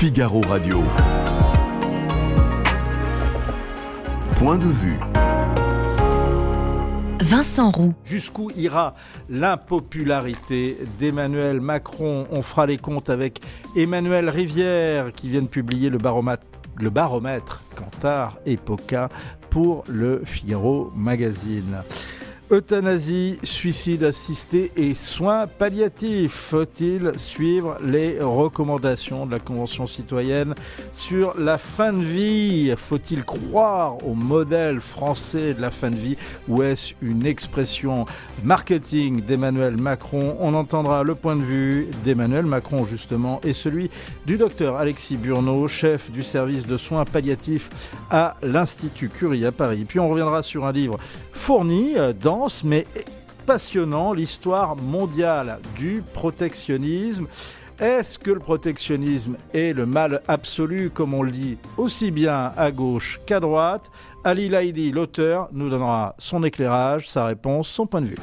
Figaro 0.00 0.40
Radio. 0.42 0.84
Point 4.36 4.58
de 4.58 4.66
vue. 4.66 5.00
Vincent 7.20 7.72
Roux. 7.72 7.94
Jusqu'où 8.04 8.48
ira 8.56 8.94
l'impopularité 9.28 10.78
d'Emmanuel 11.00 11.60
Macron? 11.60 12.28
On 12.30 12.42
fera 12.42 12.66
les 12.66 12.78
comptes 12.78 13.10
avec 13.10 13.40
Emmanuel 13.74 14.28
Rivière 14.28 15.12
qui 15.12 15.30
vient 15.30 15.42
de 15.42 15.48
publier 15.48 15.90
le 15.90 15.98
baromètre, 15.98 16.46
le 16.80 16.90
baromètre 16.90 17.64
Cantar 17.74 18.38
Epoca 18.46 19.08
pour 19.50 19.82
le 19.88 20.22
Figaro 20.24 20.92
Magazine. 20.94 21.82
Euthanasie, 22.50 23.38
suicide 23.42 24.04
assisté 24.04 24.72
et 24.74 24.94
soins 24.94 25.46
palliatifs. 25.46 26.32
Faut-il 26.32 27.12
suivre 27.18 27.76
les 27.84 28.20
recommandations 28.20 29.26
de 29.26 29.32
la 29.32 29.38
Convention 29.38 29.86
citoyenne 29.86 30.54
sur 30.94 31.38
la 31.38 31.58
fin 31.58 31.92
de 31.92 32.02
vie? 32.02 32.72
Faut-il 32.74 33.24
croire 33.24 33.98
au 34.06 34.14
modèle 34.14 34.80
français 34.80 35.52
de 35.52 35.60
la 35.60 35.70
fin 35.70 35.90
de 35.90 35.96
vie? 35.96 36.16
Ou 36.48 36.62
est-ce 36.62 36.94
une 37.02 37.26
expression 37.26 38.06
marketing 38.42 39.20
d'Emmanuel 39.20 39.76
Macron? 39.76 40.38
On 40.40 40.54
entendra 40.54 41.02
le 41.02 41.14
point 41.14 41.36
de 41.36 41.42
vue 41.42 41.88
d'Emmanuel 42.02 42.46
Macron 42.46 42.86
justement 42.86 43.42
et 43.44 43.52
celui 43.52 43.90
du 44.24 44.38
docteur 44.38 44.76
Alexis 44.76 45.18
Burneau, 45.18 45.68
chef 45.68 46.10
du 46.10 46.22
service 46.22 46.66
de 46.66 46.78
soins 46.78 47.04
palliatifs 47.04 47.68
à 48.10 48.36
l'Institut 48.42 49.10
Curie 49.10 49.44
à 49.44 49.52
Paris. 49.52 49.84
Puis 49.86 50.00
on 50.00 50.08
reviendra 50.08 50.42
sur 50.42 50.64
un 50.64 50.72
livre 50.72 50.98
fourni 51.32 51.94
dans 52.20 52.37
mais 52.64 52.86
passionnant, 53.46 54.12
l'histoire 54.12 54.76
mondiale 54.76 55.58
du 55.76 56.02
protectionnisme. 56.12 57.26
Est-ce 57.80 58.18
que 58.18 58.30
le 58.30 58.40
protectionnisme 58.40 59.36
est 59.54 59.72
le 59.72 59.86
mal 59.86 60.20
absolu, 60.28 60.90
comme 60.90 61.14
on 61.14 61.22
le 61.22 61.30
dit 61.30 61.58
aussi 61.76 62.10
bien 62.10 62.52
à 62.56 62.70
gauche 62.70 63.20
qu'à 63.26 63.40
droite? 63.40 63.90
Ali 64.24 64.48
Laïdi, 64.48 64.90
l'auteur, 64.90 65.48
nous 65.52 65.70
donnera 65.70 66.14
son 66.18 66.42
éclairage, 66.42 67.08
sa 67.08 67.24
réponse, 67.26 67.68
son 67.68 67.86
point 67.86 68.00
de 68.00 68.06
vue. 68.06 68.16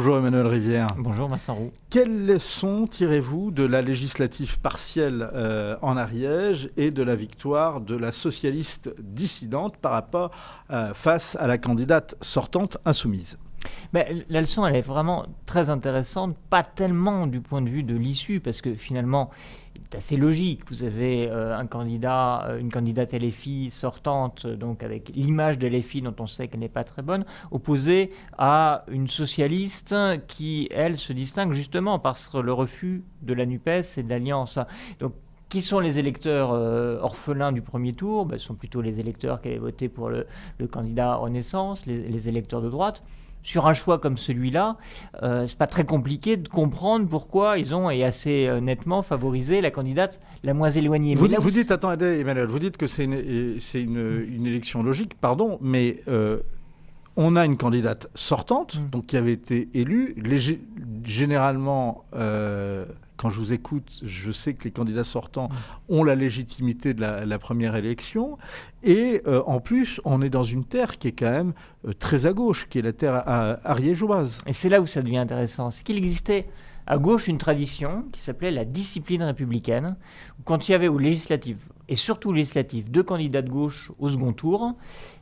Bonjour 0.00 0.16
Emmanuel 0.16 0.46
Rivière. 0.46 0.86
Bonjour 0.96 1.28
Vincent 1.28 1.54
Roux. 1.54 1.72
Quelles 1.90 2.24
leçons 2.24 2.86
tirez-vous 2.86 3.50
de 3.50 3.64
la 3.64 3.82
législative 3.82 4.58
partielle 4.58 5.28
euh, 5.34 5.76
en 5.82 5.98
Ariège 5.98 6.70
et 6.78 6.90
de 6.90 7.02
la 7.02 7.14
victoire 7.14 7.82
de 7.82 7.96
la 7.96 8.10
socialiste 8.10 8.94
dissidente 8.98 9.76
par 9.76 9.92
rapport 9.92 10.30
euh, 10.70 10.94
face 10.94 11.36
à 11.38 11.46
la 11.46 11.58
candidate 11.58 12.14
sortante 12.22 12.78
insoumise? 12.86 13.38
Ben, 13.92 14.24
la 14.30 14.40
leçon, 14.40 14.64
elle 14.64 14.76
est 14.76 14.80
vraiment 14.80 15.26
très 15.44 15.68
intéressante, 15.68 16.34
pas 16.48 16.62
tellement 16.62 17.26
du 17.26 17.42
point 17.42 17.60
de 17.60 17.68
vue 17.68 17.82
de 17.82 17.94
l'issue, 17.94 18.40
parce 18.40 18.62
que 18.62 18.74
finalement, 18.74 19.28
c'est 19.90 19.96
assez 19.98 20.16
logique. 20.16 20.60
Vous 20.68 20.84
avez 20.84 21.28
euh, 21.28 21.56
un 21.56 21.66
candidat, 21.66 22.46
euh, 22.46 22.60
une 22.60 22.70
candidate 22.70 23.12
LFI 23.12 23.70
sortante, 23.70 24.46
donc 24.46 24.84
avec 24.84 25.10
l'image 25.14 25.58
de 25.58 25.68
dont 26.00 26.14
on 26.18 26.26
sait 26.26 26.48
qu'elle 26.48 26.60
n'est 26.60 26.68
pas 26.68 26.84
très 26.84 27.02
bonne, 27.02 27.24
opposée 27.50 28.10
à 28.38 28.84
une 28.90 29.08
socialiste 29.08 29.94
qui, 30.28 30.68
elle, 30.70 30.96
se 30.96 31.12
distingue 31.12 31.54
justement 31.54 31.98
par 31.98 32.16
le 32.42 32.52
refus 32.52 33.02
de 33.22 33.34
la 33.34 33.46
NUPES 33.46 33.96
et 33.96 34.02
de 34.02 34.08
l'Alliance. 34.08 34.58
Donc, 35.00 35.12
qui 35.48 35.60
sont 35.60 35.80
les 35.80 35.98
électeurs 35.98 36.52
euh, 36.52 37.00
orphelins 37.00 37.50
du 37.50 37.62
premier 37.62 37.92
tour? 37.92 38.26
Ben, 38.26 38.38
Ce 38.38 38.46
sont 38.46 38.54
plutôt 38.54 38.82
les 38.82 39.00
électeurs 39.00 39.40
qui 39.40 39.48
avaient 39.48 39.58
voté 39.58 39.88
pour 39.88 40.08
le, 40.10 40.26
candidat 40.70 41.16
Renaissance, 41.16 41.86
les 41.86 42.28
électeurs 42.28 42.62
de 42.62 42.68
droite 42.68 43.02
sur 43.42 43.66
un 43.66 43.74
choix 43.74 43.98
comme 43.98 44.16
celui-là, 44.16 44.76
euh, 45.22 45.46
c'est 45.46 45.58
pas 45.58 45.66
très 45.66 45.84
compliqué 45.84 46.36
de 46.36 46.48
comprendre 46.48 47.08
pourquoi 47.08 47.58
ils 47.58 47.74
ont 47.74 47.90
et 47.90 48.04
assez 48.04 48.46
euh, 48.46 48.60
nettement 48.60 49.02
favorisé 49.02 49.60
la 49.60 49.70
candidate 49.70 50.20
la 50.42 50.54
moins 50.54 50.70
éloignée. 50.70 51.14
Vous, 51.14 51.28
vous 51.38 51.50
dites, 51.50 51.70
attendez 51.70 52.20
Emmanuel, 52.20 52.46
vous 52.46 52.58
dites 52.58 52.76
que 52.76 52.86
c'est 52.86 53.04
une, 53.04 53.14
une, 53.14 54.24
une, 54.28 54.46
élection 54.46 54.82
logique, 54.82 55.14
pardon, 55.20 55.58
mais 55.60 56.02
euh, 56.08 56.40
on 57.16 57.36
a 57.36 57.44
une 57.44 57.56
candidate 57.56 58.08
sortante, 58.14 58.76
mm. 58.76 58.90
donc 58.90 59.06
qui 59.06 59.16
avait 59.16 59.32
été 59.32 59.68
élue, 59.74 60.16
généralement 61.04 62.04
euh, 62.14 62.86
quand 63.20 63.28
je 63.28 63.38
vous 63.38 63.52
écoute, 63.52 64.00
je 64.02 64.32
sais 64.32 64.54
que 64.54 64.64
les 64.64 64.70
candidats 64.70 65.04
sortants 65.04 65.50
ont 65.90 66.02
la 66.04 66.14
légitimité 66.14 66.94
de 66.94 67.02
la, 67.02 67.38
première 67.38 67.76
élection. 67.76 68.38
Et 68.82 69.20
euh, 69.26 69.42
en 69.46 69.60
plus, 69.60 70.00
on 70.06 70.22
est 70.22 70.30
dans 70.30 70.42
une 70.42 70.64
terre 70.64 70.96
qui 70.96 71.08
est 71.08 71.12
quand 71.12 71.30
même 71.30 71.52
euh, 71.86 71.92
très 71.92 72.24
à 72.24 72.32
gauche, 72.32 72.66
qui 72.70 72.78
est 72.78 72.82
la 72.82 72.94
terre 72.94 73.22
ariégeoise. 73.62 74.38
Et 74.46 74.54
c'est 74.54 74.70
là 74.70 74.80
où 74.80 74.86
ça 74.86 75.02
devient 75.02 75.18
intéressant. 75.18 75.70
C'est 75.70 75.84
qu'il 75.84 75.98
existait 75.98 76.48
à 76.86 76.96
gauche 76.96 77.28
une 77.28 77.36
tradition 77.36 78.06
qui 78.10 78.22
s'appelait 78.22 78.50
la 78.50 78.64
discipline 78.64 79.22
républicaine, 79.22 79.96
où 80.38 80.42
quand 80.42 80.68
il 80.68 80.72
y 80.72 80.74
avait 80.74 80.88
aux 80.88 80.98
législatives, 80.98 81.66
et 81.90 81.96
surtout 81.96 82.30
aux 82.30 82.32
législatives, 82.32 82.90
deux 82.90 83.02
candidats 83.02 83.42
de 83.42 83.50
gauche 83.50 83.92
au 83.98 84.08
second 84.08 84.32
tour, 84.32 84.72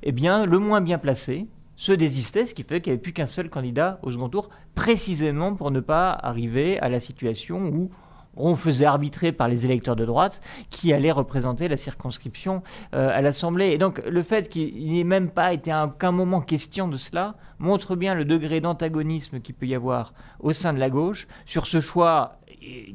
eh 0.05 0.13
bien, 0.13 0.47
le 0.47 0.61
moins 0.61 0.81
bien 0.81 0.99
placé, 0.99 1.49
se 1.78 1.93
désistait, 1.93 2.44
ce 2.44 2.55
qui 2.55 2.65
fait 2.65 2.81
qu'il 2.83 2.91
n'y 2.91 2.97
avait 2.97 3.03
plus 3.03 3.12
qu'un 3.12 3.27
seul 3.27 3.49
candidat 3.49 4.00
au 4.03 4.11
second 4.11 4.28
tour, 4.28 4.50
précisément 4.75 5.55
pour 5.55 5.71
ne 5.71 5.81
pas 5.81 6.11
arriver 6.11 6.78
à 6.81 6.89
la 6.89 7.00
situation 7.00 7.69
où 7.69 7.91
on 8.37 8.55
faisait 8.56 8.84
arbitrer 8.84 9.33
par 9.33 9.49
les 9.49 9.65
électeurs 9.65 9.97
de 9.97 10.05
droite 10.05 10.41
qui 10.71 10.93
allaient 10.93 11.12
représenter 11.12 11.69
la 11.69 11.77
circonscription 11.77 12.62
euh, 12.94 13.11
à 13.12 13.22
l'Assemblée. 13.22 13.69
Et 13.71 13.78
donc 13.78 14.05
le 14.05 14.22
fait 14.22 14.49
qu'il 14.49 14.93
n'ait 14.93 15.05
même 15.05 15.31
pas 15.31 15.53
été 15.53 15.71
à 15.71 15.87
aucun 15.87 16.12
moment 16.12 16.41
question 16.41 16.88
de 16.88 16.97
cela 16.97 17.37
montre 17.59 17.97
bien 17.97 18.15
le 18.15 18.25
degré 18.25 18.61
d'antagonisme 18.61 19.41
qu'il 19.41 19.55
peut 19.55 19.67
y 19.67 19.75
avoir 19.75 20.15
au 20.41 20.53
sein 20.53 20.72
de 20.72 20.78
la 20.78 20.91
gauche 20.91 21.27
sur 21.47 21.67
ce 21.67 21.81
choix 21.81 22.38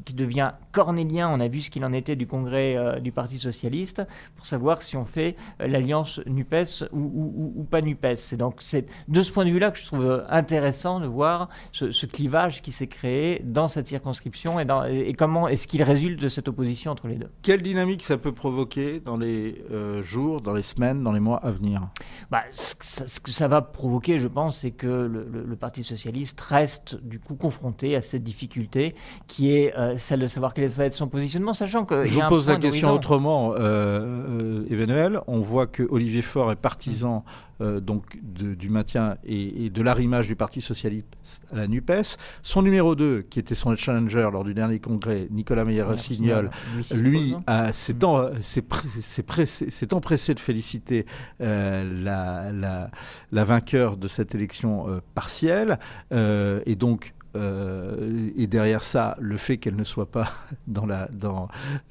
qui 0.06 0.14
devient 0.14 0.52
cornélien. 0.74 1.30
On 1.30 1.40
a 1.40 1.48
vu 1.48 1.62
ce 1.62 1.70
qu'il 1.70 1.86
en 1.86 1.94
était 1.94 2.18
du 2.18 2.28
congrès 2.28 2.76
euh, 2.76 3.00
du 3.00 3.14
Parti 3.14 3.38
socialiste 3.38 4.02
pour 4.36 4.46
savoir 4.46 4.82
si 4.82 4.98
on 4.98 5.06
fait 5.06 5.38
euh, 5.62 5.68
l'alliance 5.68 6.20
NUPES 6.26 6.90
ou, 6.92 7.66
pas 7.70 7.82
NUPES. 7.82 8.16
C'est 8.18 8.38
donc 8.38 8.56
c'est 8.60 8.88
de 9.08 9.22
ce 9.22 9.32
point 9.32 9.46
de 9.46 9.52
vue-là 9.52 9.72
que 9.72 9.78
je 9.78 9.86
trouve 9.86 10.06
euh, 10.06 10.24
intéressant 10.30 11.00
de 11.00 11.08
voir 11.08 11.48
ce, 11.72 12.06
clivage 12.06 12.62
qui 12.62 12.74
s'est 12.74 12.88
créé 12.88 13.42
dans 13.46 13.70
cette 13.70 13.88
circonscription 13.88 14.60
et, 14.60 14.66
dans, 14.66 14.84
et 14.84 15.14
comment 15.14 15.48
est-ce 15.48 15.68
qu'il 15.68 15.82
résulte 15.84 16.20
de 16.20 16.28
cette 16.28 16.50
opposition 16.50 16.92
entre 16.92 17.08
les 17.08 17.16
deux. 17.16 17.30
Quelle 17.42 17.62
dynamique 17.62 18.04
ça 18.04 18.18
peut 18.18 18.34
provoquer 18.34 19.00
dans 19.00 19.16
les 19.16 19.64
jours, 20.02 20.42
dans 20.42 20.54
les 20.54 20.64
semaines, 20.64 21.02
dans 21.02 21.14
les 21.14 21.22
mois 21.22 21.38
à 21.38 21.52
venir? 21.52 21.88
Bah, 22.30 22.44
ce, 22.52 23.20
que 23.20 23.32
ça 23.32 23.48
va 23.48 23.62
provoquer, 23.62 24.20
je 24.20 24.28
pense, 24.28 24.60
c'est 24.60 24.72
que 24.72 24.88
le, 24.88 25.26
le 25.30 25.56
Parti 25.56 25.84
socialiste 25.84 26.42
reste 26.42 26.96
du 27.02 27.20
coup 27.20 27.36
confronté 27.36 27.96
à 27.96 28.02
cette 28.02 28.24
difficulté 28.24 28.96
qui 29.28 29.52
est 29.52 29.76
euh, 29.78 29.98
celle 29.98 30.20
de 30.20 30.28
savoir 30.28 30.54
quel 30.54 30.63
va 30.68 30.86
être 30.86 30.94
son 30.94 31.08
positionnement, 31.08 31.54
sachant 31.54 31.86
que. 31.86 32.06
Je 32.06 32.20
vous 32.20 32.28
pose 32.28 32.50
la 32.50 32.58
question 32.58 32.92
autrement, 32.92 33.54
euh, 33.58 34.66
Emmanuel. 34.70 35.20
On 35.28 35.40
voit 35.40 35.68
que 35.68 35.84
Olivier 35.84 36.22
Faure 36.22 36.52
est 36.52 36.56
partisan 36.56 37.24
euh, 37.62 37.80
donc 37.80 38.20
du 38.22 38.70
maintien 38.70 39.18
et, 39.24 39.70
de 39.70 39.82
l'arrimage 39.82 40.28
du 40.28 40.36
Parti 40.36 40.62
socialiste 40.62 41.16
à 41.52 41.58
la 41.58 41.68
NUPES. 41.68 42.18
Son 42.42 42.62
numéro 42.62 42.96
2, 42.96 43.26
qui 43.30 43.40
était 43.40 43.56
son 43.56 43.76
challenger 43.76 44.30
lors 44.32 44.44
du 44.44 44.54
dernier 44.54 44.80
congrès, 44.80 45.28
Nicolas 45.32 45.66
Meyer-Rossignol, 45.66 46.50
lui, 46.94 47.36
s'est 47.72 49.94
empressé 49.94 50.34
de 50.34 50.40
féliciter 50.40 51.06
la, 51.40 52.52
la, 52.52 52.90
la, 53.32 53.44
vainqueur 53.44 53.98
de 53.98 54.08
cette 54.08 54.36
élection 54.36 55.02
partielle. 55.14 55.80
et 56.12 56.76
donc, 56.76 57.14
euh, 57.36 58.30
et 58.36 58.48
derrière 58.48 58.84
ça, 58.84 59.16
le 59.20 59.38
fait 59.38 59.58
qu'elle 59.58 59.76
ne 59.76 59.84
soit 59.84 60.10
pas 60.10 60.34
dans 60.68 60.86
la, 60.86 61.10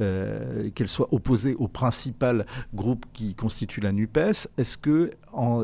euh, 0.00 0.70
qu'elle 0.74 0.88
soit 0.88 1.12
opposée 1.12 1.54
au 1.54 1.68
principal 1.68 2.46
groupe 2.74 3.06
qui 3.12 3.34
constitue 3.34 3.80
la 3.80 3.92
Nupes, 3.92 4.16
est-ce 4.16 4.76
que 4.76 5.10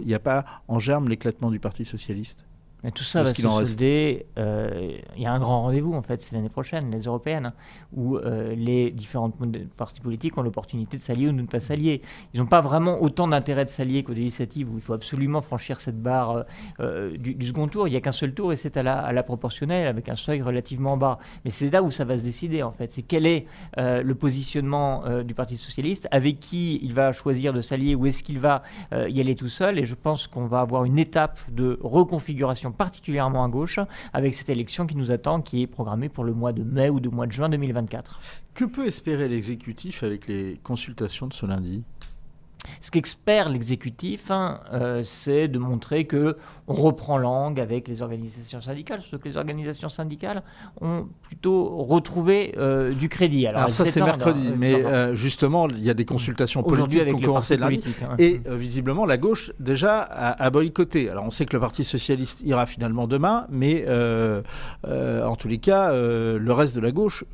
il 0.01 0.07
n'y 0.07 0.15
a 0.15 0.19
pas 0.19 0.45
en 0.69 0.79
germe 0.79 1.09
l'éclatement 1.09 1.51
du 1.51 1.61
Parti 1.61 1.85
socialiste? 1.85 2.47
Mais 2.85 2.93
tout 2.93 3.03
ça 3.03 3.23
va 3.23 3.35
se 3.35 3.43
solder. 3.43 4.27
Euh, 4.39 4.97
il 5.17 5.23
y 5.23 5.27
a 5.27 5.33
un 5.33 5.41
grand 5.41 5.63
rendez-vous, 5.63 5.95
en 5.95 6.03
fait, 6.03 6.21
c'est 6.21 6.33
l'année 6.33 6.49
prochaine, 6.49 6.91
les 6.93 7.03
européennes, 7.03 7.47
hein, 7.47 7.53
où 7.93 8.17
euh, 8.17 8.55
les 8.55 8.91
différentes 8.93 9.35
partis 9.77 10.01
politiques 10.01 10.39
ont 10.39 10.43
l'opportunité 10.43 10.97
de 10.97 11.03
s'allier 11.03 11.29
ou 11.29 11.33
de 11.33 11.43
ne 11.43 11.47
pas 11.47 11.59
s'allier. 11.59 12.03
Ils 12.35 12.41
n'ont 12.41 12.47
pas 12.47 12.61
vraiment 12.61 13.03
autant 13.03 13.27
d'intérêt 13.27 13.65
de 13.65 13.71
s'allier 13.71 14.05
qu'aux 14.05 14.13
législatives, 14.13 14.73
où 14.73 14.77
il 14.77 14.81
faut 14.81 14.93
absolument 14.93 15.41
franchir 15.41 15.81
cette 15.81 16.01
barre 16.01 16.45
euh, 16.79 17.17
du, 17.17 17.47
second 17.47 17.67
tour. 17.67 17.89
Il 17.89 17.91
n'y 17.91 17.97
a 17.97 18.01
qu'un 18.01 18.13
seul 18.13 18.33
tour 18.33 18.53
et 18.53 18.57
c'est 18.57 18.77
à 18.77 18.85
la, 18.85 18.99
à 19.01 19.13
la, 19.13 19.25
proportionnelle, 19.25 19.89
avec 19.89 20.09
un 20.09 20.17
seuil 20.17 20.41
relativement 20.41 20.97
bas. 20.97 21.19
Mais 21.45 21.51
c'est 21.51 21.71
là 21.71 21.83
où 21.83 21.91
ça 21.91 22.05
va 22.05 22.17
se 22.17 22.23
décider, 22.23 22.63
en 22.63 22.73
fait. 22.73 22.93
C'est 22.93 23.03
quel 23.03 23.27
est 23.27 23.47
le 23.77 24.13
positionnement 24.15 25.23
du 25.23 25.35
Parti 25.35 25.57
socialiste, 25.57 26.09
avec 26.11 26.41
qui 26.41 26.79
il 26.83 26.93
va 26.95 27.13
choisir 27.13 27.53
de 27.53 27.61
s'allier, 27.61 27.95
ou 27.95 28.07
est-ce 28.07 28.23
qu'il 28.23 28.39
va 28.39 28.63
y 28.93 29.21
aller 29.21 29.35
tout 29.35 29.49
seul. 29.49 29.79
Et 29.79 29.85
je 29.85 29.95
pense 29.95 30.27
qu'on 30.27 30.47
va 30.47 30.61
avoir 30.61 30.85
une 30.85 30.99
étape 30.99 31.39
de 31.51 31.79
reconfiguration 31.83 32.68
particulièrement 32.71 33.45
à 33.45 33.49
gauche, 33.49 33.79
avec 34.13 34.35
cette 34.35 34.51
élection 34.51 34.87
qui 34.87 34.97
nous 34.97 35.11
attend, 35.11 35.41
qui 35.41 35.63
est 35.63 35.67
programmée 35.67 36.09
pour 36.09 36.25
le 36.25 36.33
mois 36.33 36.53
de 36.53 36.63
mai 36.63 36.89
ou 36.91 37.01
de 37.01 37.09
mois 37.09 37.27
de 37.27 37.33
juin 37.33 37.49
2024. 37.49 38.21
Que 38.55 38.65
peut 38.65 38.87
espérer 38.87 39.29
l'exécutif 39.29 40.03
avec 40.03 40.27
les 40.27 40.59
consultations 40.63 41.27
de 41.27 41.33
ce 41.33 41.47
lundi? 41.47 41.85
Ce 42.81 42.91
qu'expert 42.91 43.49
l'exécutif, 43.49 44.31
hein, 44.31 44.61
euh, 44.73 45.03
c'est 45.05 45.49
de 45.49 45.59
montrer 45.59 46.07
que 46.07 46.37
on 46.67 46.75
reprend 46.75 47.19
langue 47.19 47.61
avec 47.61 47.89
les 47.89 48.03
organisations 48.03 48.61
syndicales, 48.61 49.01
sauf 49.03 49.21
que 49.21 49.29
les 49.29 49.37
organisations 49.37 49.89
syndicales 49.89 50.43
ont 50.81 51.07
plutôt 51.23 51.77
retrouvé 51.85 52.55
euh, 52.59 52.93
du 52.93 53.09
crédit. 53.09 53.47
Alors, 53.47 53.71
ça 53.71 53.85
c'est 53.85 54.03
mercredi, 54.03 54.53
mais 54.57 54.75
euh, 54.75 55.15
justement 55.15 55.69
il 55.69 55.83
y 55.83 55.91
a 55.91 55.95
des 55.95 56.05
consultations 56.05 56.63
politiques 56.63 57.07
qui 57.07 57.15
ont 57.15 57.19
commencé 57.19 57.57
lundi, 57.57 57.83
hein. 58.03 58.15
et 58.19 58.41
visiblement 58.47 59.07
la 59.07 59.17
gauche 59.17 59.53
déjà 59.59 60.01
a, 60.01 60.51
boycotté. 60.51 61.11
Alors 61.11 61.25
on 61.25 61.31
sait 61.31 61.47
que 61.47 61.55
le 61.55 61.61
Parti 61.61 61.85
socialiste 61.85 62.43
ira 62.43 62.67
finalement 62.67 63.07
demain, 63.07 63.47
mais 63.51 63.87
en 64.85 65.37
tous 65.37 65.49
les 65.49 65.59
cas 65.59 65.93
le 65.93 66.53
reste 66.53 66.75
de 66.75 66.81
la 66.81 66.91
gauche, 66.91 67.25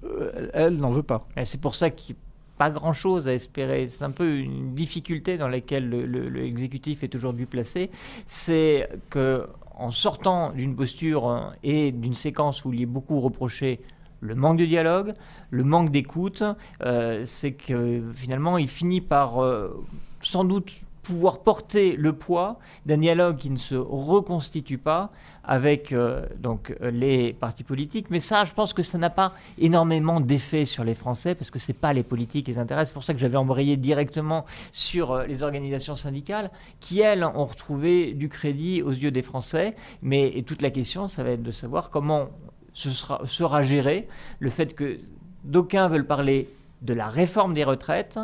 elle, 0.52 0.76
n'en 0.76 0.90
veut 0.90 1.02
pas. 1.02 1.26
C'est 1.44 1.60
pour 1.60 1.74
ça 1.74 1.90
qu'il 1.90 2.16
pas 2.58 2.70
grand-chose 2.70 3.28
à 3.28 3.34
espérer. 3.34 3.86
C'est 3.86 4.04
un 4.04 4.10
peu 4.10 4.38
une 4.38 4.74
difficulté 4.74 5.38
dans 5.38 5.48
laquelle 5.48 5.90
l'exécutif 6.32 7.02
est 7.02 7.14
aujourd'hui 7.14 7.46
placé. 7.46 7.90
C'est 8.26 8.88
que 9.10 9.48
en 9.76 9.90
sortant 9.90 10.52
d'une 10.52 10.76
posture 10.76 11.28
hein, 11.28 11.52
et 11.64 11.90
d'une 11.90 12.14
séquence 12.14 12.64
où 12.64 12.72
il 12.72 12.82
est 12.82 12.86
beaucoup 12.86 13.20
reproché 13.20 13.80
le 14.20 14.34
manque 14.34 14.58
de 14.58 14.64
dialogue, 14.64 15.14
le 15.50 15.64
manque 15.64 15.90
d'écoute, 15.90 16.42
euh, 16.82 17.24
c'est 17.26 17.52
que 17.52 18.02
finalement 18.14 18.56
il 18.56 18.68
finit 18.68 19.00
par 19.00 19.42
euh, 19.42 19.84
sans 20.22 20.44
doute 20.44 20.80
pouvoir 21.04 21.40
porter 21.40 21.96
le 21.96 22.14
poids 22.14 22.58
d'un 22.86 22.98
dialogue 22.98 23.36
qui 23.36 23.50
ne 23.50 23.56
se 23.56 23.76
reconstitue 23.76 24.78
pas 24.78 25.12
avec 25.44 25.92
euh, 25.92 26.26
donc 26.38 26.74
euh, 26.80 26.90
les 26.90 27.34
partis 27.34 27.62
politiques. 27.62 28.10
Mais 28.10 28.18
ça, 28.18 28.44
je 28.44 28.54
pense 28.54 28.72
que 28.72 28.82
ça 28.82 28.98
n'a 28.98 29.10
pas 29.10 29.34
énormément 29.58 30.20
d'effet 30.20 30.64
sur 30.64 30.82
les 30.82 30.94
Français 30.94 31.34
parce 31.34 31.50
que 31.50 31.58
c'est 31.58 31.74
pas 31.74 31.92
les 31.92 32.02
politiques 32.02 32.46
qui 32.46 32.52
les 32.52 32.58
intéressent. 32.58 32.88
C'est 32.88 32.94
pour 32.94 33.04
ça 33.04 33.12
que 33.12 33.20
j'avais 33.20 33.36
embrayé 33.36 33.76
directement 33.76 34.46
sur 34.72 35.12
euh, 35.12 35.26
les 35.26 35.42
organisations 35.42 35.94
syndicales 35.94 36.50
qui 36.80 37.00
elles 37.00 37.22
ont 37.22 37.44
retrouvé 37.44 38.14
du 38.14 38.28
crédit 38.28 38.82
aux 38.82 38.90
yeux 38.90 39.10
des 39.10 39.22
Français. 39.22 39.76
Mais 40.02 40.42
toute 40.46 40.62
la 40.62 40.70
question, 40.70 41.06
ça 41.06 41.22
va 41.22 41.30
être 41.30 41.42
de 41.42 41.52
savoir 41.52 41.90
comment 41.90 42.30
ce 42.72 42.90
sera, 42.90 43.20
sera 43.26 43.62
géré 43.62 44.08
le 44.40 44.50
fait 44.50 44.74
que 44.74 44.98
d'aucuns 45.44 45.88
veulent 45.88 46.06
parler 46.06 46.48
de 46.84 46.94
la 46.94 47.08
réforme 47.08 47.54
des 47.54 47.64
retraites, 47.64 48.18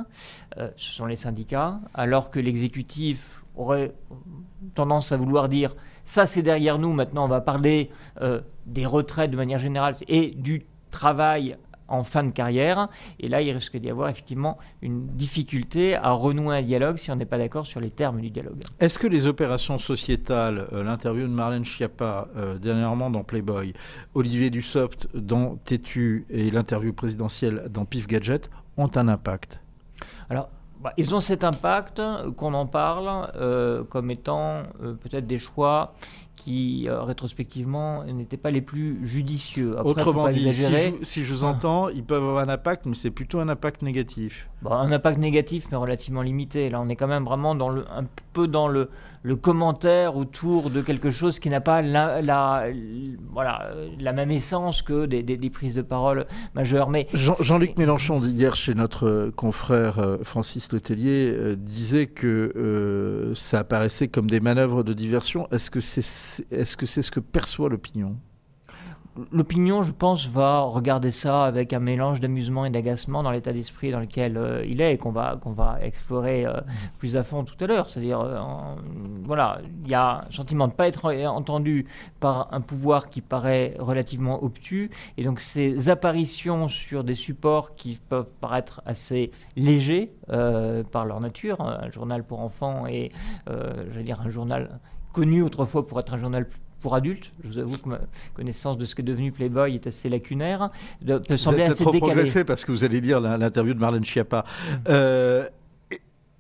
euh, 0.59 0.71
ce 0.77 0.93
sont 0.93 1.07
les 1.07 1.17
syndicats, 1.17 1.81
alors 1.95 2.31
que 2.31 2.39
l'exécutif 2.39 3.43
aurait 3.57 3.93
tendance 4.75 5.13
à 5.13 5.17
vouloir 5.17 5.49
dire 5.49 5.75
ça 6.05 6.27
c'est 6.27 6.43
derrière 6.43 6.79
nous, 6.79 6.93
maintenant 6.93 7.25
on 7.25 7.29
va 7.29 7.41
parler 7.41 7.91
euh, 8.21 8.41
des 8.67 8.87
retraites 8.87 9.31
de 9.31 9.37
manière 9.37 9.59
générale 9.59 9.97
et 10.09 10.31
du 10.31 10.67
travail 10.91 11.57
en 11.91 12.05
fin 12.05 12.25
de 12.25 12.31
carrière. 12.31 12.89
Et 13.19 13.29
là, 13.29 13.43
il 13.43 13.51
risque 13.53 13.77
d'y 13.77 13.91
avoir 13.91 14.09
effectivement 14.09 14.59
une 14.81 15.07
difficulté 15.09 15.97
à 15.97 16.13
renouer 16.13 16.57
un 16.57 16.63
dialogue 16.63 16.97
si 16.97 17.11
on 17.11 17.17
n'est 17.17 17.27
pas 17.27 17.39
d'accord 17.39 17.67
sur 17.67 17.81
les 17.81 17.91
termes 17.91 18.21
du 18.21 18.31
dialogue. 18.31 18.63
Est-ce 18.79 18.99
que 18.99 19.07
les 19.07 19.27
opérations 19.27 19.79
sociétales, 19.79 20.69
euh, 20.73 20.83
l'interview 20.83 21.23
de 21.23 21.33
Marlène 21.33 21.65
Schiappa 21.65 22.29
euh, 22.37 22.59
dernièrement 22.59 23.11
dans 23.11 23.25
Playboy, 23.25 23.75
Olivier 24.15 24.51
Dussopt 24.51 25.09
dans 25.15 25.57
Tétu 25.65 26.27
et 26.31 26.51
l'interview 26.51 26.93
présidentielle 26.93 27.69
dans 27.71 27.85
Pif 27.85 28.07
Gadget 28.07 28.51
ont 28.77 28.91
un 28.95 29.09
impact? 29.09 29.61
Alors, 30.31 30.49
bah, 30.81 30.95
ils 30.97 31.15
ont 31.15 31.21
cet 31.21 31.45
impact 31.45 32.01
qu'on 32.37 32.55
en 32.55 32.67
parle 32.67 33.31
euh, 33.37 33.85
comme 33.85 34.11
étant 34.11 34.63
peut-être 34.79 35.27
des 35.27 35.39
choix 35.39 35.93
qui, 36.41 36.89
euh, 36.89 37.03
rétrospectivement, 37.03 38.03
n'étaient 38.05 38.39
pas 38.39 38.51
les 38.51 38.63
plus 38.63 39.05
judicieux. 39.05 39.79
Autrement 39.85 40.29
dit, 40.31 40.53
si 41.03 41.25
je, 41.25 41.35
vous 41.35 41.45
ah. 41.45 41.49
entends, 41.49 41.89
ils 41.91 42.03
peuvent 42.03 42.23
avoir 42.23 42.43
un 42.43 42.49
impact, 42.49 42.87
mais 42.87 42.95
c'est 42.95 43.11
plutôt 43.11 43.41
un 43.41 43.49
impact 43.51 43.83
négatif. 43.83 44.49
Bah, 44.63 44.77
un 44.77 44.91
impact 44.91 45.19
négatif, 45.19 45.67
mais 45.71 45.77
relativement 45.77 46.23
limité. 46.23 46.71
Là, 46.71 46.81
on 46.81 46.89
est 46.89 46.97
quand 46.97 47.09
même 47.09 47.25
vraiment 47.25 47.55
dans 47.55 47.69
le, 47.69 47.85
un 47.91 48.05
peu 48.33 48.49
dans 48.49 48.69
le, 48.69 48.89
le 49.23 49.37
commentaire 49.37 50.17
autour 50.17 50.71
de 50.71 50.81
quelque 50.81 51.11
chose 51.11 51.39
qui 51.41 51.51
n'a 51.51 51.61
pas 51.61 51.83
la, 51.83 52.23
la, 52.23 52.69
voilà, 53.33 53.71
la 53.99 54.13
même 54.13 54.31
essence 54.31 54.83
que 54.83 55.07
des, 55.07 55.23
des, 55.23 55.51
prises 55.51 55.75
de 55.75 55.83
parole 55.83 56.27
majeures. 56.55 56.89
Mais 56.89 57.07
Jean-Luc 57.13 57.77
Mélenchon, 57.77 58.23
hier 58.23 58.57
chez 58.57 58.75
notre 58.75 59.31
confrère 59.37 59.99
euh, 59.99 60.19
Francis 60.23 60.73
Letellier, 60.73 61.33
euh, 61.35 61.57
disait 61.57 62.07
que 62.07 63.33
ça 63.35 63.61
apparaissait 63.61 64.09
comme 64.09 64.31
des 64.31 64.41
manœuvres 64.41 64.83
de 64.83 64.93
diversion. 64.93 65.49
Est-ce 65.51 65.71
que 65.71 65.81
c'est 65.81 66.01
est-ce 66.51 66.77
que 66.77 66.87
c'est 66.87 67.03
ce 67.03 67.11
que 67.11 67.21
perçoit 67.21 67.69
l'opinion? 67.69 68.17
L'opinion, 69.33 69.83
je 69.83 69.91
pense, 69.91 70.29
va 70.29 70.61
regarder 70.61 71.11
ça 71.11 71.45
avec 71.45 71.73
un 71.73 71.81
mélange 71.81 72.21
d'amusement 72.21 72.65
et 72.65 72.71
d'agacement 72.71 73.25
dans 73.25 73.33
l'état 73.33 73.53
d'esprit 73.53 73.91
dans 73.91 73.99
lequel 73.99 74.37
euh, 74.37 74.65
il 74.65 74.81
est 74.81 74.95
et 74.95 74.99
qu'on 74.99 75.11
va, 75.11 75.39
va 75.45 75.79
explorer 75.83 76.47
euh, 76.47 76.61
plus 76.99 77.17
à 77.17 77.25
fond 77.25 77.43
tout 77.43 77.57
à 77.59 77.67
l'heure. 77.67 77.91
C'est-à-dire, 77.91 78.21
euh, 78.21 78.39
voilà, 79.25 79.61
il 79.85 79.91
y 79.91 79.95
a 79.95 80.25
un 80.29 80.31
sentiment 80.31 80.69
de 80.69 80.73
ne 80.73 80.77
pas 80.77 80.87
être 80.87 81.13
entendu 81.27 81.87
par 82.21 82.49
un 82.53 82.61
pouvoir 82.61 83.11
qui 83.11 83.21
paraît 83.21 83.75
relativement 83.81 84.45
obtus. 84.45 84.91
Et 85.17 85.25
donc, 85.25 85.41
ces 85.41 85.89
apparitions 85.89 86.69
sur 86.69 87.03
des 87.03 87.17
supports 87.17 87.75
qui 87.75 87.99
peuvent 88.09 88.31
paraître 88.41 88.81
assez 88.87 89.33
légers 89.57 90.13
par 90.29 91.05
leur 91.05 91.19
nature, 91.21 91.61
un 91.61 91.91
journal 91.91 92.23
pour 92.23 92.41
enfants 92.41 92.87
et, 92.87 93.11
je 93.49 94.01
dire, 94.01 94.21
un 94.21 94.31
journal 94.31 94.79
connu 95.13 95.43
autrefois 95.43 95.87
pour 95.87 95.99
être 95.99 96.15
un 96.15 96.19
journal 96.19 96.47
pour 96.81 96.95
adultes. 96.95 97.33
Je 97.45 97.49
vous 97.49 97.59
avoue 97.59 97.77
que 97.77 97.89
ma 97.89 98.01
connaissance 98.35 98.79
de 98.79 98.87
ce 98.87 98.95
qu'est 98.95 99.03
devenu 99.03 99.33
Playboy 99.33 99.75
est 99.75 99.87
assez 99.87 100.09
lacunaire. 100.09 100.71
De, 101.03 101.19
peut 101.19 101.37
sembler 101.37 101.65
assez 101.65 101.85
trop 101.85 101.93
progressé 101.93 102.45
parce 102.45 102.65
que 102.65 102.73
vous 102.73 102.85
allez 102.85 103.01
lire 103.01 103.21
l'interview 103.21 103.75
de 103.75 103.81
Marlène 103.81 104.05
Schiappa. 104.05 104.45
Mm. 104.45 104.75
Euh, 104.89 105.49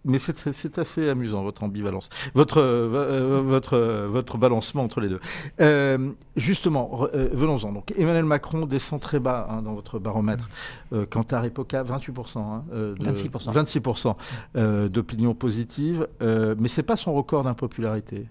mais 0.04 0.18
c'est 0.18 0.78
assez 0.78 1.08
amusant, 1.08 1.42
votre 1.42 1.62
ambivalence, 1.62 2.08
votre, 2.34 2.58
euh, 2.58 3.42
votre, 3.44 3.78
votre 4.08 4.38
balancement 4.38 4.82
entre 4.82 5.00
les 5.00 5.08
deux. 5.08 5.20
Euh, 5.60 6.10
justement, 6.36 7.06
venons-en. 7.12 7.72
Donc, 7.72 7.92
Emmanuel 7.96 8.24
Macron 8.24 8.66
descend 8.66 9.00
très 9.00 9.18
bas 9.18 9.48
hein, 9.50 9.62
dans 9.62 9.74
votre 9.74 9.98
baromètre. 9.98 10.48
Euh, 10.92 11.06
Cantar 11.06 11.44
Epoca, 11.44 11.82
28%. 11.82 12.38
Hein, 12.38 12.64
de, 12.72 12.94
26%. 12.94 14.14
26% 14.54 14.88
d'opinion 14.88 15.34
positive. 15.34 16.06
mais 16.20 16.68
ce 16.68 16.80
n'est 16.80 16.86
pas 16.86 16.96
son 16.96 17.12
record 17.12 17.44
d'impopularité. 17.44 18.26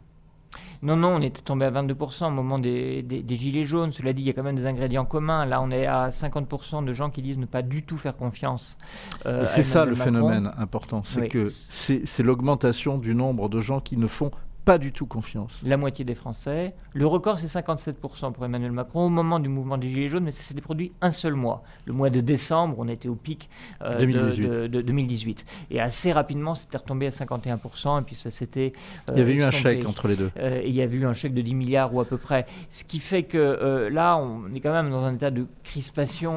Non, 0.82 0.96
non, 0.96 1.16
on 1.16 1.22
était 1.22 1.42
tombé 1.42 1.66
à 1.66 1.72
22% 1.72 2.28
au 2.28 2.30
moment 2.32 2.58
des, 2.58 3.06
gilets 3.28 3.66
jaunes. 3.66 3.92
Cela 3.92 4.14
dit, 4.14 4.22
il 4.22 4.28
y 4.28 4.30
a 4.30 4.34
quand 4.34 4.44
même 4.44 4.56
des 4.56 4.66
ingrédients 4.66 5.06
communs. 5.06 5.46
Là, 5.46 5.62
on 5.62 5.72
est 5.72 5.86
à 5.86 6.10
50% 6.10 6.86
de 6.86 6.94
gens 6.94 7.10
qui 7.10 7.22
disent 7.22 7.38
ne 7.38 7.46
pas 7.46 7.62
du 7.62 7.84
tout 7.84 7.98
faire 7.98 8.16
confiance. 8.16 8.78
Euh, 9.26 9.46
c'est 9.46 9.64
ça 9.64 9.86
le 9.86 9.96
phénomène 9.96 10.52
important, 10.58 11.02
c'est 11.04 11.28
que 11.28 11.48
c'est 11.48 12.24
l'augmentation 12.24 12.98
du 12.98 13.14
nombre 13.16 13.50
de 13.50 13.60
gens 13.60 13.80
qui 13.82 13.98
ne 13.98 14.08
font 14.08 14.32
pas 14.70 14.78
du 14.78 14.92
tout 14.92 15.08
confiance. 15.08 15.60
La 15.64 15.78
moitié 15.78 16.06
des 16.06 16.14
Français. 16.14 16.76
Le 16.94 17.08
record, 17.08 17.40
c'est 17.40 17.48
57% 17.48 18.34
pour 18.34 18.46
Emmanuel 18.46 18.72
Macron 18.72 19.08
au 19.08 19.10
moment 19.10 19.40
du 19.40 19.50
mouvement 19.50 19.80
des 19.80 19.88
Gilets 19.88 20.10
jaunes, 20.10 20.26
mais 20.26 20.32
ça 20.32 20.44
s'était 20.44 20.62
produit 20.62 20.92
un 21.02 21.10
seul 21.10 21.34
mois. 21.34 21.64
Le 21.86 21.94
mois 21.94 22.12
de 22.12 22.22
décembre, 22.22 22.76
on 22.78 22.88
était 22.88 23.10
au 23.10 23.16
pic 23.16 23.50
2018. 23.82 24.48
Euh, 24.48 24.68
de, 24.68 24.82
2018. 24.84 25.46
Et 25.72 25.82
assez 25.82 26.12
rapidement, 26.12 26.54
c'était 26.54 26.78
retombé 26.78 27.08
à 27.08 27.10
51%, 27.10 28.00
et 28.00 28.04
puis 28.04 28.14
ça 28.14 28.30
s'était... 28.30 28.74
il 29.08 29.18
y 29.18 29.22
avait 29.22 29.34
eu 29.34 29.42
un 29.42 29.50
chèque 29.50 29.88
entre 29.88 30.08
les 30.08 30.16
deux. 30.16 30.30
Euh, 30.38 30.62
il 30.64 30.76
y 30.76 30.84
avait 30.84 30.98
eu 30.98 31.06
un 31.08 31.14
chèque 31.14 31.34
de 31.34 31.42
10 31.42 31.56
milliards 31.56 31.92
ou 31.96 32.00
à 32.00 32.06
peu 32.06 32.18
près. 32.18 32.46
Ce 32.70 32.84
qui 32.84 33.00
fait 33.00 33.24
que 33.24 33.40
euh, 33.40 33.90
là, 33.90 34.18
on 34.18 34.54
est 34.54 34.60
quand 34.60 34.72
même 34.72 34.92
dans 34.92 35.04
un 35.04 35.16
état 35.16 35.32
de 35.32 35.48
crispation, 35.64 36.36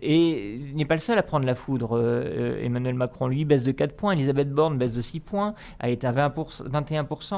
et 0.00 0.54
il 0.54 0.74
n'est 0.74 0.86
pas 0.86 0.94
le 0.94 1.00
seul 1.00 1.18
à 1.18 1.22
prendre 1.22 1.44
la 1.44 1.54
foudre. 1.54 2.00
Emmanuel 2.62 2.94
Macron, 2.94 3.28
lui, 3.28 3.44
baisse 3.44 3.64
de 3.64 3.72
4 3.72 3.94
points, 3.94 4.12
Elisabeth 4.12 4.50
Borne 4.50 4.78
baisse 4.78 4.94
de 4.94 5.02
6 5.02 5.20
points, 5.20 5.54
elle 5.80 5.90
est 5.90 6.04
à 6.04 6.12
20%, 6.12 6.70
21%. 6.70 6.93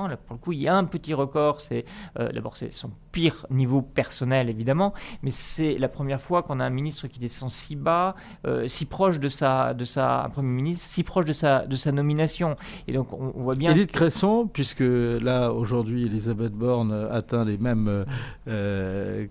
Là, 0.09 0.17
pour 0.17 0.35
le 0.35 0.41
coup, 0.41 0.53
il 0.53 0.63
y 0.63 0.69
a 0.69 0.75
un 0.75 0.85
petit 0.85 1.15
record. 1.15 1.61
C'est 1.61 1.85
euh, 2.19 2.31
d'abord 2.33 2.57
c'est 2.57 2.73
son 2.73 2.91
pire 3.13 3.47
niveau 3.51 3.83
personnel 3.83 4.51
évidemment, 4.51 4.93
mais 5.23 5.31
c'est 5.31 5.79
la 5.79 5.89
première 5.89 6.21
fois 6.21 6.43
qu'on 6.43 6.61
a 6.61 6.65
un 6.65 6.71
ministre 6.71 7.07
qui 7.07 7.19
descend 7.19 7.51
si 7.51 7.77
bas, 7.77 8.15
euh, 8.47 8.69
si 8.69 8.85
proche 8.85 9.19
de 9.19 9.29
sa 9.29 9.75
de 9.75 9.85
sa 9.85 10.25
un 10.25 10.29
premier 10.29 10.51
ministre, 10.51 10.85
si 10.87 11.03
proche 11.03 11.25
de 11.25 11.33
sa 11.33 11.67
de 11.67 11.77
sa 11.77 11.93
nomination. 11.93 12.57
Et 12.89 12.93
donc 12.93 13.13
on, 13.13 13.33
voit 13.37 13.55
bien. 13.55 13.71
Edith 13.73 13.93
Cresson, 13.93 14.49
puisque 14.53 14.81
là 14.81 15.53
aujourd'hui 15.53 16.07
Elisabeth 16.07 16.53
Borne 16.53 16.93
atteint 17.11 17.45
les 17.45 17.59
mêmes 17.59 18.05
euh, 18.49 19.27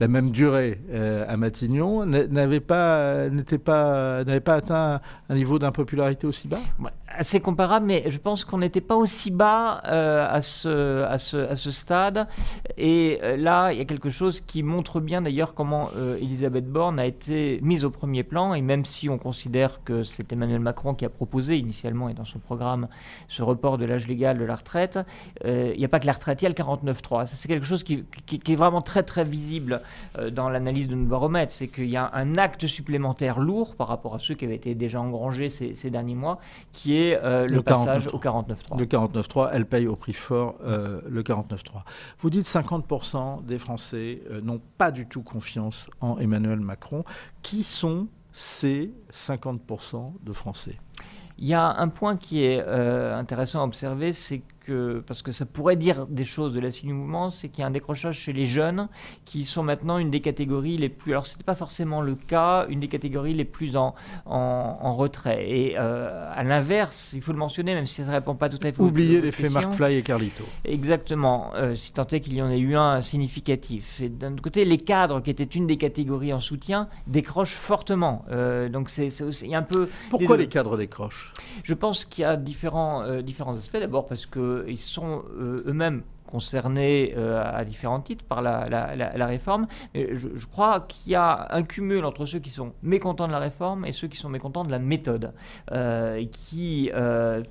la 0.00 0.08
même 0.08 0.30
durée 0.30 0.80
à 1.28 1.36
Matignon, 1.36 2.06
n'avait 2.06 2.60
pas 2.60 3.28
n'était 3.28 3.58
pas 3.58 4.24
n'avait 4.24 4.40
pas 4.40 4.54
atteint 4.54 5.00
un 5.28 5.34
niveau 5.34 5.58
d'impopularité 5.58 6.26
aussi 6.26 6.48
bas? 6.48 6.60
assez 7.08 7.40
comparable, 7.40 7.86
mais 7.86 8.04
je 8.08 8.18
pense 8.18 8.44
qu'on 8.44 8.58
n'était 8.58 8.80
pas 8.80 8.96
aussi 8.96 9.30
bas 9.36 9.78
à, 9.84 10.40
ce, 10.40 11.04
à, 11.04 11.18
ce, 11.18 11.36
à, 11.36 11.56
ce, 11.56 11.70
stade. 11.70 12.26
Et 12.76 13.20
là, 13.36 13.72
il 13.72 13.78
y 13.78 13.80
a 13.80 13.84
quelque 13.84 14.10
chose 14.10 14.40
qui 14.40 14.62
montre 14.62 15.00
bien 15.00 15.22
d'ailleurs 15.22 15.54
comment 15.54 15.90
Elisabeth 16.20 16.66
Borne 16.66 16.98
a 16.98 17.06
été 17.06 17.60
mise 17.62 17.84
au 17.84 17.90
premier 17.90 18.22
plan. 18.22 18.54
Et 18.54 18.62
même 18.62 18.84
si 18.84 19.08
on 19.08 19.18
considère 19.18 19.82
que 19.84 20.02
c'est 20.02 20.32
Emmanuel 20.32 20.60
Macron 20.60 20.94
qui 20.94 21.04
a 21.04 21.08
proposé 21.08 21.56
initialement 21.58 22.08
et 22.08 22.14
dans 22.14 22.24
son 22.24 22.38
programme 22.38 22.88
ce 23.28 23.42
report 23.42 23.78
de 23.78 23.84
l'âge 23.84 24.06
légal 24.06 24.38
de 24.38 24.44
la 24.44 24.56
retraite, 24.56 24.98
il 25.44 25.76
n'y 25.78 25.84
a 25.84 25.88
pas 25.88 26.00
que 26.00 26.06
la 26.06 26.12
retraite, 26.12 26.42
il 26.42 26.44
y 26.44 26.46
a 26.46 26.50
le 26.50 26.54
49.3. 26.54 27.26
C'est 27.26 27.48
quelque 27.48 27.66
chose 27.66 27.84
qui, 27.84 28.04
qui, 28.26 28.52
est 28.52 28.56
vraiment 28.56 28.82
très 28.82 29.02
très 29.02 29.24
visible 29.24 29.82
dans 30.32 30.48
l'analyse 30.48 30.88
de 30.88 30.94
nos 30.94 31.06
baromètres. 31.06 31.52
C'est 31.52 31.68
qu'il 31.68 31.88
y 31.88 31.96
a 31.96 32.10
un 32.14 32.38
acte 32.38 32.66
supplémentaire 32.66 33.38
lourd 33.38 33.76
par 33.76 33.88
rapport 33.88 34.14
à 34.14 34.18
ceux 34.18 34.34
qui 34.34 34.44
avaient 34.44 34.56
été 34.56 34.74
déjà 34.74 35.00
engrangés 35.00 35.50
ces, 35.50 35.74
ces 35.74 35.90
derniers 35.90 36.14
mois, 36.14 36.38
qui 36.72 36.96
est 36.96 37.18
le, 37.22 37.62
passage 37.62 38.06
au 38.12 38.18
49.3. 38.18 38.78
Le 38.78 38.86
49.3, 39.28 39.50
elle 39.52 39.66
paye 39.66 39.86
au 39.86 39.96
prix 39.96 40.12
fort 40.12 40.56
euh, 40.64 41.00
le 41.08 41.22
49.3. 41.22 41.82
Vous 42.20 42.30
dites 42.30 42.46
50% 42.46 43.44
des 43.44 43.58
Français 43.58 44.22
euh, 44.30 44.40
n'ont 44.40 44.60
pas 44.78 44.90
du 44.90 45.06
tout 45.06 45.22
confiance 45.22 45.90
en 46.00 46.18
Emmanuel 46.18 46.60
Macron. 46.60 47.04
Qui 47.42 47.62
sont 47.62 48.08
ces 48.32 48.92
50% 49.12 50.12
de 50.22 50.32
Français? 50.32 50.78
Il 51.38 51.46
y 51.46 51.54
a 51.54 51.76
un 51.76 51.88
point 51.88 52.16
qui 52.16 52.44
est 52.44 52.62
euh, 52.66 53.14
intéressant 53.14 53.60
à 53.60 53.64
observer, 53.64 54.12
c'est 54.12 54.42
parce 55.06 55.22
que 55.22 55.32
ça 55.32 55.46
pourrait 55.46 55.76
dire 55.76 56.06
des 56.06 56.24
choses 56.24 56.52
de 56.52 56.60
la 56.60 56.70
suite 56.70 56.86
du 56.86 56.92
mouvement, 56.92 57.30
c'est 57.30 57.48
qu'il 57.48 57.60
y 57.60 57.64
a 57.64 57.66
un 57.66 57.70
décrochage 57.70 58.18
chez 58.18 58.32
les 58.32 58.46
jeunes 58.46 58.88
qui 59.24 59.44
sont 59.44 59.62
maintenant 59.62 59.98
une 59.98 60.10
des 60.10 60.20
catégories 60.20 60.76
les 60.76 60.88
plus. 60.88 61.12
Alors, 61.12 61.26
ce 61.26 61.34
n'était 61.34 61.44
pas 61.44 61.54
forcément 61.54 62.00
le 62.00 62.14
cas, 62.14 62.66
une 62.68 62.80
des 62.80 62.88
catégories 62.88 63.34
les 63.34 63.44
plus 63.44 63.76
en, 63.76 63.94
en, 64.24 64.94
retrait. 64.94 65.48
Et 65.48 65.74
euh, 65.78 66.32
à 66.34 66.42
l'inverse, 66.42 67.12
il 67.14 67.20
faut 67.20 67.32
le 67.32 67.38
mentionner, 67.38 67.74
même 67.74 67.86
si 67.86 67.96
ça 67.96 68.04
ne 68.04 68.12
répond 68.12 68.34
pas 68.34 68.48
tout 68.48 68.58
à 68.62 68.72
fait 68.72 68.80
Oubliez 68.80 69.20
l'effet 69.20 69.48
McFly 69.48 69.96
et 69.96 70.02
Carlito. 70.02 70.44
Exactement, 70.64 71.52
euh, 71.54 71.74
si 71.74 71.92
tant 71.92 72.06
est 72.06 72.20
qu'il 72.20 72.34
y 72.34 72.42
en 72.42 72.50
ait 72.50 72.58
eu 72.58 72.76
un 72.76 73.00
significatif. 73.00 74.00
Et 74.00 74.08
d'un 74.08 74.32
autre 74.32 74.42
côté, 74.42 74.64
les 74.64 74.78
cadres, 74.78 75.20
qui 75.20 75.30
étaient 75.30 75.44
une 75.44 75.66
des 75.66 75.76
catégories 75.76 76.32
en 76.32 76.40
soutien, 76.40 76.88
décrochent 77.06 77.56
fortement. 77.56 78.24
Euh, 78.30 78.68
donc, 78.68 78.90
c'est 78.90 79.10
un 79.52 79.62
peu. 79.62 79.88
Pourquoi 80.10 80.36
les 80.36 80.48
cadres 80.48 80.76
décrochent? 80.76 81.32
Je 81.62 81.74
pense 81.74 82.04
qu'il 82.04 82.22
y 82.22 82.24
a 82.24 82.36
différents, 82.36 83.20
différents 83.22 83.56
aspects. 83.56 83.78
D'abord, 83.78 84.06
parce 84.06 84.26
que 84.26 84.55
ils 84.68 84.78
sont 84.78 85.24
euh, 85.38 85.56
eux-mêmes 85.66 86.02
concernés 86.26 87.14
euh, 87.16 87.40
à 87.40 87.64
différents 87.64 88.00
titres 88.00 88.24
par 88.24 88.42
la, 88.42 89.26
réforme. 89.26 89.68
je, 89.94 90.46
crois 90.46 90.80
qu'il 90.80 91.12
y 91.12 91.14
a 91.14 91.46
un 91.50 91.62
cumul 91.62 92.04
entre 92.04 92.26
ceux 92.26 92.40
qui 92.40 92.50
sont 92.50 92.72
mécontents 92.82 93.28
de 93.28 93.32
la 93.32 93.38
réforme 93.38 93.84
et 93.84 93.92
ceux 93.92 94.08
qui 94.08 94.16
sont 94.16 94.28
mécontents 94.28 94.64
de 94.64 94.72
la 94.72 94.80
méthode, 94.80 95.32
euh, 95.70 96.24
qui, 96.32 96.90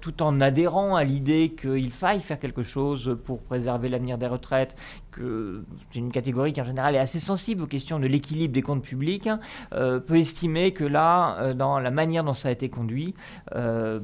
tout 0.02 0.22
en 0.22 0.42
adhérant 0.42 0.98
à 0.98 1.06
l'idée 1.06 1.56
qu'il 1.58 1.90
faille 1.90 2.20
faire 2.20 2.38
quelque 2.38 2.64
chose 2.64 3.18
pour 3.24 3.42
préserver 3.44 3.88
l'avenir 3.88 4.18
des 4.18 4.28
retraites, 4.28 4.76
que 5.10 5.64
c'est 5.90 6.00
une 6.00 6.12
catégorie 6.12 6.52
qui 6.52 6.62
en 6.62 6.66
général 6.66 6.96
est 6.96 7.00
assez 7.00 7.22
sensible 7.22 7.64
aux 7.64 7.68
questions 7.68 7.98
de 7.98 8.08
l'équilibre 8.08 8.54
des 8.54 8.62
comptes 8.62 8.84
publics, 8.84 9.30
peut 9.72 10.18
estimer 10.18 10.74
que 10.74 10.84
là, 10.84 11.54
dans 11.54 11.80
la 11.80 11.92
manière 11.92 12.26
dont 12.26 12.34
ça 12.34 12.50
a 12.50 12.52
été 12.52 12.68
conduit, 12.68 13.16
bah, 13.54 14.02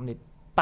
on 0.00 0.08
est 0.08 0.16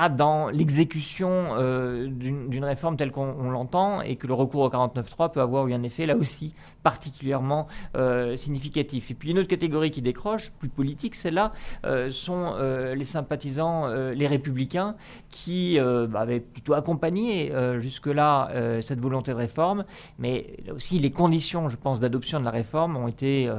dans 0.09 0.49
l'exécution 0.51 1.49
euh, 1.59 2.07
d'une 2.09 2.65
réforme 2.65 2.97
telle 2.97 3.11
qu'on 3.11 3.51
l'entend 3.51 4.01
et 4.03 4.15
que 4.15 4.29
le 4.29 4.35
recours 4.35 4.63
au 4.63 4.69
49.3 4.69 5.33
peut 5.33 5.41
avoir 5.41 5.67
eu 5.67 5.75
un 5.75 5.83
effet 5.83 6.07
là 6.07 6.15
aussi 6.17 6.55
particulièrement 6.85 7.67
euh, 7.97 8.37
significatif. 8.37 9.11
Et 9.11 9.15
puis 9.15 9.33
une 9.33 9.41
autre 9.41 9.49
catégorie 9.49 9.91
qui 9.91 10.01
décroche, 10.01 10.53
plus 10.61 10.69
politique, 10.69 11.17
celle-là, 11.17 11.53
euh, 11.85 12.11
sont 12.11 12.55
les 12.95 13.05
sympathisants, 13.05 13.89
les 13.89 14.27
républicains, 14.27 14.95
qui 15.31 15.79
bah, 15.79 16.21
avaient 16.21 16.41
plutôt 16.41 16.75
accompagné 16.75 17.53
jusque-là 17.81 18.81
cette 18.83 19.01
volonté 19.01 19.33
de 19.33 19.37
réforme, 19.37 19.85
mais 20.19 20.57
aussi 20.75 20.99
les 20.99 21.11
conditions, 21.11 21.69
je 21.69 21.77
pense, 21.77 22.01
d'adoption 22.01 22.41
de 22.41 22.45
la 22.45 22.51
réforme 22.51 22.97
ont 22.97 23.09
été 23.09 23.51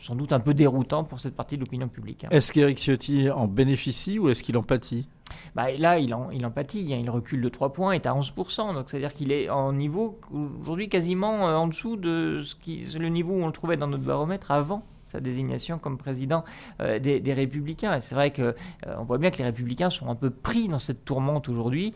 sans 0.00 0.16
doute 0.16 0.32
un 0.32 0.40
peu 0.40 0.54
déroutantes 0.54 1.08
pour 1.08 1.20
cette 1.20 1.36
partie 1.36 1.56
de 1.56 1.60
l'opinion 1.62 1.88
publique. 1.88 2.26
Est-ce 2.30 2.52
qu'Éric 2.52 2.78
Ciotti 2.78 3.30
en 3.30 3.46
bénéficie 3.46 4.18
ou 4.18 4.28
est-ce 4.28 4.42
qu'il 4.42 4.56
en 4.56 4.62
pâtit? 4.62 5.08
Bah, 5.54 5.72
là, 5.76 5.98
il 5.98 6.14
en, 6.14 6.30
il 6.30 6.48
pâtit. 6.50 6.92
Hein. 6.92 6.98
Il 7.00 7.10
recule 7.10 7.40
de 7.40 7.48
3 7.48 7.72
points, 7.72 7.92
est 7.92 8.06
à 8.06 8.14
11%. 8.14 8.74
Donc, 8.74 8.90
c'est-à-dire 8.90 9.14
qu'il 9.14 9.32
est 9.32 9.48
en 9.48 9.72
niveau, 9.72 10.20
aujourd'hui, 10.60 10.88
quasiment 10.88 11.48
euh, 11.48 11.54
en 11.54 11.66
dessous 11.66 11.96
de 11.96 12.40
ce 12.44 12.54
qui, 12.54 12.86
le 12.98 13.08
niveau 13.08 13.34
où 13.34 13.42
on 13.42 13.46
le 13.46 13.52
trouvait 13.52 13.76
dans 13.76 13.88
notre 13.88 14.04
baromètre 14.04 14.50
avant 14.50 14.82
sa 15.06 15.20
désignation 15.20 15.78
comme 15.78 15.98
président 15.98 16.44
euh, 16.80 16.98
des, 16.98 17.32
Républicains. 17.32 17.96
Et 17.96 18.00
c'est 18.00 18.16
vrai 18.16 18.32
qu'on 18.32 18.42
euh, 18.42 18.96
voit 19.06 19.18
bien 19.18 19.30
que 19.30 19.38
les 19.38 19.44
Républicains 19.44 19.88
sont 19.88 20.08
un 20.08 20.16
peu 20.16 20.30
pris 20.30 20.66
dans 20.66 20.80
cette 20.80 21.04
tourmente 21.04 21.48
aujourd'hui, 21.48 21.94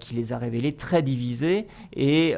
qui 0.00 0.14
les 0.14 0.32
a 0.32 0.38
révélés 0.38 0.74
très 0.74 1.02
divisés. 1.02 1.66
Et, 1.92 2.30
et, 2.30 2.34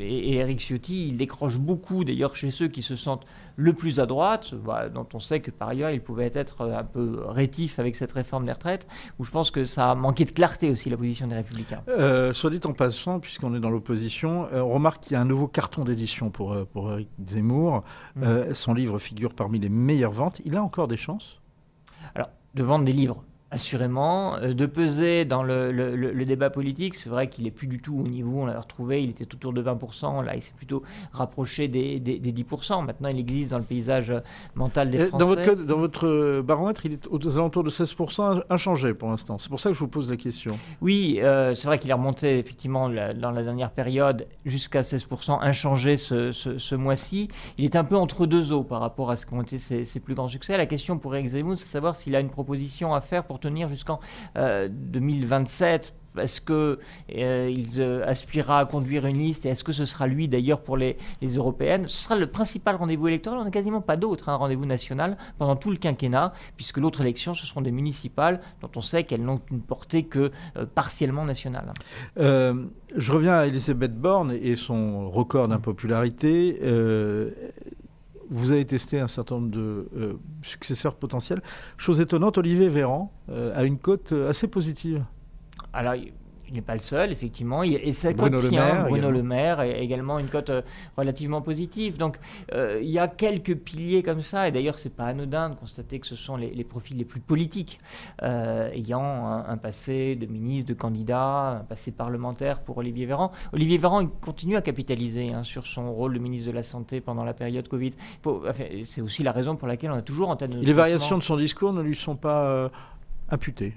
et 0.00 0.36
Eric 0.36 0.58
Ciotti, 0.58 1.08
il 1.08 1.18
décroche 1.18 1.58
beaucoup, 1.58 2.02
d'ailleurs, 2.02 2.34
chez 2.34 2.50
ceux 2.50 2.68
qui 2.68 2.80
se 2.80 2.96
sentent 2.96 3.26
le 3.56 3.72
plus 3.72 4.00
à 4.00 4.06
droite, 4.06 4.54
dont 4.92 5.06
on 5.14 5.20
sait 5.20 5.40
que 5.40 5.50
par 5.50 5.68
ailleurs 5.68 5.90
il 5.90 6.00
pouvait 6.00 6.30
être 6.34 6.66
un 6.66 6.84
peu 6.84 7.22
rétif 7.26 7.78
avec 7.78 7.96
cette 7.96 8.12
réforme 8.12 8.46
des 8.46 8.52
retraites, 8.52 8.86
où 9.18 9.24
je 9.24 9.30
pense 9.30 9.50
que 9.50 9.64
ça 9.64 9.90
a 9.90 9.94
manqué 9.94 10.24
de 10.24 10.30
clarté 10.30 10.70
aussi 10.70 10.90
la 10.90 10.96
position 10.96 11.26
des 11.26 11.34
républicains. 11.34 11.82
Euh, 11.88 12.32
soit 12.32 12.50
dit 12.50 12.60
en 12.64 12.72
passant, 12.72 13.18
puisqu'on 13.18 13.54
est 13.54 13.60
dans 13.60 13.70
l'opposition, 13.70 14.46
euh, 14.52 14.60
on 14.60 14.74
remarque 14.74 15.02
qu'il 15.02 15.12
y 15.12 15.16
a 15.16 15.20
un 15.20 15.26
nouveau 15.26 15.48
carton 15.48 15.84
d'édition 15.84 16.30
pour, 16.30 16.52
euh, 16.52 16.64
pour 16.64 16.92
Eric 16.92 17.08
Zemmour. 17.24 17.82
Mmh. 18.16 18.54
son 18.54 18.74
livre 18.74 18.98
figure 18.98 19.34
parmi 19.34 19.58
les 19.58 19.68
meilleures 19.68 20.12
ventes. 20.12 20.40
Il 20.44 20.56
a 20.56 20.62
encore 20.62 20.88
des 20.88 20.96
chances? 20.96 21.40
Alors, 22.14 22.30
de 22.54 22.62
vendre 22.62 22.84
des 22.84 22.92
livres, 22.92 23.22
Assurément, 23.52 24.34
euh, 24.38 24.54
de 24.54 24.66
peser 24.66 25.24
dans 25.24 25.44
le, 25.44 26.24
débat 26.24 26.50
politique, 26.50 26.96
c'est 26.96 27.08
vrai 27.08 27.28
qu'il 27.28 27.46
est 27.46 27.52
plus 27.52 27.68
du 27.68 27.80
tout 27.80 27.96
au 27.96 28.02
niveau, 28.02 28.40
on 28.40 28.46
l'a 28.46 28.58
retrouvé, 28.58 29.04
il 29.04 29.10
était 29.10 29.32
autour 29.32 29.52
de 29.52 29.62
20%, 29.62 30.24
là 30.24 30.34
il 30.34 30.42
s'est 30.42 30.52
plutôt 30.56 30.82
rapproché 31.12 31.68
des, 31.68 32.00
10%, 32.00 32.84
maintenant 32.84 33.08
il 33.08 33.20
existe 33.20 33.52
dans 33.52 33.58
le 33.58 33.64
paysage 33.64 34.12
mental 34.56 34.90
des 34.90 34.98
Français. 34.98 35.16
Dans 35.16 35.26
votre, 35.28 35.54
dans 35.64 35.78
votre 35.78 36.40
baromètre, 36.40 36.86
il 36.86 36.94
est 36.94 37.06
aux 37.06 37.38
alentours 37.38 37.62
de 37.62 37.70
16%, 37.70 38.42
inchangé 38.50 38.94
pour 38.94 39.10
l'instant, 39.10 39.38
c'est 39.38 39.48
pour 39.48 39.60
ça 39.60 39.70
que 39.70 39.74
je 39.74 39.80
vous 39.80 39.86
pose 39.86 40.10
la 40.10 40.16
question. 40.16 40.58
Oui, 40.80 41.20
euh, 41.22 41.54
c'est 41.54 41.68
vrai 41.68 41.78
qu'il 41.78 41.90
est 41.90 41.94
remonté 41.94 42.40
effectivement 42.40 42.88
dans 42.88 43.30
la 43.30 43.42
dernière 43.44 43.70
période 43.70 44.26
jusqu'à 44.44 44.80
16%, 44.80 45.38
inchangé 45.40 45.96
ce, 45.96 46.32
ce, 46.32 46.74
mois-ci. 46.74 47.28
Il 47.58 47.64
est 47.64 47.76
un 47.76 47.84
peu 47.84 47.96
entre 47.96 48.26
deux 48.26 48.52
eaux 48.52 48.64
par 48.64 48.80
rapport 48.80 49.12
à 49.12 49.16
ce 49.16 49.24
qu'ont 49.24 49.42
été 49.42 49.58
ses, 49.58 49.84
ses, 49.84 50.00
plus 50.00 50.16
grands 50.16 50.28
succès. 50.28 50.56
La 50.56 50.66
question 50.66 50.98
pour 50.98 51.14
Eric 51.14 51.28
Zemmour, 51.28 51.56
c'est 51.56 51.64
de 51.64 51.70
savoir 51.70 51.94
s'il 51.94 52.16
a 52.16 52.20
une 52.20 52.30
proposition 52.30 52.92
à 52.92 53.00
faire 53.00 53.22
pour 53.22 53.35
tenir 53.38 53.68
jusqu'en 53.68 54.00
2027 54.36 55.94
euh, 55.94 55.96
est-ce 56.16 56.40
qu'il 56.40 56.54
euh, 56.54 56.76
euh, 57.78 58.06
aspirera 58.06 58.60
à 58.60 58.64
conduire 58.64 59.06
une 59.06 59.18
liste 59.18 59.44
et 59.44 59.50
est-ce 59.50 59.64
que 59.64 59.72
ce 59.72 59.84
sera 59.84 60.06
lui 60.06 60.28
d'ailleurs 60.28 60.62
pour 60.62 60.76
les, 60.76 60.96
européennes? 61.22 61.86
Ce 61.88 62.04
sera 62.04 62.16
le 62.16 62.26
principal 62.26 62.76
rendez-vous 62.76 63.08
électoral. 63.08 63.38
On 63.38 63.44
n'a 63.44 63.50
quasiment 63.50 63.80
pas 63.80 63.96
d'autre, 63.96 64.28
hein, 64.28 64.36
rendez-vous 64.36 64.64
national 64.66 65.16
pendant 65.38 65.56
tout 65.56 65.70
le 65.70 65.76
quinquennat, 65.76 66.32
puisque 66.56 66.78
l'autre 66.78 67.00
élection, 67.02 67.34
ce 67.34 67.46
seront 67.46 67.60
des 67.60 67.70
municipales 67.70 68.40
dont 68.62 68.70
on 68.76 68.80
sait 68.80 69.04
qu'elles 69.04 69.22
n'ont 69.22 69.40
une 69.50 69.60
portée 69.60 70.04
que 70.04 70.30
partiellement 70.74 71.24
nationale. 71.24 71.72
je 72.16 73.12
reviens 73.12 73.34
à 73.34 73.46
Elisabeth 73.46 73.94
Borne 73.94 74.32
et 74.32 74.56
son 74.56 75.10
record 75.10 75.48
d'impopularité 75.48 76.58
vous 78.30 78.52
avez 78.52 78.64
testé 78.64 79.00
un 79.00 79.08
certain 79.08 79.36
nombre 79.36 79.50
de 79.50 79.88
euh, 79.96 80.12
successeurs 80.42 80.94
potentiels. 80.94 81.42
Chose 81.76 82.00
étonnante, 82.00 82.38
Olivier 82.38 82.68
Véran 82.68 83.12
euh, 83.28 83.52
a 83.54 83.64
une 83.64 83.78
cote 83.78 84.12
euh, 84.12 84.30
assez 84.30 84.48
positive. 84.48 85.04
Alors, 85.72 85.94
il 86.48 86.54
n'est 86.54 86.62
pas 86.62 86.74
le 86.74 86.80
seul, 86.80 87.12
effectivement. 87.12 87.62
Et 87.62 87.92
sa 87.92 88.12
Bruno 88.12 88.38
cote 88.38 88.50
tient, 88.50 88.84
Bruno 88.84 89.10
Le 89.10 89.22
Maire, 89.22 89.60
est 89.60 89.82
également 89.82 90.18
une 90.18 90.28
cote 90.28 90.50
relativement 90.96 91.42
positive. 91.42 91.96
Donc, 91.96 92.18
il 92.52 92.88
y 92.88 92.98
a 92.98 93.08
quelques 93.08 93.56
piliers 93.56 94.02
comme 94.02 94.22
ça. 94.22 94.48
Et 94.48 94.52
d'ailleurs, 94.52 94.78
c'est 94.78 94.94
pas 94.94 95.06
anodin 95.06 95.50
de 95.50 95.54
constater 95.54 95.98
que 95.98 96.06
ce 96.06 96.16
sont 96.16 96.36
les, 96.36 96.64
profils 96.64 96.96
les 96.96 97.04
plus 97.04 97.20
politiques, 97.20 97.78
ayant 98.22 99.26
un, 99.26 99.56
passé 99.56 100.16
de 100.16 100.26
ministre, 100.26 100.68
de 100.68 100.78
candidat, 100.78 101.60
un 101.60 101.64
passé 101.64 101.90
parlementaire 101.90 102.60
pour 102.60 102.78
Olivier 102.78 103.06
Véran. 103.06 103.32
Olivier 103.52 103.78
Véran 103.78 104.00
il 104.00 104.08
continue 104.08 104.56
à 104.56 104.62
capitaliser 104.62 105.32
hein, 105.32 105.44
sur 105.44 105.66
son 105.66 105.92
rôle 105.92 106.14
de 106.14 106.18
ministre 106.18 106.48
de 106.48 106.52
la 106.54 106.62
Santé 106.62 107.00
pendant 107.00 107.24
la 107.24 107.34
période 107.34 107.68
Covid. 107.68 107.92
c'est 108.84 109.00
aussi 109.00 109.22
la 109.22 109.32
raison 109.32 109.56
pour 109.56 109.68
laquelle 109.68 109.90
on 109.90 109.96
a 109.96 110.02
toujours 110.02 110.28
en 110.28 110.36
tête 110.36 110.54
Les 110.54 110.72
variations 110.72 111.18
de 111.18 111.22
son 111.22 111.36
discours 111.36 111.72
ne 111.72 111.82
lui 111.82 111.96
sont 111.96 112.16
pas 112.16 112.70
imputées? 113.30 113.74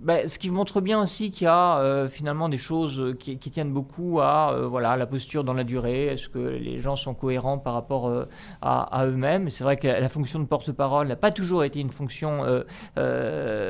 Bah, 0.00 0.28
ce 0.28 0.38
qui 0.38 0.50
montre 0.50 0.80
bien 0.80 1.00
aussi 1.00 1.30
qu'il 1.30 1.46
y 1.46 1.48
a 1.48 1.78
euh, 1.78 2.08
finalement 2.08 2.48
des 2.48 2.58
choses 2.58 3.14
qui, 3.18 3.38
tiennent 3.38 3.72
beaucoup 3.72 4.20
à 4.20 4.52
euh, 4.52 4.66
voilà, 4.66 4.96
la 4.96 5.06
posture 5.06 5.44
dans 5.44 5.54
la 5.54 5.64
durée. 5.64 6.06
Est-ce 6.06 6.28
que 6.28 6.38
les 6.38 6.80
gens 6.80 6.96
sont 6.96 7.14
cohérents 7.14 7.58
par 7.58 7.74
rapport 7.74 8.08
euh, 8.08 8.28
à, 8.62 9.04
eux-mêmes? 9.06 9.50
C'est 9.50 9.64
vrai 9.64 9.76
que 9.76 9.86
la, 9.86 10.08
fonction 10.08 10.38
de 10.38 10.44
porte-parole 10.44 11.08
n'a 11.08 11.16
pas 11.16 11.30
toujours 11.30 11.64
été 11.64 11.80
une 11.80 11.90
fonction 11.90 12.44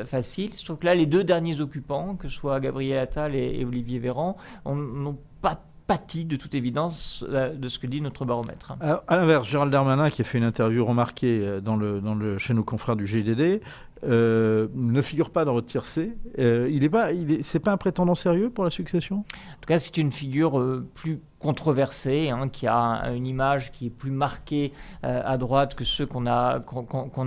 facile. 0.07 0.51
Je 0.57 0.65
trouve 0.65 0.79
que 0.79 0.87
là, 0.87 0.95
les 0.95 1.07
deux 1.07 1.25
derniers 1.25 1.61
occupants, 1.61 2.17
que 2.17 2.29
ce 2.29 2.35
soit 2.35 2.61
Gabriel 2.61 2.99
Attal 2.99 3.35
et, 3.35 3.65
Olivier 3.65 3.99
Véran, 3.99 4.37
n'ont 4.67 5.19
pas 5.41 5.63
pâti 5.87 6.25
de 6.25 6.37
toute 6.37 6.55
évidence 6.55 7.25
de 7.29 7.69
ce 7.69 7.79
que 7.79 7.87
dit 7.87 8.01
notre 8.01 8.25
baromètre. 8.25 8.77
à 8.81 9.17
l'inverse, 9.17 9.49
Gérald 9.49 9.73
Darmanin, 9.73 10.11
qui 10.11 10.23
a 10.23 10.25
fait 10.25 10.39
une 10.39 10.45
interview 10.45 10.85
remarquée 10.85 11.61
dans 11.63 11.77
le, 11.77 12.39
chez 12.39 12.55
nos 12.55 12.65
confrères 12.65 12.97
du 12.97 13.07
GDD, 13.07 13.61
euh, 14.05 14.69
ne 14.75 15.01
figure 15.01 15.31
pas 15.31 15.47
dans 15.47 15.55
votre 15.55 15.67
tiercé. 15.67 16.13
Euh, 16.39 16.69
il 16.71 16.85
est 16.85 16.91
pas, 16.91 17.13
il 17.13 17.43
pas 17.65 17.73
un 17.73 17.77
prétendant 17.79 18.15
sérieux 18.15 18.51
pour 18.51 18.63
la 18.63 18.71
succession? 18.71 19.17
En 19.17 19.61
tout 19.61 19.69
cas, 19.69 19.79
c'est 19.79 19.97
une 19.97 20.13
figure 20.13 20.59
euh, 20.59 20.87
plus 20.95 21.23
controversée, 21.39 22.29
hein, 22.29 22.49
qui 22.51 22.67
a 22.67 23.11
une 23.15 23.27
image 23.27 23.73
qui 23.73 23.87
est 23.87 23.91
plus 23.91 24.11
marquée 24.11 24.73
à 25.03 25.37
droite 25.37 25.75
que 25.75 25.85
ceux 25.85 26.05
qu'on 26.07 26.27
a, 26.27 26.61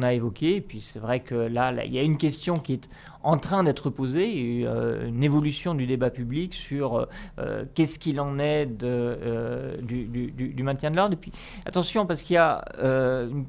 a 0.02 0.14
évoqués. 0.14 0.58
Et 0.58 0.62
puis 0.62 0.82
c'est 0.82 1.00
vrai 1.00 1.22
que 1.22 1.36
là, 1.36 1.72
il 1.86 1.94
y 1.94 2.00
a 2.00 2.02
une 2.02 2.18
question 2.18 2.56
qui 2.56 2.74
est 2.74 2.90
en 3.24 3.38
train 3.38 3.64
d'être 3.64 3.90
posée, 3.90 4.66
une 5.08 5.24
évolution 5.24 5.74
du 5.76 5.86
débat 5.86 6.10
public 6.10 6.54
sur 6.54 7.08
qu'est-ce 7.76 8.00
qu'il 8.00 8.20
en 8.20 8.40
est 8.40 8.66
du, 8.66 10.64
maintien 10.64 10.92
de 10.92 10.98
l'ordre. 10.98 11.14
Et 11.14 11.18
puis 11.18 11.32
attention, 11.66 12.06
parce 12.06 12.24
qu'il 12.24 12.34
y 12.34 12.38
a 12.38 12.66
une 12.82 13.46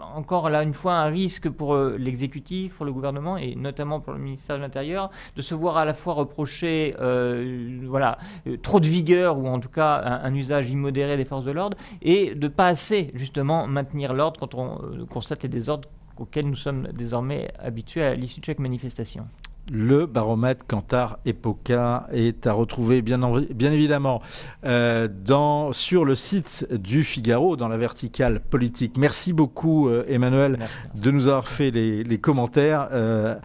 encore 0.00 0.50
là 0.50 0.62
une 0.62 0.74
fois 0.74 0.94
un 0.94 1.06
risque 1.06 1.48
pour 1.48 1.74
euh, 1.74 1.96
l'exécutif, 1.98 2.74
pour 2.74 2.86
le 2.86 2.92
gouvernement 2.92 3.36
et 3.36 3.54
notamment 3.54 4.00
pour 4.00 4.12
le 4.12 4.18
ministère 4.18 4.56
de 4.56 4.62
l'Intérieur 4.62 5.10
de 5.36 5.42
se 5.42 5.54
voir 5.54 5.76
à 5.76 5.84
la 5.84 5.94
fois 5.94 6.14
reprocher 6.14 6.94
euh, 7.00 7.80
voilà, 7.86 8.18
euh, 8.46 8.56
trop 8.56 8.80
de 8.80 8.86
vigueur 8.86 9.38
ou 9.38 9.46
en 9.46 9.60
tout 9.60 9.68
cas 9.68 10.20
un, 10.22 10.34
usage 10.34 10.70
immodéré 10.70 11.16
des 11.16 11.24
forces 11.24 11.44
de 11.44 11.52
l'ordre 11.52 11.76
et 12.02 12.34
de 12.34 12.48
pas 12.48 12.68
assez 12.68 13.10
justement 13.14 13.66
maintenir 13.66 14.14
l'ordre 14.14 14.40
quand 14.40 14.54
on 14.54 15.06
constate 15.06 15.42
les 15.42 15.48
désordres 15.48 15.88
auxquels 16.18 16.48
nous 16.48 16.56
sommes 16.56 16.88
désormais 16.92 17.52
habitués 17.58 18.02
à 18.02 18.14
l'issue 18.14 18.40
de 18.40 18.44
chaque 18.44 18.58
manifestation. 18.58 19.26
Le 19.72 20.04
baromètre 20.04 20.66
Cantar 20.66 21.18
Epoca 21.24 22.06
est 22.12 22.46
à 22.46 22.52
retrouver 22.52 23.00
bien, 23.00 23.18
bien 23.54 23.72
évidemment 23.72 24.20
euh, 24.66 25.08
dans, 25.08 25.72
sur 25.72 26.04
le 26.04 26.14
site 26.14 26.66
du 26.72 27.02
Figaro, 27.02 27.56
dans 27.56 27.68
la 27.68 27.78
verticale 27.78 28.40
politique. 28.40 28.96
Merci 28.98 29.32
beaucoup 29.32 29.88
euh, 29.88 30.04
Emmanuel 30.06 30.58
de 30.94 31.10
nous 31.10 31.28
avoir 31.28 31.48
fait 31.48 31.70
les, 31.70 32.18
commentaires 32.18 32.88
euh, 32.92 33.36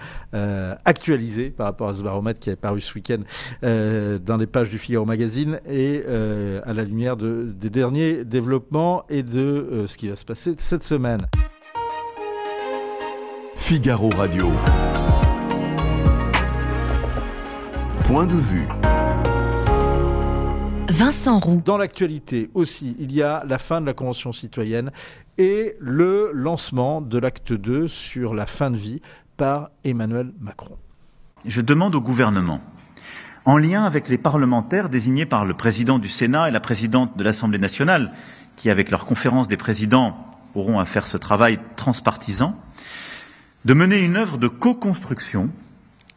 actualisés 0.85 1.49
par 1.49 1.65
rapport 1.67 1.89
à 1.89 1.93
ce 1.93 2.03
baromètre 2.03 2.39
qui 2.39 2.49
est 2.49 2.55
paru 2.55 2.81
ce 2.81 2.93
week-end 2.93 3.19
dans 3.61 4.37
les 4.37 4.47
pages 4.47 4.69
du 4.69 4.77
Figaro 4.77 5.05
Magazine 5.05 5.59
et 5.67 6.03
à 6.05 6.73
la 6.73 6.83
lumière 6.83 7.17
de, 7.17 7.53
des 7.59 7.69
derniers 7.69 8.23
développements 8.25 9.03
et 9.09 9.23
de 9.23 9.85
ce 9.87 9.97
qui 9.97 10.07
va 10.07 10.15
se 10.15 10.25
passer 10.25 10.55
cette 10.57 10.83
semaine. 10.83 11.25
Figaro 13.55 14.09
Radio. 14.17 14.51
Point 18.09 18.25
de 18.25 18.33
vue. 18.33 18.67
Vincent 20.89 21.37
Roux. 21.37 21.61
Dans 21.63 21.77
l'actualité 21.77 22.49
aussi, 22.55 22.95
il 22.97 23.11
y 23.11 23.21
a 23.21 23.43
la 23.47 23.59
fin 23.59 23.81
de 23.81 23.85
la 23.85 23.93
Convention 23.93 24.31
citoyenne 24.31 24.89
et 25.37 25.75
le 25.79 26.31
lancement 26.33 27.01
de 27.01 27.19
l'acte 27.19 27.53
2 27.53 27.87
sur 27.87 28.33
la 28.33 28.47
fin 28.47 28.71
de 28.71 28.77
vie 28.77 28.99
par 29.37 29.69
Emmanuel 29.83 30.33
Macron. 30.39 30.75
Je 31.45 31.61
demande 31.61 31.93
au 31.93 32.01
gouvernement, 32.01 32.61
en 33.45 33.57
lien 33.59 33.83
avec 33.83 34.09
les 34.09 34.17
parlementaires 34.17 34.89
désignés 34.89 35.27
par 35.27 35.45
le 35.45 35.53
président 35.53 35.99
du 35.99 36.09
Sénat 36.09 36.49
et 36.49 36.51
la 36.51 36.59
présidente 36.59 37.15
de 37.15 37.23
l'Assemblée 37.23 37.59
nationale, 37.59 38.11
qui, 38.55 38.71
avec 38.71 38.89
leur 38.89 39.05
conférence 39.05 39.47
des 39.47 39.55
présidents, 39.55 40.17
auront 40.55 40.79
à 40.79 40.85
faire 40.85 41.05
ce 41.05 41.17
travail 41.17 41.59
transpartisan, 41.75 42.59
de 43.65 43.75
mener 43.75 43.99
une 43.99 44.15
œuvre 44.15 44.39
de 44.39 44.47
co-construction 44.47 45.51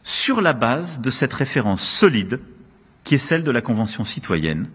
sur 0.03 0.41
la 0.41 0.53
base 0.53 1.01
de 1.01 1.11
cette 1.11 1.33
référence 1.33 1.83
solide 1.83 2.41
qui 3.05 3.15
est 3.15 3.19
celle 3.19 3.45
de 3.45 3.51
la 3.51 3.61
Convention 3.61 4.05
citoyenne 4.05 4.69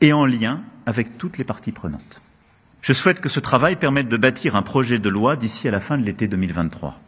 et 0.00 0.12
en 0.12 0.26
lien 0.26 0.62
avec 0.86 1.18
toutes 1.18 1.38
les 1.38 1.44
parties 1.44 1.72
prenantes. 1.72 2.20
Je 2.82 2.92
souhaite 2.92 3.20
que 3.20 3.28
ce 3.28 3.40
travail 3.40 3.76
permette 3.76 4.08
de 4.08 4.16
bâtir 4.16 4.54
un 4.54 4.62
projet 4.62 4.98
de 4.98 5.08
loi 5.08 5.36
d'ici 5.36 5.66
à 5.66 5.72
la 5.72 5.80
fin 5.80 5.98
de 5.98 6.04
l'été 6.04 6.28
2023. 6.28 7.00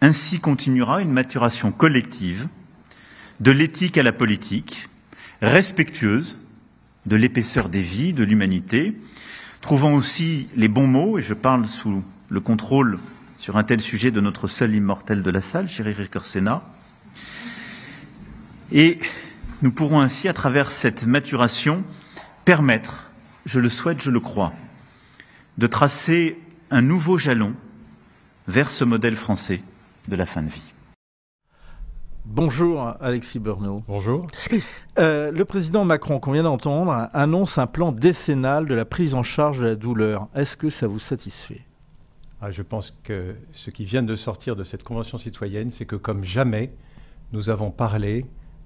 Ainsi 0.00 0.40
continuera 0.40 1.00
une 1.00 1.12
maturation 1.12 1.70
collective 1.70 2.48
de 3.40 3.52
l'éthique 3.52 3.98
à 3.98 4.02
la 4.02 4.12
politique, 4.12 4.88
respectueuse 5.40 6.36
de 7.06 7.16
l'épaisseur 7.16 7.68
des 7.68 7.82
vies, 7.82 8.12
de 8.12 8.24
l'humanité, 8.24 8.98
trouvant 9.60 9.94
aussi 9.94 10.48
les 10.56 10.68
bons 10.68 10.86
mots, 10.86 11.18
et 11.18 11.22
je 11.22 11.34
parle 11.34 11.66
sous 11.66 12.02
le 12.28 12.40
contrôle 12.40 12.98
sur 13.38 13.56
un 13.56 13.62
tel 13.62 13.80
sujet 13.80 14.10
de 14.10 14.20
notre 14.20 14.48
seul 14.48 14.74
immortel 14.74 15.22
de 15.22 15.30
la 15.30 15.40
salle, 15.40 15.68
chéri 15.68 15.92
Rickersena, 15.92 16.62
et 18.72 18.98
nous 19.62 19.72
pourrons 19.72 20.00
ainsi, 20.00 20.28
à 20.28 20.32
travers 20.32 20.70
cette 20.70 21.06
maturation, 21.06 21.84
permettre, 22.44 23.10
je 23.46 23.60
le 23.60 23.68
souhaite, 23.68 24.02
je 24.02 24.10
le 24.10 24.20
crois, 24.20 24.52
de 25.58 25.66
tracer 25.66 26.38
un 26.70 26.82
nouveau 26.82 27.18
jalon 27.18 27.54
vers 28.48 28.70
ce 28.70 28.84
modèle 28.84 29.16
français 29.16 29.62
de 30.08 30.16
la 30.16 30.26
fin 30.26 30.42
de 30.42 30.48
vie. 30.48 30.62
Bonjour 32.26 32.94
Alexis 33.00 33.38
Bernot. 33.38 33.82
Bonjour. 33.86 34.26
Euh, 34.98 35.30
le 35.30 35.44
président 35.44 35.84
Macron, 35.84 36.18
qu'on 36.20 36.32
vient 36.32 36.42
d'entendre, 36.42 37.08
annonce 37.12 37.58
un 37.58 37.66
plan 37.66 37.92
décennal 37.92 38.66
de 38.66 38.74
la 38.74 38.84
prise 38.84 39.14
en 39.14 39.22
charge 39.22 39.60
de 39.60 39.66
la 39.66 39.74
douleur. 39.74 40.28
Est-ce 40.34 40.56
que 40.56 40.70
ça 40.70 40.86
vous 40.86 40.98
satisfait? 40.98 41.60
Ah, 42.40 42.50
Je 42.50 42.62
pense 42.62 42.94
que 43.04 43.34
ce 43.52 43.70
qui 43.70 43.84
vient 43.84 44.02
de 44.02 44.16
sortir 44.16 44.56
de 44.56 44.64
cette 44.64 44.82
convention 44.82 45.18
citoyenne, 45.18 45.70
c'est 45.70 45.84
que 45.84 45.96
comme 45.96 46.24
jamais, 46.24 46.72
nous 47.32 47.50
avons 47.50 47.70
parlé 47.70 48.24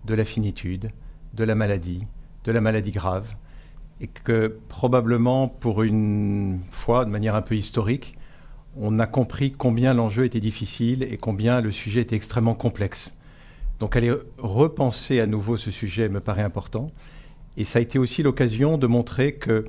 de 0.09 0.15
la 0.15 0.25
finitude, 0.25 0.91
de 1.35 1.45
la 1.45 1.55
maladie, 1.55 2.07
de 2.45 2.51
la 2.51 2.61
maladie 2.61 2.91
grave, 2.91 3.37
et 4.01 4.09
que 4.09 4.59
probablement 4.69 5.49
pour 5.49 5.83
une 5.83 6.61
fois, 6.71 7.05
de 7.05 7.11
manière 7.11 7.35
un 7.35 7.43
peu 7.43 7.55
historique, 7.55 8.17
on 8.77 8.99
a 9.01 9.07
compris 9.07 9.53
combien 9.53 9.93
l'enjeu 9.93 10.25
était 10.25 10.41
difficile 10.41 11.03
et 11.03 11.19
combien 11.19 11.61
le 11.61 11.71
sujet 11.71 12.01
était 12.01 12.17
extrêmement 12.17 12.55
complexe. 12.55 13.15
Donc 13.81 13.97
aller 13.97 14.13
repenser 14.39 15.21
à 15.21 15.27
nouveau 15.27 15.57
ce 15.57 15.71
sujet 15.71 16.09
me 16.09 16.21
paraît 16.21 16.43
important. 16.43 16.89
Et 17.57 17.65
ça 17.65 17.81
a 17.81 17.83
été 17.83 17.99
aussi 17.99 18.23
l'occasion 18.23 18.79
de 18.79 18.87
montrer 18.87 19.35
que 19.35 19.67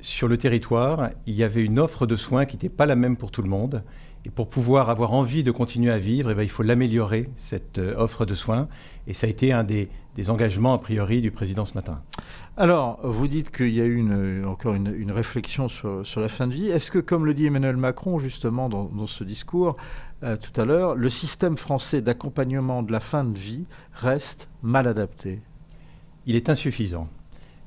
sur 0.00 0.28
le 0.28 0.38
territoire, 0.38 1.10
il 1.26 1.34
y 1.34 1.42
avait 1.42 1.64
une 1.64 1.78
offre 1.78 2.06
de 2.06 2.16
soins 2.16 2.46
qui 2.46 2.56
n'était 2.56 2.68
pas 2.68 2.86
la 2.86 2.96
même 2.96 3.16
pour 3.16 3.30
tout 3.30 3.42
le 3.42 3.48
monde 3.48 3.82
et 4.26 4.30
pour 4.30 4.48
pouvoir 4.48 4.90
avoir 4.90 5.12
envie 5.12 5.44
de 5.44 5.52
continuer 5.52 5.92
à 5.92 6.00
vivre, 6.00 6.32
eh 6.32 6.34
bien, 6.34 6.42
il 6.42 6.48
faut 6.48 6.64
l'améliorer, 6.64 7.30
cette 7.36 7.78
euh, 7.78 7.94
offre 7.96 8.26
de 8.26 8.34
soins. 8.34 8.66
Et 9.06 9.12
ça 9.12 9.28
a 9.28 9.30
été 9.30 9.52
un 9.52 9.62
des, 9.62 9.88
engagements, 10.26 10.72
a 10.72 10.78
priori, 10.78 11.20
du 11.20 11.30
président 11.30 11.64
ce 11.64 11.74
matin. 11.74 12.02
Alors, 12.56 12.98
vous 13.04 13.28
dites 13.28 13.52
qu'il 13.56 13.72
y 13.72 13.80
a 13.80 13.84
eu 13.84 13.94
une, 13.94 14.44
encore 14.44 14.74
une, 14.74 15.12
réflexion 15.12 15.68
sur, 15.68 16.04
sur, 16.04 16.20
la 16.20 16.26
fin 16.26 16.48
de 16.48 16.54
vie. 16.54 16.66
Est-ce 16.66 16.90
que, 16.90 16.98
comme 16.98 17.24
le 17.24 17.34
dit 17.34 17.46
Emmanuel 17.46 17.76
Macron, 17.76 18.18
justement, 18.18 18.68
dans, 18.68 18.86
dans 18.86 19.06
ce 19.06 19.22
discours 19.22 19.76
euh, 20.24 20.36
tout 20.36 20.60
à 20.60 20.64
l'heure, 20.64 20.96
le 20.96 21.08
système 21.08 21.56
français 21.56 22.00
d'accompagnement 22.00 22.82
de 22.82 22.90
la 22.90 22.98
fin 22.98 23.22
de 23.22 23.38
vie 23.38 23.64
reste 23.92 24.48
mal 24.60 24.88
adapté? 24.88 25.40
Il 26.24 26.34
est 26.34 26.50
insuffisant. 26.50 27.08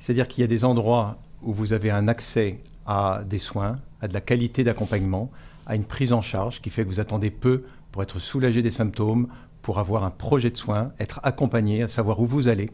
C'est-à-dire 0.02 0.28
qu'il 0.28 0.42
y 0.42 0.44
a 0.44 0.48
des 0.48 0.66
endroits 0.66 1.20
où 1.42 1.54
vous 1.54 1.72
avez 1.72 1.90
un 1.90 2.10
accès 2.10 2.60
à 2.86 3.22
des 3.26 3.40
soins, 3.40 3.78
à 4.02 4.10
de 4.10 4.14
la 4.14 4.20
qualité 4.20 4.66
d'accompagnement, 4.66 5.32
à 5.70 5.76
une 5.76 5.86
prise 5.86 6.12
en 6.12 6.22
charge 6.22 6.62
qui 6.62 6.70
fait 6.70 6.84
que 6.84 6.90
vous 6.90 7.00
attendez 7.00 7.30
peu 7.30 7.64
pour 7.92 8.04
être 8.04 8.20
soulagé 8.20 8.62
des 8.62 8.72
symptômes, 8.72 9.28
pour 9.62 9.80
avoir 9.80 10.04
un 10.04 10.10
projet 10.10 10.50
de 10.50 10.58
soins, 10.58 10.92
être 11.00 11.20
accompagné, 11.24 11.84
à 11.84 11.88
savoir 11.88 12.20
où 12.20 12.26
vous 12.26 12.48
allez. 12.48 12.72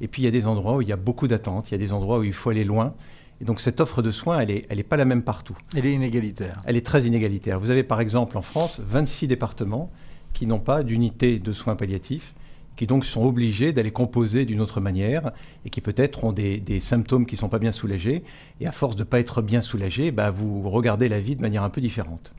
Et 0.00 0.08
puis 0.08 0.22
il 0.22 0.24
y 0.26 0.28
a 0.28 0.30
des 0.30 0.46
endroits 0.46 0.76
où 0.76 0.82
il 0.82 0.88
y 0.88 0.92
a 0.92 0.96
beaucoup 0.96 1.26
d'attentes, 1.26 1.70
il 1.70 1.72
y 1.72 1.74
a 1.74 1.78
des 1.78 1.92
endroits 1.92 2.18
où 2.18 2.22
il 2.22 2.34
faut 2.34 2.50
aller 2.50 2.64
loin. 2.64 2.94
Et 3.40 3.44
donc 3.44 3.60
cette 3.60 3.80
offre 3.80 4.02
de 4.02 4.10
soins, 4.10 4.40
elle 4.40 4.48
n'est 4.48 4.66
elle 4.68 4.78
est 4.78 4.84
pas 4.84 4.96
la 4.96 5.06
même 5.06 5.22
partout. 5.22 5.56
Elle 5.74 5.86
est 5.86 5.94
inégalitaire. 5.94 6.58
Elle 6.66 6.76
est 6.76 6.84
très 6.86 7.04
inégalitaire. 7.04 7.58
Vous 7.58 7.70
avez 7.70 7.82
par 7.82 8.00
exemple 8.00 8.36
en 8.36 8.42
France 8.42 8.80
26 8.84 9.26
départements 9.26 9.90
qui 10.34 10.46
n'ont 10.46 10.60
pas 10.60 10.82
d'unité 10.82 11.38
de 11.38 11.52
soins 11.52 11.76
palliatifs 11.76 12.34
qui 12.76 12.86
donc 12.86 13.04
sont 13.04 13.24
obligés 13.24 13.72
d'aller 13.72 13.90
composer 13.90 14.44
d'une 14.44 14.60
autre 14.60 14.80
manière 14.80 15.32
et 15.64 15.70
qui 15.70 15.80
peut-être 15.80 16.24
ont 16.24 16.32
des, 16.32 16.80
symptômes 16.80 17.26
qui 17.26 17.34
ne 17.34 17.40
sont 17.40 17.48
pas 17.48 17.58
bien 17.58 17.72
soulagés. 17.72 18.24
Et 18.60 18.66
à 18.66 18.72
force 18.72 18.96
de 18.96 19.02
ne 19.02 19.08
pas 19.08 19.20
être 19.20 19.42
bien 19.42 19.60
soulagés, 19.60 20.10
bah, 20.10 20.30
vous 20.30 20.68
regardez 20.68 21.08
la 21.08 21.20
vie 21.20 21.36
de 21.36 21.42
manière 21.42 21.62
un 21.62 21.70
peu 21.70 21.80
différente. 21.80 22.32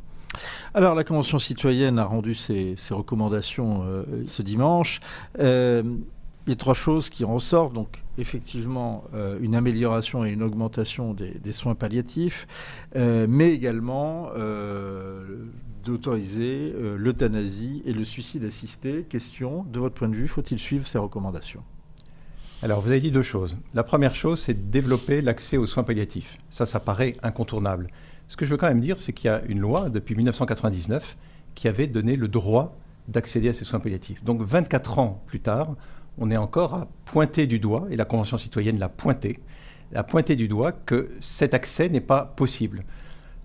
Alors, 0.74 0.95
la 0.95 1.06
Convention 1.06 1.39
citoyenne 1.39 1.98
a 2.00 2.04
rendu 2.04 2.36
ses, 2.36 2.76
recommandations 2.91 3.84
euh, 3.86 4.04
ce 4.28 4.41
dimanche. 4.41 5.00
Euh, 5.39 5.84
il 6.45 6.52
y 6.52 6.54
a 6.54 6.58
trois 6.58 6.74
choses 6.74 7.10
qui 7.10 7.24
en 7.24 7.34
ressortent. 7.34 7.74
Donc, 7.74 8.04
effectivement, 8.17 9.06
euh, 9.15 9.39
une 9.41 9.56
amélioration 9.56 10.26
et 10.26 10.32
une 10.32 10.43
augmentation 10.43 11.13
des, 11.13 11.52
soins 11.54 11.76
palliatifs, 11.76 12.48
mais 12.93 13.52
également 13.52 14.30
d'autoriser 15.86 16.74
euh, 16.76 16.98
l'euthanasie 16.98 17.84
et 17.86 17.93
le 17.93 18.04
suicide 18.04 18.43
assisté. 18.43 19.04
Question, 19.08 19.63
de 19.71 19.80
votre 19.80 19.95
point 19.95 20.10
de 20.10 20.15
vue, 20.15 20.28
faut-il 20.28 20.60
suivre 20.60 20.88
ces 20.88 20.98
recommandations? 20.98 21.63
Alors, 22.63 22.82
vous 22.82 22.89
avez 22.89 23.00
dit 23.00 23.12
deux 23.12 23.21
choses. 23.21 23.56
La 23.76 23.84
première 23.84 24.15
chose, 24.15 24.39
c'est 24.39 24.56
de 24.56 24.71
développer 24.71 25.21
l'accès 25.21 25.58
aux 25.58 25.67
soins 25.67 25.84
palliatifs. 25.84 26.38
Ça, 26.50 26.65
ça 26.65 26.80
paraît 26.80 27.13
incontournable. 27.21 27.91
Ce 28.28 28.36
que 28.36 28.45
je 28.45 28.52
veux 28.52 28.58
quand 28.58 28.67
même 28.67 28.82
dire, 28.82 29.00
c'est 29.00 29.13
qu'il 29.13 29.30
y 29.30 29.34
a 29.34 29.43
une 29.45 29.60
loi 29.60 29.89
depuis 29.89 30.15
1999 30.15 31.15
qui 31.54 31.67
avait 31.67 31.88
donné 31.88 32.15
le 32.15 32.28
droit 32.28 32.76
d'accéder 33.08 33.50
à 33.50 33.54
ces 33.54 33.65
soins 33.65 33.80
palliatifs. 33.80 34.24
Donc, 34.24 34.41
24 34.41 34.98
ans 34.98 35.24
plus 35.28 35.39
tard, 35.39 35.76
on 36.17 36.32
est 36.32 36.38
encore 36.38 36.74
à 36.74 36.88
pointer 37.06 37.45
du 37.45 37.60
doigt, 37.60 37.86
et 37.91 37.95
la 37.95 38.06
Convention 38.06 38.38
citoyenne 38.38 38.80
l'a 38.80 38.89
pointé, 38.89 39.39
à 39.93 40.04
pointer 40.04 40.36
du 40.36 40.48
doigt 40.48 40.71
que 40.71 41.12
cet 41.19 41.54
accès 41.54 41.89
n'est 41.89 42.02
pas 42.02 42.26
possible. 42.26 42.86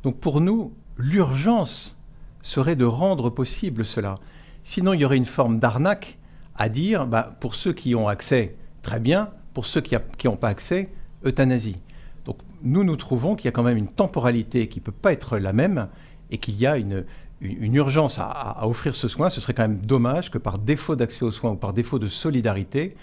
Donc, 0.03 0.19
pour 0.19 0.41
nous, 0.41 0.73
l'urgence 0.97 2.00
serait 2.43 2.77
de 2.77 2.85
rendre 2.85 3.31
possible 3.31 3.85
cela. 3.85 4.17
Sinon, 4.65 4.93
il 4.93 5.01
y 5.01 5.05
aurait 5.05 5.17
une 5.17 5.25
forme 5.25 5.59
d'arnaque 5.59 6.19
à 6.57 6.69
dire, 6.69 7.07
bah, 7.07 7.37
pour 7.41 7.55
ceux 7.55 7.73
qui 7.73 7.95
ont 7.95 8.09
accès, 8.09 8.57
très 8.83 9.01
bien, 9.01 9.31
pour 9.55 9.67
ceux 9.67 9.81
qui 9.81 9.97
n'ont 10.25 10.37
pas 10.37 10.49
accès, 10.49 10.91
euthanasie. 11.25 11.77
Donc 12.25 12.39
nous, 12.63 12.85
nous 12.85 12.97
trouvons 12.97 13.35
qu'il 13.35 13.47
y 13.47 13.49
a 13.49 13.53
quand 13.53 13.63
même 13.63 13.77
une 13.77 13.89
temporalité 13.89 14.69
qui 14.69 14.81
ne 14.81 14.85
peut 14.85 14.93
pas 14.93 15.13
être 15.13 15.39
la 15.39 15.53
même 15.53 15.89
et 16.31 16.39
qu'il 16.39 16.57
y 16.61 16.67
a 16.67 16.77
une, 16.77 17.05
une 17.41 17.75
urgence 17.75 18.19
à, 18.19 18.67
offrir 18.67 18.95
ce 18.95 19.09
soin. 19.09 19.31
Ce 19.31 19.41
serait 19.41 19.55
quand 19.55 19.63
même 19.63 19.81
dommage 19.81 20.31
que 20.31 20.39
par 20.39 20.59
défaut 20.59 20.97
d'accès 20.97 21.25
aux 21.25 21.31
soins 21.31 21.53
ou 21.53 21.57
par 21.57 21.73
défaut 21.73 21.99
de 21.99 22.09
solidarité, 22.09 22.95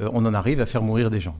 euh, 0.00 0.08
on 0.12 0.24
en 0.26 0.34
arrive 0.34 0.60
à 0.60 0.66
faire 0.66 0.82
mourir 0.82 1.10
des 1.10 1.20
gens. 1.20 1.36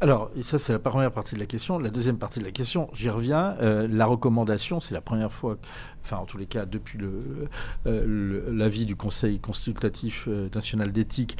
Alors, 0.00 0.30
ça, 0.42 0.58
c'est 0.58 0.72
la 0.72 0.78
première 0.78 1.12
partie 1.12 1.34
de 1.36 1.40
la 1.40 1.46
question. 1.46 1.78
La 1.78 1.90
deuxième 1.90 2.18
partie 2.18 2.40
de 2.40 2.44
la 2.44 2.50
question, 2.50 2.90
j'y 2.92 3.08
reviens. 3.08 3.56
Euh, 3.62 3.86
la 3.90 4.04
recommandation, 4.04 4.80
c'est 4.80 4.94
la 4.94 5.00
première 5.00 5.32
fois, 5.32 5.56
enfin, 6.02 6.18
en 6.18 6.26
tous 6.26 6.36
les 6.36 6.46
cas, 6.46 6.66
depuis 6.66 6.98
euh, 7.86 8.42
l'avis 8.52 8.84
du 8.84 8.96
Conseil 8.96 9.38
consultatif 9.38 10.26
euh, 10.28 10.48
national 10.54 10.92
d'éthique, 10.92 11.38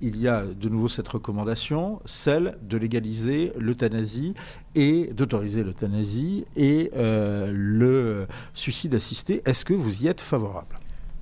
il 0.00 0.16
y 0.16 0.28
a 0.28 0.44
de 0.44 0.68
nouveau 0.68 0.88
cette 0.88 1.08
recommandation, 1.08 2.00
celle 2.04 2.58
de 2.62 2.76
légaliser 2.76 3.52
l'euthanasie 3.58 4.34
et 4.74 5.06
d'autoriser 5.14 5.64
l'euthanasie 5.64 6.44
et 6.56 6.90
le 6.94 8.26
suicide 8.52 8.94
assisté. 8.94 9.42
Est-ce 9.46 9.64
que 9.64 9.74
vous 9.74 10.02
y 10.02 10.08
êtes 10.08 10.20
favorable? 10.20 10.76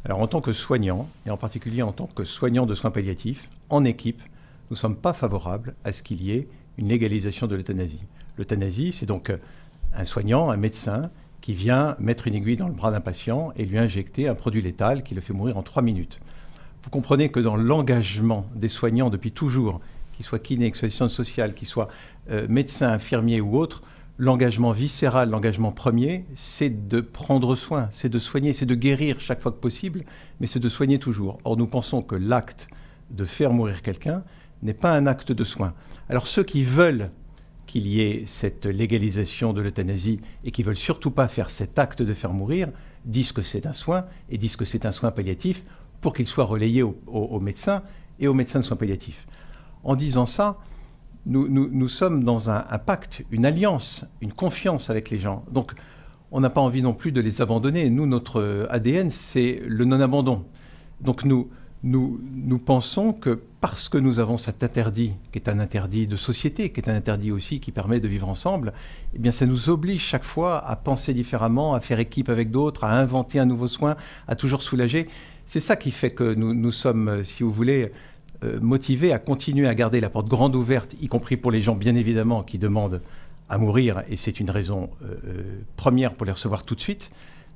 Alors, 0.05 0.20
en 0.20 0.26
tant 0.26 0.40
que 0.40 0.52
soignant, 0.52 1.09
et 1.26 1.31
en 1.31 1.37
particulier 1.37 1.83
en 1.83 1.92
tant 1.92 2.07
que 2.07 2.24
soignant 2.24 2.66
de 2.66 2.74
soins 2.74 2.90
palliatifs, 2.90 3.48
en 3.68 3.85
équipe, 3.85 4.20
nous 4.72 4.76
ne 4.76 4.80
sommes 4.80 4.96
pas 4.96 5.12
favorables 5.12 5.74
à 5.85 5.92
ce 5.92 6.02
qu'il 6.02 6.22
y 6.22 6.32
ait 6.32 6.48
une 6.78 6.88
légalisation 6.88 7.46
de 7.46 7.54
l'euthanasie. 7.54 8.00
L'euthanasie, 8.38 8.90
c'est 8.90 9.04
donc 9.04 9.28
euh, 9.28 9.37
un 9.94 10.06
soignant, 10.06 10.48
un 10.48 10.56
médecin, 10.56 11.11
qui 11.42 11.52
vient 11.52 11.94
mettre 11.98 12.26
une 12.26 12.35
aiguille 12.35 12.56
dans 12.56 12.68
le 12.68 12.72
bras 12.72 12.90
d'un 12.90 13.02
patient 13.02 13.52
et 13.56 13.66
lui 13.66 13.76
injecter 13.76 14.28
un 14.28 14.35
produit 14.35 14.62
létal 14.62 15.02
qui 15.02 15.14
le 15.14 15.20
fait 15.20 15.35
mourir 15.35 15.58
en 15.58 15.62
trois 15.62 15.82
minutes. 15.82 16.20
Vous 16.85 16.88
comprenez 16.88 17.28
que 17.28 17.38
dans 17.38 17.54
l'engagement 17.54 18.46
des 18.54 18.70
soignants 18.70 19.11
depuis 19.11 19.30
toujours, 19.30 19.82
qu'ils 20.14 20.24
soient 20.24 20.38
kinés, 20.38 20.70
qu'ils 20.70 20.78
soient 20.78 20.87
assistants 20.87 21.08
sociaux, 21.08 21.44
qu'ils 21.54 21.68
soient 21.68 21.88
euh, 22.30 22.46
médecins, 22.48 22.92
infirmiers 22.92 23.42
ou 23.42 23.58
autres, 23.58 23.82
l'engagement 24.16 24.72
viscéral, 24.72 25.28
l'engagement 25.28 25.72
premier, 25.72 26.24
c'est 26.35 26.88
de 26.88 27.02
prendre 27.02 27.56
soin, 27.56 27.90
c'est 27.92 28.08
de 28.08 28.18
soigner, 28.18 28.54
c'est 28.54 28.64
de 28.64 28.74
guérir 28.74 29.20
chaque 29.20 29.42
fois 29.42 29.52
que 29.52 29.58
possible, 29.58 30.06
mais 30.40 30.46
c'est 30.46 30.61
de 30.61 30.68
soigner 30.70 30.98
toujours. 30.98 31.37
Or, 31.44 31.58
nous 31.58 31.66
pensons 31.66 32.00
que 32.00 32.14
l'acte 32.16 32.68
de 33.11 33.26
faire 33.26 33.52
mourir 33.52 33.82
quelqu'un, 33.82 34.24
n'est 34.62 34.75
pas 34.75 34.92
un 34.92 35.07
acte 35.07 35.33
de 35.33 35.44
soin. 35.44 35.75
Alors 36.09 36.27
ceux 36.27 36.42
qui 36.42 36.64
veulent 36.64 37.11
qu'il 37.66 37.87
y 37.87 38.01
ait 38.01 38.25
cette 38.27 38.66
légalisation 38.66 39.53
de 39.53 39.61
l'euthanasie 39.61 40.20
et 40.44 40.51
qui 40.51 40.62
veulent 40.62 40.77
surtout 40.77 41.11
pas 41.11 41.29
faire 41.29 41.51
cet 41.51 41.79
acte 41.79 42.03
de 42.03 42.12
faire 42.14 42.33
mourir, 42.33 42.68
disent 43.05 43.33
que 43.33 43.42
c'est 43.42 43.66
un 43.66 43.72
soin 43.72 44.05
et 44.31 44.38
disent 44.38 44.57
que 44.57 44.64
c'est 44.64 44.85
un 44.87 44.92
soin 44.92 45.11
palliatif 45.11 45.64
pour 46.01 46.14
qu'il 46.14 46.27
soit 46.27 46.44
relayé 46.44 46.83
aux, 46.83 47.40
médecins 47.40 47.83
et 48.18 48.29
aux 48.29 48.35
médecins 48.35 48.61
de 48.61 48.64
soins 48.64 48.77
palliatifs. 48.77 49.27
En 49.85 49.96
disant 49.96 50.27
ça, 50.27 50.59
nous, 51.25 51.88
sommes 51.88 52.25
dans 52.25 52.51
un, 52.51 52.64
un, 52.68 52.79
pacte, 52.79 53.22
une 53.31 53.46
alliance, 53.46 54.05
une 54.20 54.33
confiance 54.33 54.90
avec 54.90 55.11
les 55.11 55.18
gens. 55.18 55.44
Donc, 55.51 55.72
on 56.33 56.40
n'a 56.40 56.51
pas 56.51 56.61
envie 56.61 56.83
non 56.83 56.94
plus 56.94 57.12
de 57.12 57.20
les 57.20 57.40
abandonner. 57.40 57.88
Nous, 57.90 58.07
notre 58.07 58.66
ADN, 58.70 59.11
c'est 59.11 59.62
le 59.66 59.85
non-abandon. 59.85 60.44
Donc, 61.01 61.25
nous, 61.25 61.48
nous, 61.84 62.58
pensons 62.64 63.12
que 63.12 63.40
parce 63.60 63.88
que 63.88 63.98
nous 63.98 64.18
avons 64.20 64.36
cet 64.36 64.62
interdit, 64.62 65.12
qui 65.32 65.38
est 65.38 65.48
un 65.48 65.58
interdit 65.58 66.06
de 66.06 66.16
société, 66.16 66.70
qui 66.70 66.80
est 66.80 66.88
un 66.88 66.94
interdit 66.94 67.32
aussi 67.32 67.60
qui 67.60 67.72
permet 67.72 68.00
de 68.00 68.08
vivre 68.08 68.28
ensemble, 68.28 68.72
eh 69.14 69.18
bien 69.18 69.32
ça 69.32 69.46
nous 69.46 69.68
oblige 69.68 70.02
chaque 70.02 70.24
fois 70.24 70.64
à 70.66 70.76
penser 70.76 71.14
différemment, 71.14 71.74
à 71.74 71.80
faire 71.80 71.98
équipe 71.98 72.28
avec 72.28 72.50
d'autres, 72.50 72.84
à 72.84 72.98
inventer 72.98 73.38
un 73.38 73.46
nouveau 73.46 73.68
soin, 73.68 73.96
à 74.28 74.36
toujours 74.36 74.62
soulager. 74.62 75.08
C'est 75.46 75.60
ça 75.60 75.76
qui 75.76 75.90
fait 75.90 76.10
que 76.10 76.34
nous, 76.34 76.72
sommes, 76.72 77.24
si 77.24 77.42
vous 77.42 77.52
voulez, 77.52 77.92
euh, 78.44 78.60
motivés 78.60 79.12
à 79.12 79.18
continuer 79.18 79.68
à 79.68 79.74
garder 79.74 80.00
la 80.00 80.08
porte 80.08 80.28
grande 80.28 80.56
ouverte, 80.56 80.94
y 81.00 81.08
compris 81.08 81.36
pour 81.36 81.50
les 81.50 81.62
gens 81.62 81.74
bien 81.74 81.94
évidemment 81.94 82.42
qui 82.42 82.58
demandent 82.58 83.00
à 83.48 83.58
mourir, 83.58 84.02
et 84.08 84.16
c'est 84.16 84.40
une 84.40 84.50
raison 84.50 84.90
euh, 85.02 85.14
euh, 85.26 85.42
première 85.76 86.14
pour 86.14 86.26
les 86.26 86.32
recevoir 86.32 86.64
tout 86.64 86.74
de 86.74 86.80
suite, 86.80 87.10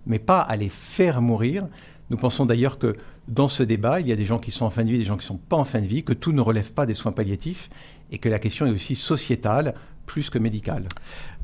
mais 0.07 0.19
pas 0.19 0.41
à 0.41 0.57
les 0.57 0.69
faire 0.69 1.23
mourir. 1.23 1.67
Nous 2.11 2.17
pensons 2.17 2.47
d'ailleurs 2.47 2.79
que 2.79 2.97
dans 3.29 3.49
ce 3.49 3.63
débat, 3.63 4.01
il 4.01 4.07
y 4.07 4.13
a 4.13 4.17
des 4.17 4.25
gens 4.25 4.39
qui 4.39 4.51
sont 4.51 4.65
en 4.65 4.71
fin 4.71 4.85
de 4.85 4.91
vie, 4.91 4.99
des 4.99 5.05
gens 5.05 5.17
qui 5.17 5.25
ne 5.25 5.29
sont 5.29 5.37
pas 5.39 5.57
en 5.57 5.65
fin 5.65 5.81
de 5.81 5.87
vie, 5.87 6.05
que 6.05 6.13
tout 6.13 6.33
ne 6.33 6.41
relève 6.41 6.73
pas 6.73 6.87
des 6.87 6.95
soins 6.95 7.13
palliatifs 7.13 7.69
et 8.11 8.19
que 8.19 8.29
la 8.29 8.39
question 8.39 8.67
est 8.67 8.71
aussi 8.71 8.95
sociétale 8.95 9.75
plus 10.07 10.31
que 10.31 10.39
médicale. 10.39 10.87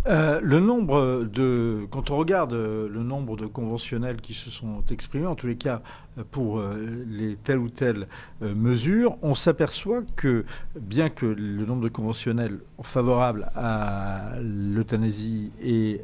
Euh, 0.07 0.40
le 0.42 0.59
nombre 0.59 1.29
de, 1.33 1.87
quand 1.90 2.11
on 2.11 2.16
regarde 2.16 2.55
euh, 2.55 2.88
le 2.88 3.03
nombre 3.03 3.37
de 3.37 3.46
conventionnels 3.46 4.20
qui 4.20 4.35
se 4.35 4.51
sont 4.51 4.83
exprimés, 4.90 5.27
en 5.27 5.37
tous 5.37 5.46
les 5.46 5.57
cas 5.57 5.83
pour 6.31 6.62
les 7.09 7.37
telles 7.37 7.59
ou 7.59 7.68
telles 7.68 8.07
mesures, 8.40 9.16
on 9.22 9.35
s'aperçoit 9.35 10.03
que 10.16 10.44
bien 10.79 11.09
que 11.09 11.27
le 11.27 11.64
nombre 11.64 11.83
de 11.83 11.88
conventionnels 11.88 12.59
favorables 12.83 13.51
à 13.55 14.33
l'euthanasie 14.42 15.51
et 15.62 16.01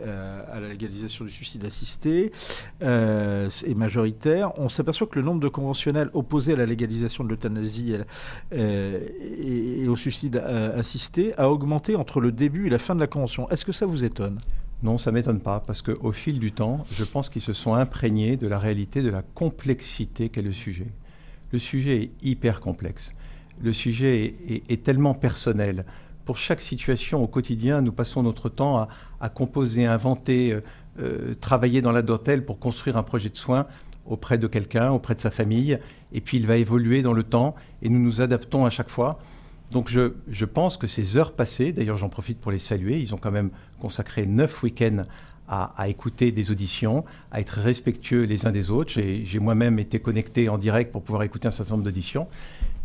à 0.50 0.60
la 0.60 0.68
légalisation 0.68 1.24
du 1.24 1.30
suicide 1.30 1.64
assisté 1.64 2.32
est 2.80 3.76
majoritaire, 3.76 4.58
on 4.58 4.68
s'aperçoit 4.68 5.06
que 5.06 5.18
le 5.18 5.24
nombre 5.24 5.40
de 5.40 5.48
conventionnels 5.48 6.10
opposés 6.14 6.54
à 6.54 6.56
la 6.56 6.66
légalisation 6.66 7.24
de 7.24 7.28
l'euthanasie 7.28 7.94
et, 8.52 9.86
au 9.88 9.96
suicide 9.96 10.36
assisté 10.36 11.34
a 11.38 11.50
augmenté 11.50 11.96
entre 11.96 12.20
le 12.20 12.32
début 12.32 12.66
et 12.66 12.70
la 12.70 12.78
fin 12.78 12.94
de 12.94 13.00
la 13.00 13.06
convention. 13.06 13.48
Est-ce 13.50 13.64
que 13.64 13.72
ça 13.72 13.86
vous 13.86 14.04
étonne? 14.04 14.38
Non, 14.82 14.96
ça 14.96 15.10
m'étonne 15.10 15.40
pas, 15.40 15.60
parce 15.66 15.82
qu'au 15.82 16.12
fil 16.12 16.38
du 16.38 16.52
temps, 16.52 16.86
je 16.92 17.02
pense 17.02 17.28
qu'ils 17.28 17.42
se 17.42 17.52
sont 17.52 17.74
imprégnés 17.74 18.36
de 18.36 18.46
la 18.46 18.60
réalité, 18.60 19.02
de 19.02 19.10
la 19.10 19.22
complexité 19.22 20.28
qu'est 20.28 20.42
le 20.42 20.52
sujet. 20.52 20.86
Le 21.50 21.58
sujet 21.58 22.02
est 22.02 22.10
hyper 22.22 22.60
complexe. 22.60 23.12
Le 23.60 23.72
sujet 23.72 24.36
est, 24.68 24.84
tellement 24.84 25.14
personnel. 25.14 25.84
Pour 26.24 26.36
chaque 26.36 26.60
situation 26.60 27.22
au 27.22 27.26
quotidien, 27.26 27.80
nous 27.80 27.90
passons 27.90 28.22
notre 28.22 28.48
temps 28.48 28.86
à, 29.20 29.28
composer, 29.28 29.84
inventer, 29.84 30.52
euh, 30.52 30.60
euh, 31.00 31.34
travailler 31.34 31.80
dans 31.80 31.90
la 31.90 32.02
dentelle 32.02 32.44
pour 32.44 32.60
construire 32.60 32.96
un 32.96 33.02
projet 33.02 33.30
de 33.30 33.36
soins 33.36 33.66
auprès 34.06 34.38
de 34.38 34.46
quelqu'un, 34.46 34.90
auprès 34.90 35.16
de 35.16 35.20
sa 35.20 35.30
famille, 35.30 35.78
et 36.12 36.20
puis 36.20 36.38
il 36.38 36.46
va 36.46 36.56
évoluer 36.56 37.02
dans 37.02 37.12
le 37.12 37.24
temps, 37.24 37.56
et 37.82 37.88
nous 37.88 37.98
nous 37.98 38.20
adaptons 38.20 38.64
à 38.64 38.70
chaque 38.70 38.90
fois. 38.90 39.18
Donc 39.72 39.90
je, 39.90 40.44
pense 40.44 40.76
que 40.76 40.86
ces 40.86 41.16
heures 41.16 41.32
passées, 41.32 41.72
d'ailleurs 41.72 41.98
j'en 41.98 42.08
profite 42.08 42.38
pour 42.38 42.52
les 42.52 42.58
saluer, 42.58 42.98
ils 42.98 43.14
ont 43.14 43.18
quand 43.18 43.30
même 43.30 43.50
consacré 43.80 44.26
neuf 44.26 44.62
week-ends 44.62 45.02
à, 45.48 45.88
écouter 45.88 46.30
des 46.30 46.50
auditions, 46.50 47.04
à 47.30 47.40
être 47.40 47.58
respectueux 47.58 48.24
les 48.24 48.46
uns 48.46 48.52
des 48.52 48.70
autres. 48.70 48.92
J'ai 48.92 49.38
moi-même 49.38 49.78
été 49.78 49.98
connecté 49.98 50.48
en 50.48 50.58
direct 50.58 50.92
pour 50.92 51.02
pouvoir 51.02 51.22
écouter 51.22 51.48
un 51.48 51.50
certain 51.50 51.72
nombre 51.72 51.84
d'auditions. 51.84 52.28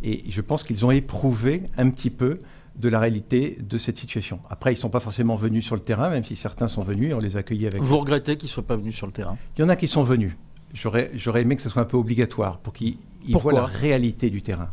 Et 0.02 0.24
je 0.30 0.42
pense 0.42 0.64
qu'ils 0.64 0.86
ont 0.86 0.92
éprouvé 0.92 1.64
un 1.78 1.90
petit 1.90 2.10
peu 2.10 2.40
de 2.78 2.90
la 2.90 3.00
réalité 3.00 3.58
de 3.62 3.78
cette 3.78 3.98
situation. 3.98 4.40
Après, 4.50 4.72
ils 4.72 4.76
ne 4.76 4.80
sont 4.80 4.90
pas 4.90 5.02
forcément 5.02 5.36
venus 5.36 5.66
sur 5.66 5.76
le 5.76 5.82
terrain, 5.82 6.10
même 6.10 6.24
si 6.24 6.36
certains 6.36 6.68
sont 6.68 6.84
venus 6.84 7.12
et 7.12 7.14
on 7.14 7.20
les 7.20 7.36
a 7.36 7.40
accueillis 7.40 7.68
avec... 7.68 7.82
Vous 7.82 7.98
regrettez 7.98 8.38
qu'ils 8.38 8.48
ne 8.48 8.54
soient 8.54 8.66
pas 8.66 8.78
venus 8.78 8.96
sur 8.96 9.08
le 9.08 9.12
terrain? 9.14 9.38
Il 9.58 9.62
y 9.62 9.64
en 9.64 9.70
a 9.70 9.76
qui 9.76 9.88
sont 9.88 10.04
venus. 10.04 10.32
J'aurais 10.74 11.42
aimé 11.42 11.56
que 11.56 11.62
ce 11.62 11.70
soit 11.70 11.82
un 11.82 11.86
peu 11.86 11.98
obligatoire 11.98 12.60
pour 12.60 12.74
qu'ils 12.74 12.98
voient 13.30 13.54
la 13.54 13.66
réalité 13.66 14.30
du 14.30 14.42
terrain. 14.42 14.70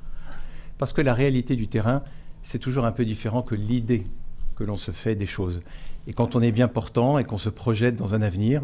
Parce 0.80 0.94
que 0.94 1.02
la 1.02 1.12
réalité 1.12 1.56
du 1.56 1.68
terrain, 1.68 2.02
c'est 2.42 2.58
toujours 2.58 2.86
un 2.86 2.92
peu 2.92 3.04
différent 3.04 3.42
que 3.42 3.54
l'idée 3.54 4.06
que 4.56 4.64
l'on 4.64 4.78
se 4.78 4.92
fait 4.92 5.14
des 5.14 5.26
choses. 5.26 5.60
Et 6.06 6.14
quand 6.14 6.36
on 6.36 6.40
est 6.40 6.52
bien 6.52 6.68
portant 6.68 7.18
et 7.18 7.24
qu'on 7.24 7.36
se 7.36 7.50
projette 7.50 7.96
dans 7.96 8.14
un 8.14 8.22
avenir, 8.22 8.62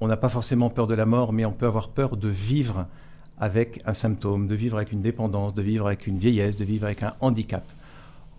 on 0.00 0.06
n'a 0.06 0.16
pas 0.16 0.28
forcément 0.28 0.70
peur 0.70 0.86
de 0.86 0.94
la 0.94 1.04
mort, 1.04 1.32
mais 1.32 1.44
on 1.44 1.50
peut 1.50 1.66
avoir 1.66 1.88
peur 1.88 2.16
de 2.16 2.28
vivre 2.28 2.86
avec 3.40 3.80
un 3.86 3.92
symptôme, 3.92 4.46
de 4.46 4.54
vivre 4.54 4.76
avec 4.76 4.92
une 4.92 5.02
dépendance, 5.02 5.52
de 5.52 5.62
vivre 5.62 5.88
avec 5.88 6.06
une 6.06 6.16
vieillesse, 6.16 6.54
de 6.54 6.64
vivre 6.64 6.84
avec 6.84 7.02
un 7.02 7.14
handicap. 7.18 7.64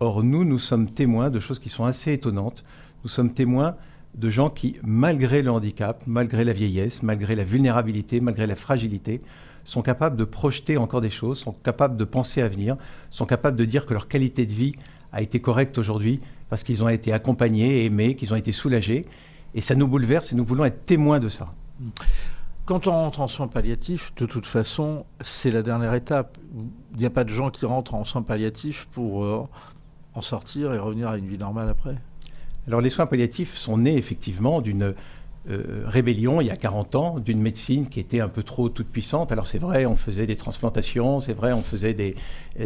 Or, 0.00 0.24
nous, 0.24 0.44
nous 0.46 0.58
sommes 0.58 0.88
témoins 0.88 1.28
de 1.28 1.40
choses 1.40 1.58
qui 1.58 1.68
sont 1.68 1.84
assez 1.84 2.14
étonnantes. 2.14 2.64
Nous 3.02 3.10
sommes 3.10 3.34
témoins 3.34 3.76
de 4.14 4.30
gens 4.30 4.48
qui, 4.48 4.76
malgré 4.82 5.42
le 5.42 5.50
handicap, 5.50 6.02
malgré 6.06 6.42
la 6.42 6.54
vieillesse, 6.54 7.02
malgré 7.02 7.36
la 7.36 7.44
vulnérabilité, 7.44 8.20
malgré 8.20 8.46
la 8.46 8.56
fragilité, 8.56 9.20
sont 9.64 9.82
capables 9.82 10.16
de 10.16 10.24
projeter 10.24 10.76
encore 10.76 11.00
des 11.00 11.10
choses, 11.10 11.38
sont 11.38 11.52
capables 11.52 11.96
de 11.96 12.04
penser 12.04 12.42
à 12.42 12.48
venir, 12.48 12.76
sont 13.10 13.26
capables 13.26 13.56
de 13.56 13.64
dire 13.64 13.86
que 13.86 13.94
leur 13.94 14.08
qualité 14.08 14.46
de 14.46 14.52
vie 14.52 14.74
a 15.12 15.22
été 15.22 15.40
correcte 15.40 15.78
aujourd'hui 15.78 16.20
parce 16.48 16.62
qu'ils 16.62 16.84
ont 16.84 16.88
été 16.88 17.12
accompagnés, 17.12 17.84
aimés, 17.84 18.16
qu'ils 18.16 18.32
ont 18.32 18.36
été 18.36 18.52
soulagés. 18.52 19.06
Et 19.54 19.60
ça 19.60 19.74
nous 19.74 19.88
bouleverse 19.88 20.32
et 20.32 20.36
nous 20.36 20.44
voulons 20.44 20.64
être 20.64 20.84
témoins 20.84 21.20
de 21.20 21.28
ça. 21.28 21.52
Quand 22.66 22.86
on 22.86 22.92
rentre 22.92 23.20
en 23.20 23.28
soins 23.28 23.48
palliatifs, 23.48 24.14
de 24.16 24.26
toute 24.26 24.46
façon, 24.46 25.04
c'est 25.20 25.50
la 25.50 25.62
dernière 25.62 25.94
étape. 25.94 26.38
Il 26.94 26.98
n'y 26.98 27.06
a 27.06 27.10
pas 27.10 27.24
de 27.24 27.30
gens 27.30 27.50
qui 27.50 27.66
rentrent 27.66 27.94
en 27.94 28.04
soins 28.04 28.22
palliatifs 28.22 28.88
pour 28.90 29.24
euh, 29.24 29.46
en 30.14 30.20
sortir 30.20 30.72
et 30.72 30.78
revenir 30.78 31.08
à 31.08 31.18
une 31.18 31.26
vie 31.26 31.38
normale 31.38 31.68
après. 31.68 31.96
Alors 32.66 32.80
les 32.80 32.88
soins 32.88 33.06
palliatifs 33.06 33.54
sont 33.56 33.76
nés 33.76 33.96
effectivement 33.96 34.62
d'une 34.62 34.94
euh, 35.50 35.82
rébellion 35.86 36.40
il 36.40 36.46
y 36.46 36.50
a 36.50 36.56
40 36.56 36.94
ans 36.94 37.18
d'une 37.18 37.40
médecine 37.40 37.88
qui 37.88 38.00
était 38.00 38.20
un 38.20 38.28
peu 38.28 38.42
trop 38.42 38.68
toute 38.68 38.88
puissante. 38.88 39.30
Alors 39.32 39.46
c'est 39.46 39.58
vrai, 39.58 39.86
on 39.86 39.96
faisait 39.96 40.26
des 40.26 40.36
transplantations, 40.36 41.20
c'est 41.20 41.34
vrai, 41.34 41.52
on 41.52 41.62
faisait 41.62 41.94
de 41.94 42.14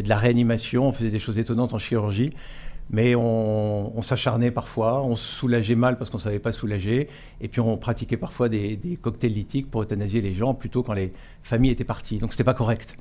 la 0.09 0.17
réanimation, 0.17 0.89
on 0.89 0.93
faisait 0.93 1.11
des 1.11 1.19
choses 1.19 1.39
étonnantes 1.39 1.75
en 1.75 1.79
chirurgie. 1.79 2.31
Mais 2.91 3.15
on, 3.15 4.01
s'acharnait 4.01 4.51
parfois, 4.51 5.03
on 5.03 5.15
se 5.15 5.25
soulageait 5.25 5.75
mal 5.75 5.99
parce 5.99 6.09
qu'on 6.09 6.17
ne 6.17 6.23
savait 6.23 6.39
pas 6.39 6.53
soulager, 6.53 7.09
et 7.41 7.49
puis 7.49 7.61
on 7.61 7.77
pratiquait 7.77 8.17
parfois 8.17 8.49
des, 8.49 8.99
cocktails 9.03 9.33
lithiques 9.33 9.71
pour 9.71 9.83
euthanasier 9.83 10.23
les 10.23 10.33
gens 10.33 10.55
plutôt 10.55 10.83
quand 10.83 10.95
les 10.95 11.13
familles 11.43 11.73
étaient 11.73 11.85
parties. 11.85 12.17
Donc 12.17 12.33
ce 12.33 12.37
n'était 12.37 12.45
pas 12.45 12.55
correct. 12.55 12.97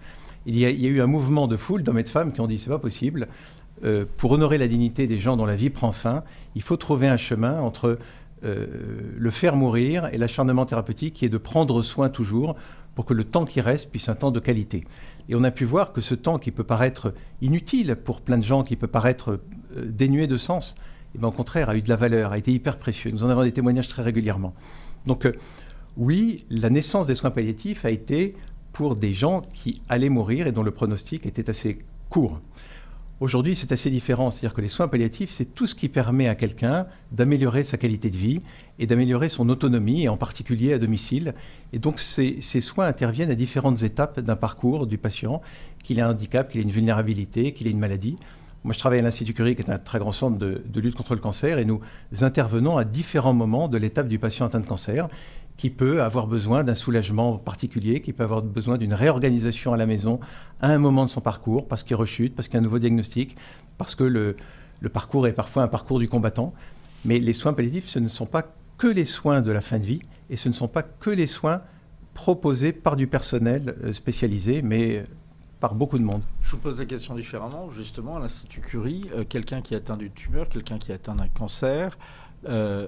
Il 0.45 0.57
y, 0.57 0.65
a, 0.65 0.69
eu 0.69 1.01
un 1.01 1.07
mouvement 1.07 1.47
de 1.47 1.55
foule 1.55 1.83
d'hommes 1.83 1.99
et 1.99 2.03
de 2.03 2.09
femmes 2.09 2.33
qui 2.33 2.41
ont 2.41 2.47
dit 2.47 2.59
c'est 2.59 2.69
pas 2.69 2.79
possible. 2.79 3.27
Euh, 3.85 4.05
pour 4.17 4.31
honorer 4.31 4.57
la 4.57 4.67
dignité 4.67 5.07
des 5.07 5.19
gens 5.19 5.37
dont 5.37 5.45
la 5.45 5.55
vie 5.55 5.69
prend 5.69 5.91
fin, 5.91 6.23
il 6.55 6.63
faut 6.63 6.77
trouver 6.77 7.07
un 7.07 7.17
chemin 7.17 7.59
entre 7.59 7.99
le 8.43 9.29
faire 9.31 9.55
mourir 9.55 10.09
et 10.13 10.17
l'acharnement 10.17 10.65
thérapeutique 10.65 11.15
qui 11.15 11.25
est 11.25 11.29
de 11.29 11.37
prendre 11.37 11.81
soin 11.81 12.09
toujours 12.09 12.55
pour 12.97 13.05
que 13.05 13.13
le 13.13 13.23
temps 13.23 13.45
qui 13.45 13.61
reste 13.61 13.91
puisse 13.91 14.09
un 14.09 14.15
temps 14.15 14.31
de 14.31 14.39
qualité. 14.39 14.83
Et 15.29 15.35
on 15.35 15.43
a 15.43 15.51
pu 15.51 15.65
voir 15.65 15.93
que 15.93 16.01
ce 16.01 16.15
temps 16.15 16.39
qui 16.39 16.49
peut 16.49 16.63
paraître 16.63 17.13
inutile 17.41 17.95
pour 17.95 18.21
plein 18.21 18.39
de 18.39 18.43
gens, 18.43 18.63
qui 18.63 18.75
peut 18.75 18.87
paraître 18.87 19.39
euh, 19.77 19.85
dénué 19.85 20.25
de 20.25 20.35
sens, 20.35 20.75
eh 21.13 21.19
bien, 21.19 21.27
au 21.27 21.31
contraire, 21.31 21.69
a 21.69 21.75
eu 21.75 21.81
de 21.81 21.89
la 21.89 21.95
valeur, 21.95 22.31
a 22.31 22.37
été 22.37 22.51
hyper 22.51 22.77
précieux. 22.77 23.11
Nous 23.11 23.23
en 23.23 23.29
avons 23.29 23.43
des 23.43 23.51
témoignages 23.51 23.87
très 23.87 24.01
régulièrement. 24.01 24.55
Donc, 25.05 25.25
euh, 25.25 25.33
oui, 25.95 26.45
la 26.49 26.69
naissance 26.69 27.07
des 27.07 27.15
soins 27.15 27.31
palliatifs 27.31 27.85
a 27.85 27.91
été 27.91 28.35
pour 28.73 28.95
des 28.95 29.13
gens 29.13 29.41
qui 29.53 29.81
allaient 29.89 30.09
mourir 30.09 30.47
et 30.47 30.51
dont 30.51 30.63
le 30.63 30.71
pronostic 30.71 31.25
était 31.25 31.49
assez 31.49 31.77
court. 32.09 32.39
Aujourd'hui, 33.19 33.55
c'est 33.55 33.71
assez 33.71 33.89
différent. 33.89 34.29
C'est-à-dire 34.29 34.53
que 34.53 34.61
les 34.61 34.67
soins 34.67 34.87
palliatifs, 34.87 35.31
c'est 35.31 35.55
tout 35.55 35.65
ce 35.65 35.73
qui 35.73 35.89
permet 35.89 36.27
à 36.27 36.35
quelqu'un 36.35 36.85
d'améliorer 37.11 37.63
sa 37.63 37.77
qualité 37.77 38.11
de 38.11 38.17
vie 38.17 38.39
et 38.77 38.85
d'améliorer 38.85 39.27
son 39.27 39.49
autonomie, 39.49 40.03
et 40.03 40.09
en 40.09 40.17
particulier 40.17 40.73
à 40.73 40.77
domicile. 40.77 41.33
Et 41.73 41.79
donc, 41.79 41.99
ces, 41.99 42.41
soins 42.61 42.85
interviennent 42.85 43.31
à 43.31 43.35
différentes 43.35 43.81
étapes 43.81 44.19
d'un 44.19 44.35
parcours 44.35 44.85
du 44.85 44.99
patient, 44.99 45.41
qu'il 45.83 45.97
ait 45.97 46.03
un 46.03 46.11
handicap, 46.11 46.51
qu'il 46.51 46.61
ait 46.61 46.63
une 46.63 46.69
vulnérabilité, 46.69 47.53
qu'il 47.53 47.65
ait 47.65 47.71
une 47.71 47.79
maladie. 47.79 48.17
Moi, 48.63 48.73
je 48.73 48.79
travaille 48.79 48.99
à 48.99 49.03
l'Institut 49.03 49.33
Curie, 49.33 49.55
qui 49.55 49.63
est 49.63 49.71
un 49.71 49.79
très 49.79 49.97
grand 49.97 50.11
centre 50.11 50.37
de, 50.37 50.61
de, 50.67 50.81
lutte 50.81 50.95
contre 50.95 51.15
le 51.15 51.21
cancer, 51.21 51.57
et 51.57 51.65
nous 51.65 51.79
intervenons 52.21 52.77
à 52.77 52.83
différents 52.83 53.33
moments 53.33 53.67
de 53.67 53.77
l'étape 53.79 54.07
du 54.07 54.19
patient 54.19 54.45
atteint 54.45 54.59
de 54.59 54.67
cancer 54.67 55.07
qui 55.57 55.71
peut 55.71 56.03
avoir 56.03 56.27
besoin 56.27 56.63
d'un 56.63 56.75
soulagement 56.75 57.37
particulier, 57.37 58.01
qui 58.01 58.13
peut 58.13 58.23
avoir 58.23 58.43
besoin 58.43 58.77
d'une 58.77 58.93
réorganisation 58.93 59.73
à 59.73 59.77
la 59.77 59.87
maison 59.87 60.19
à 60.61 60.69
un 60.69 60.77
moment 60.77 61.03
de 61.03 61.09
son 61.09 61.21
parcours, 61.21 61.67
parce 61.67 61.83
qu'il 61.83 61.95
rechute, 61.95 62.35
parce 62.35 62.47
qu'il 62.47 62.55
y 62.55 62.57
a 62.57 62.61
un 62.61 62.63
nouveau 62.63 62.79
diagnostic, 62.79 63.35
parce 63.77 63.95
que 63.95 64.03
le, 64.03 64.35
parcours 64.93 65.27
est 65.27 65.33
parfois 65.33 65.63
un 65.63 65.67
parcours 65.67 65.99
du 65.99 66.07
combattant. 66.07 66.53
Mais 67.05 67.19
les 67.19 67.33
soins 67.33 67.53
palliatifs, 67.53 67.87
ce 67.87 67.99
ne 67.99 68.07
sont 68.07 68.25
pas 68.25 68.45
que 68.77 68.87
les 68.87 69.05
soins 69.05 69.41
de 69.41 69.51
la 69.51 69.61
fin 69.61 69.79
de 69.79 69.85
vie, 69.85 70.01
et 70.29 70.35
ce 70.35 70.47
ne 70.47 70.53
sont 70.53 70.67
pas 70.67 70.83
que 70.83 71.09
les 71.09 71.27
soins 71.27 71.61
proposés 72.13 72.71
par 72.71 72.95
du 72.95 73.07
personnel 73.07 73.75
euh, 73.83 73.93
spécialisé, 73.93 74.61
mais 74.61 75.03
par 75.59 75.73
beaucoup 75.73 75.97
de 75.97 76.03
monde. 76.03 76.21
Je 76.43 76.51
vous 76.51 76.57
pose 76.57 76.79
la 76.79 76.85
question 76.85 77.15
différemment. 77.15 77.71
Justement, 77.71 78.17
à 78.17 78.19
l'Institut 78.19 78.61
Curie, 78.61 79.09
euh, 79.15 79.23
quelqu'un 79.27 79.61
qui 79.61 79.73
a 79.73 79.77
atteint 79.77 79.97
d'une 79.97 80.11
tumeur, 80.11 80.49
quelqu'un 80.49 80.77
qui 80.77 80.91
a 80.91 80.95
atteint 80.95 81.15
d'un 81.15 81.27
cancer, 81.27 81.97
euh, 82.47 82.87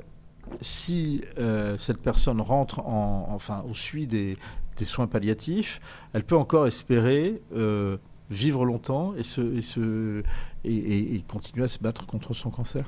si 0.62 1.22
euh, 1.38 1.78
cette 1.78 2.02
personne 2.02 2.42
rentre 2.42 2.80
en, 2.80 3.30
enfin, 3.32 3.64
au 3.70 3.74
suit 3.74 4.08
des, 4.08 4.38
soins 4.84 5.08
palliatifs, 5.08 5.82
elle 6.14 6.24
peut 6.24 6.38
encore 6.38 6.66
espérer 6.66 7.42
euh, 7.54 7.98
vivre 8.30 8.64
longtemps 8.64 9.14
et, 9.16 9.24
continuer 11.28 11.66
à 11.66 11.68
se 11.68 11.80
battre 11.80 12.06
contre 12.06 12.34
son 12.34 12.50
cancer 12.50 12.86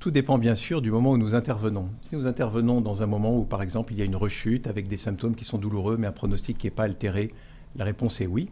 tout 0.00 0.10
dépend 0.12 0.38
bien 0.38 0.54
sûr 0.54 0.80
du 0.80 0.92
moment 0.92 1.10
où 1.10 1.18
nous 1.18 1.34
intervenons. 1.34 1.88
Si 2.02 2.14
nous 2.14 2.28
intervenons 2.28 2.80
dans 2.80 3.02
un 3.02 3.06
moment 3.06 3.36
où, 3.36 3.44
par 3.44 3.62
exemple, 3.62 3.92
il 3.92 3.98
y 3.98 4.02
a 4.02 4.04
une 4.04 4.14
rechute 4.14 4.68
avec 4.68 4.86
des 4.86 4.96
symptômes 4.96 5.34
qui 5.34 5.44
sont 5.44 5.58
douloureux, 5.58 5.96
mais 5.98 6.06
un 6.06 6.12
pronostic 6.12 6.56
qui 6.56 6.68
n'est 6.68 6.70
pas 6.70 6.84
altéré, 6.84 7.34
la 7.74 7.84
réponse 7.84 8.20
est 8.20 8.28
oui. 8.28 8.48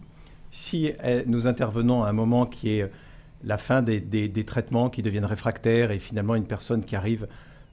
Si 0.51 0.91
eh, 1.05 1.23
nous 1.29 1.47
intervenons 1.47 2.03
à 2.03 2.09
un 2.09 2.13
moment 2.13 2.47
qui 2.47 2.71
est 2.71 2.91
la 3.45 3.59
fin 3.59 3.81
des 3.81 4.45
traitements 4.45 4.91
qui 4.91 5.03
deviennent 5.03 5.25
réfractaires 5.25 5.93
et 5.93 6.01
finalement 6.01 6.35
une 6.35 6.49
personne 6.49 6.85
qui 6.85 6.97
arrive 6.97 7.29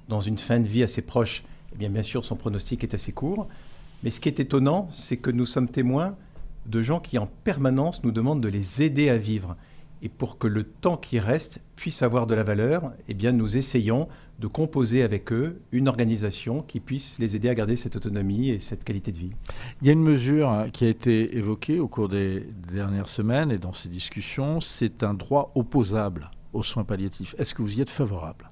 dans 0.10 0.20
une 0.20 0.38
fin 0.38 0.60
de 0.60 0.68
vie 0.68 0.84
assez 0.84 1.02
proche, 1.02 1.44
eh 1.74 1.78
bien, 1.78 1.90
bien 1.90 2.04
sûr, 2.04 2.26
son 2.26 2.36
pronostic 2.36 2.84
est 2.84 2.94
assez 2.94 3.12
court. 3.12 3.48
Mais 4.04 4.10
ce 4.10 4.20
qui 4.20 4.30
est 4.30 4.40
étonnant, 4.40 4.88
c'est 4.92 5.18
que 5.18 5.32
nous 5.32 5.46
sommes 5.46 5.70
témoins 5.70 6.16
de 6.66 6.82
gens 6.82 7.00
qui, 7.00 7.18
en 7.18 7.28
permanence, 7.28 8.04
nous 8.04 8.12
demandent 8.12 8.42
de 8.42 8.48
les 8.48 8.82
aider 8.82 9.10
à 9.10 9.18
vivre. 9.18 9.56
Et 10.02 10.10
pour 10.10 10.38
que 10.38 10.48
le 10.48 10.64
temps 10.64 10.98
qui 10.98 11.18
reste 11.20 11.62
puisse 11.78 12.02
avoir 12.02 12.28
de 12.28 12.36
la 12.36 12.44
valeur, 12.44 12.92
eh 13.08 13.14
bien, 13.14 13.32
nous 13.32 13.56
essayons 13.56 14.10
de 14.40 14.48
composer 14.48 15.04
avec 15.04 15.32
eux 15.32 15.62
une 15.72 15.88
organisation 15.88 16.62
qui 16.62 16.82
puisse 16.82 17.18
les 17.20 17.38
aider 17.38 17.48
à 17.48 17.56
garder 17.56 17.78
cette 17.78 17.96
autonomie 17.96 18.50
et 18.50 18.60
cette 18.60 18.84
qualité 18.84 19.14
de 19.14 19.18
vie. 19.18 19.32
Il 19.82 19.88
y 19.88 19.90
a 19.90 19.94
une 19.94 20.04
mesure 20.04 20.50
hein, 20.50 20.70
qui 20.70 20.84
a 20.84 20.90
été 20.90 21.38
évoquée 21.38 21.80
au 21.80 21.88
cours 21.88 22.10
des 22.10 22.46
dernières 22.74 23.08
semaines 23.08 23.52
et 23.52 23.58
dans 23.58 23.72
ces 23.72 23.88
discussions, 23.88 24.60
c'est 24.60 25.04
un 25.04 25.14
droit 25.14 25.54
opposable 25.56 26.30
aux 26.52 26.64
soins 26.64 26.84
palliatifs. 26.84 27.36
Est-ce 27.38 27.54
que 27.54 27.62
vous 27.62 27.78
y 27.78 27.82
êtes 27.82 27.90
favorable? 27.90 28.50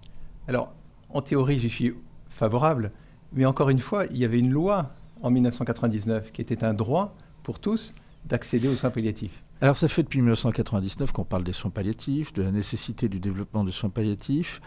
Alors, 0.48 0.74
en 1.13 1.21
théorie, 1.21 1.60
j'y 1.60 1.69
suis 1.69 1.93
favorable. 2.30 2.91
Mais 3.34 3.45
encore 3.45 3.69
une 3.69 3.80
fois, 3.80 4.06
il 4.08 4.17
y 4.17 4.26
avait 4.26 4.39
une 4.39 4.52
loi 4.52 4.93
en 5.21 5.30
1999 5.30 6.32
qui 6.32 6.41
était 6.41 6.63
un 6.63 6.74
droit 6.74 7.15
pour 7.43 7.60
tous 7.60 7.93
d'accéder 8.26 8.67
aux 8.67 8.76
soins 8.76 8.89
palliatifs. 8.89 9.43
Alors 9.62 9.78
ça 9.78 9.88
fait 9.88 10.04
depuis 10.04 10.19
1999 10.19 11.12
qu'on 11.12 11.24
parle 11.24 11.43
des 11.43 11.54
soins 11.54 11.71
palliatifs, 11.71 12.34
de 12.34 12.43
la 12.43 12.52
nécessité 12.52 13.10
du 13.10 13.19
développement 13.19 13.63
des 13.63 13.71
soins 13.71 13.89
palliatifs. 13.89 14.62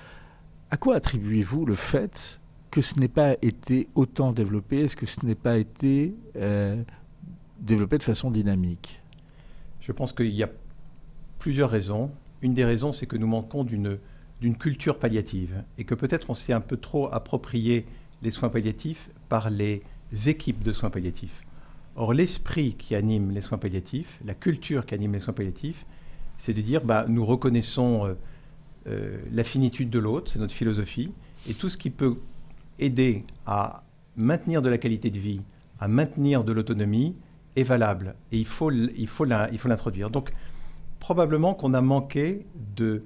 À 0.70 0.76
quoi 0.76 0.96
attribuez-vous 0.96 1.66
le 1.66 1.74
fait 1.74 2.40
que 2.70 2.80
ce 2.80 2.98
n'ait 2.98 3.08
pas 3.08 3.36
été 3.42 3.88
autant 3.94 4.32
développé? 4.32 4.80
Est-ce 4.80 4.96
que 4.96 5.06
ce 5.06 5.24
n'ait 5.24 5.36
pas 5.36 5.58
été 5.58 6.14
euh, 6.36 6.82
développé 7.60 7.98
de 7.98 8.02
façon 8.02 8.30
dynamique? 8.30 9.00
Je 9.80 9.92
pense 9.92 10.12
qu'il 10.12 10.34
y 10.34 10.42
a 10.42 10.50
plusieurs 11.38 11.70
raisons. 11.70 12.10
Une 12.42 12.54
des 12.54 12.64
raisons, 12.64 12.92
c'est 12.92 13.06
que 13.06 13.16
nous 13.16 13.26
manquons 13.26 13.62
d'une 13.62 13.98
d'une 14.40 14.56
culture 14.56 14.98
palliative 14.98 15.62
et 15.78 15.84
que 15.84 15.94
peut-être 15.94 16.30
on 16.30 16.34
s'est 16.34 16.52
un 16.52 16.60
peu 16.60 16.76
trop 16.76 17.12
approprié 17.12 17.86
les 18.22 18.30
soins 18.30 18.48
palliatifs 18.48 19.10
par 19.28 19.50
les 19.50 19.82
équipes 20.26 20.62
de 20.62 20.72
soins 20.72 20.90
palliatifs. 20.90 21.42
Or, 21.96 22.12
l'esprit 22.12 22.74
qui 22.74 22.94
anime 22.94 23.30
les 23.30 23.40
soins 23.40 23.58
palliatifs, 23.58 24.20
la 24.24 24.34
culture 24.34 24.84
qui 24.84 24.94
anime 24.94 25.12
les 25.12 25.20
soins 25.20 25.34
palliatifs, 25.34 25.86
c'est 26.38 26.52
de 26.52 26.60
dire 26.60 26.84
bah, 26.84 27.06
nous 27.08 27.24
reconnaissons 27.24 28.06
euh, 28.06 28.14
euh, 28.86 29.18
la 29.30 29.44
finitude 29.44 29.90
de 29.90 29.98
l'autre, 29.98 30.32
c'est 30.32 30.38
notre 30.38 30.52
philosophie, 30.52 31.12
et 31.48 31.54
tout 31.54 31.68
ce 31.68 31.76
qui 31.76 31.90
peut 31.90 32.16
aider 32.78 33.24
à 33.46 33.84
maintenir 34.16 34.62
de 34.62 34.68
la 34.68 34.78
qualité 34.78 35.10
de 35.10 35.18
vie, 35.18 35.40
à 35.78 35.88
maintenir 35.88 36.44
de 36.44 36.52
l'autonomie, 36.52 37.14
est 37.56 37.62
valable. 37.62 38.16
Et 38.32 38.38
il 38.38 38.46
faut, 38.46 38.72
il 38.72 39.06
faut 39.06 39.24
l'introduire. 39.24 40.10
Donc, 40.10 40.32
probablement 40.98 41.54
qu'on 41.54 41.74
a 41.74 41.80
manqué 41.80 42.46
de 42.76 43.04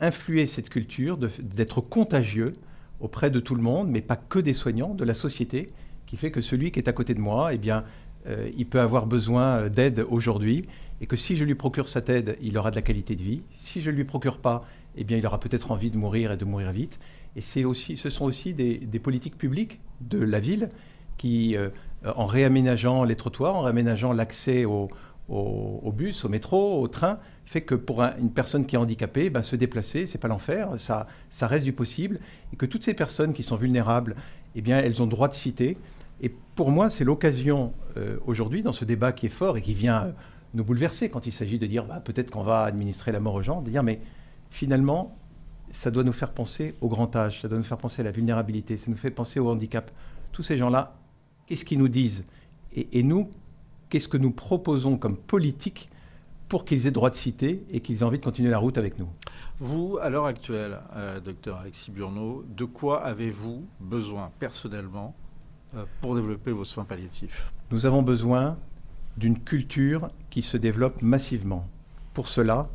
influer 0.00 0.46
cette 0.46 0.68
culture, 0.68 1.18
d'être 1.18 1.80
contagieux 1.80 2.52
auprès 3.00 3.30
de 3.30 3.40
tout 3.40 3.54
le 3.54 3.62
monde, 3.62 3.88
mais 3.88 4.02
pas 4.02 4.16
que 4.16 4.38
des 4.38 4.52
soignants, 4.52 4.94
de 4.94 5.04
la 5.04 5.14
société, 5.14 5.68
qui 6.06 6.16
fait 6.16 6.30
que 6.30 6.40
celui 6.40 6.70
qui 6.70 6.78
est 6.78 6.88
à 6.88 6.92
côté 6.92 7.14
de 7.14 7.20
moi, 7.20 7.54
eh 7.54 7.58
bien, 7.58 7.84
euh, 8.26 8.50
il 8.56 8.66
peut 8.66 8.80
avoir 8.80 9.06
besoin 9.06 9.68
d'aide 9.68 10.04
aujourd'hui, 10.08 10.66
et 11.00 11.06
que 11.06 11.16
si 11.16 11.36
je 11.36 11.44
lui 11.44 11.54
procure 11.54 11.88
cette 11.88 12.10
aide, 12.10 12.36
il 12.42 12.58
aura 12.58 12.70
de 12.70 12.76
la 12.76 12.82
qualité 12.82 13.16
de 13.16 13.22
vie. 13.22 13.42
Si 13.56 13.80
je 13.80 13.90
ne 13.90 13.96
lui 13.96 14.04
procure 14.04 14.38
pas, 14.38 14.66
eh 14.96 15.04
bien, 15.04 15.16
il 15.16 15.26
aura 15.26 15.40
peut-être 15.40 15.70
envie 15.70 15.90
de 15.90 15.96
mourir 15.96 16.32
et 16.32 16.36
de 16.36 16.44
mourir 16.44 16.72
vite. 16.72 16.98
Et 17.36 17.64
aussi, 17.64 17.96
ce 17.96 18.10
sont 18.10 18.24
aussi 18.24 18.52
des, 18.54 18.78
politiques 18.98 19.38
publiques 19.38 19.80
de 20.00 20.18
la 20.18 20.40
ville 20.40 20.68
qui, 21.16 21.56
euh, 21.56 21.70
en 22.04 22.26
réaménageant 22.26 23.04
les 23.04 23.14
trottoirs, 23.14 23.54
en 23.54 23.62
réaménageant 23.62 24.12
l'accès 24.12 24.64
au, 24.64 24.90
au, 25.28 25.92
bus, 25.92 26.24
au 26.24 26.28
métro, 26.28 26.82
au 26.82 26.88
train, 26.88 27.18
fait 27.50 27.62
que 27.62 27.74
pour 27.74 28.00
une 28.00 28.30
personne 28.30 28.64
qui 28.64 28.76
est 28.76 28.78
handicapée, 28.78 29.28
ben, 29.28 29.42
se 29.42 29.56
déplacer, 29.56 30.06
c'est 30.06 30.18
pas 30.18 30.28
l'enfer, 30.28 30.78
ça, 30.78 31.08
ça 31.30 31.48
reste 31.48 31.64
du 31.64 31.72
possible, 31.72 32.20
et 32.52 32.56
que 32.56 32.64
toutes 32.64 32.84
ces 32.84 32.94
personnes 32.94 33.32
qui 33.32 33.42
sont 33.42 33.56
vulnérables, 33.56 34.14
eh 34.54 34.60
bien, 34.60 34.78
elles 34.78 35.02
ont 35.02 35.08
droit 35.08 35.26
de 35.26 35.34
citer. 35.34 35.76
Et 36.20 36.32
pour 36.54 36.70
moi, 36.70 36.90
c'est 36.90 37.02
l'occasion 37.02 37.72
euh, 37.96 38.18
aujourd'hui, 38.24 38.62
dans 38.62 38.70
ce 38.70 38.84
débat 38.84 39.10
qui 39.10 39.26
est 39.26 39.30
fort 39.30 39.56
et 39.56 39.62
qui 39.62 39.74
vient 39.74 40.04
euh, 40.04 40.12
nous 40.54 40.62
bouleverser 40.62 41.08
quand 41.08 41.26
il 41.26 41.32
s'agit 41.32 41.58
de 41.58 41.66
dire 41.66 41.86
bah, 41.86 41.98
peut-être 41.98 42.30
qu'on 42.30 42.44
va 42.44 42.62
administrer 42.62 43.10
la 43.10 43.18
mort 43.18 43.34
aux 43.34 43.42
gens, 43.42 43.62
de 43.62 43.70
dire 43.72 43.82
mais 43.82 43.98
finalement, 44.50 45.18
ça 45.72 45.90
doit 45.90 46.04
nous 46.04 46.12
faire 46.12 46.30
penser 46.30 46.76
au 46.80 46.88
grand 46.88 47.16
âge, 47.16 47.40
ça 47.42 47.48
doit 47.48 47.58
nous 47.58 47.64
faire 47.64 47.78
penser 47.78 48.02
à 48.02 48.04
la 48.04 48.12
vulnérabilité, 48.12 48.78
ça 48.78 48.92
nous 48.92 48.96
fait 48.96 49.10
penser 49.10 49.40
au 49.40 49.50
handicap. 49.50 49.90
Tous 50.30 50.44
ces 50.44 50.56
gens-là, 50.56 50.94
qu'est-ce 51.48 51.64
qu'ils 51.64 51.80
nous 51.80 51.88
disent? 51.88 52.24
Et, 52.72 53.02
nous, 53.02 53.28
qu'est-ce 53.88 54.06
que 54.06 54.16
nous 54.16 54.30
proposons 54.30 54.96
comme 54.96 55.16
politique 55.16 55.90
pour 56.50 56.64
qu'ils 56.64 56.88
aient 56.88 56.90
droit 56.90 57.10
de 57.10 57.14
citer 57.14 57.64
et 57.70 57.80
qu'ils 57.80 58.00
aient 58.00 58.02
envie 58.02 58.18
de 58.18 58.24
continuer 58.24 58.50
la 58.50 58.58
route 58.58 58.76
avec 58.76 58.98
nous. 58.98 59.08
Vous, 59.60 59.98
à 60.02 60.10
l'heure 60.10 60.26
actuelle, 60.26 60.80
euh, 60.96 61.20
docteur 61.20 61.58
Alexis 61.58 61.92
Burneau, 61.92 62.44
de 62.44 62.64
quoi 62.64 63.04
avez-vous 63.04 63.64
besoin 63.78 64.32
personnellement 64.40 65.14
euh, 65.76 65.84
pour 66.00 66.16
développer 66.16 66.50
vos 66.50 66.64
soins 66.64 66.84
palliatifs? 66.84 67.52
Nous 67.70 67.86
avons 67.86 68.02
besoin 68.02 68.58
d'une 69.16 69.38
culture 69.38 70.10
qui 70.28 70.42
se 70.42 70.56
développe 70.56 71.02
massivement. 71.02 71.68
Pour 72.14 72.26
cela, 72.26 72.66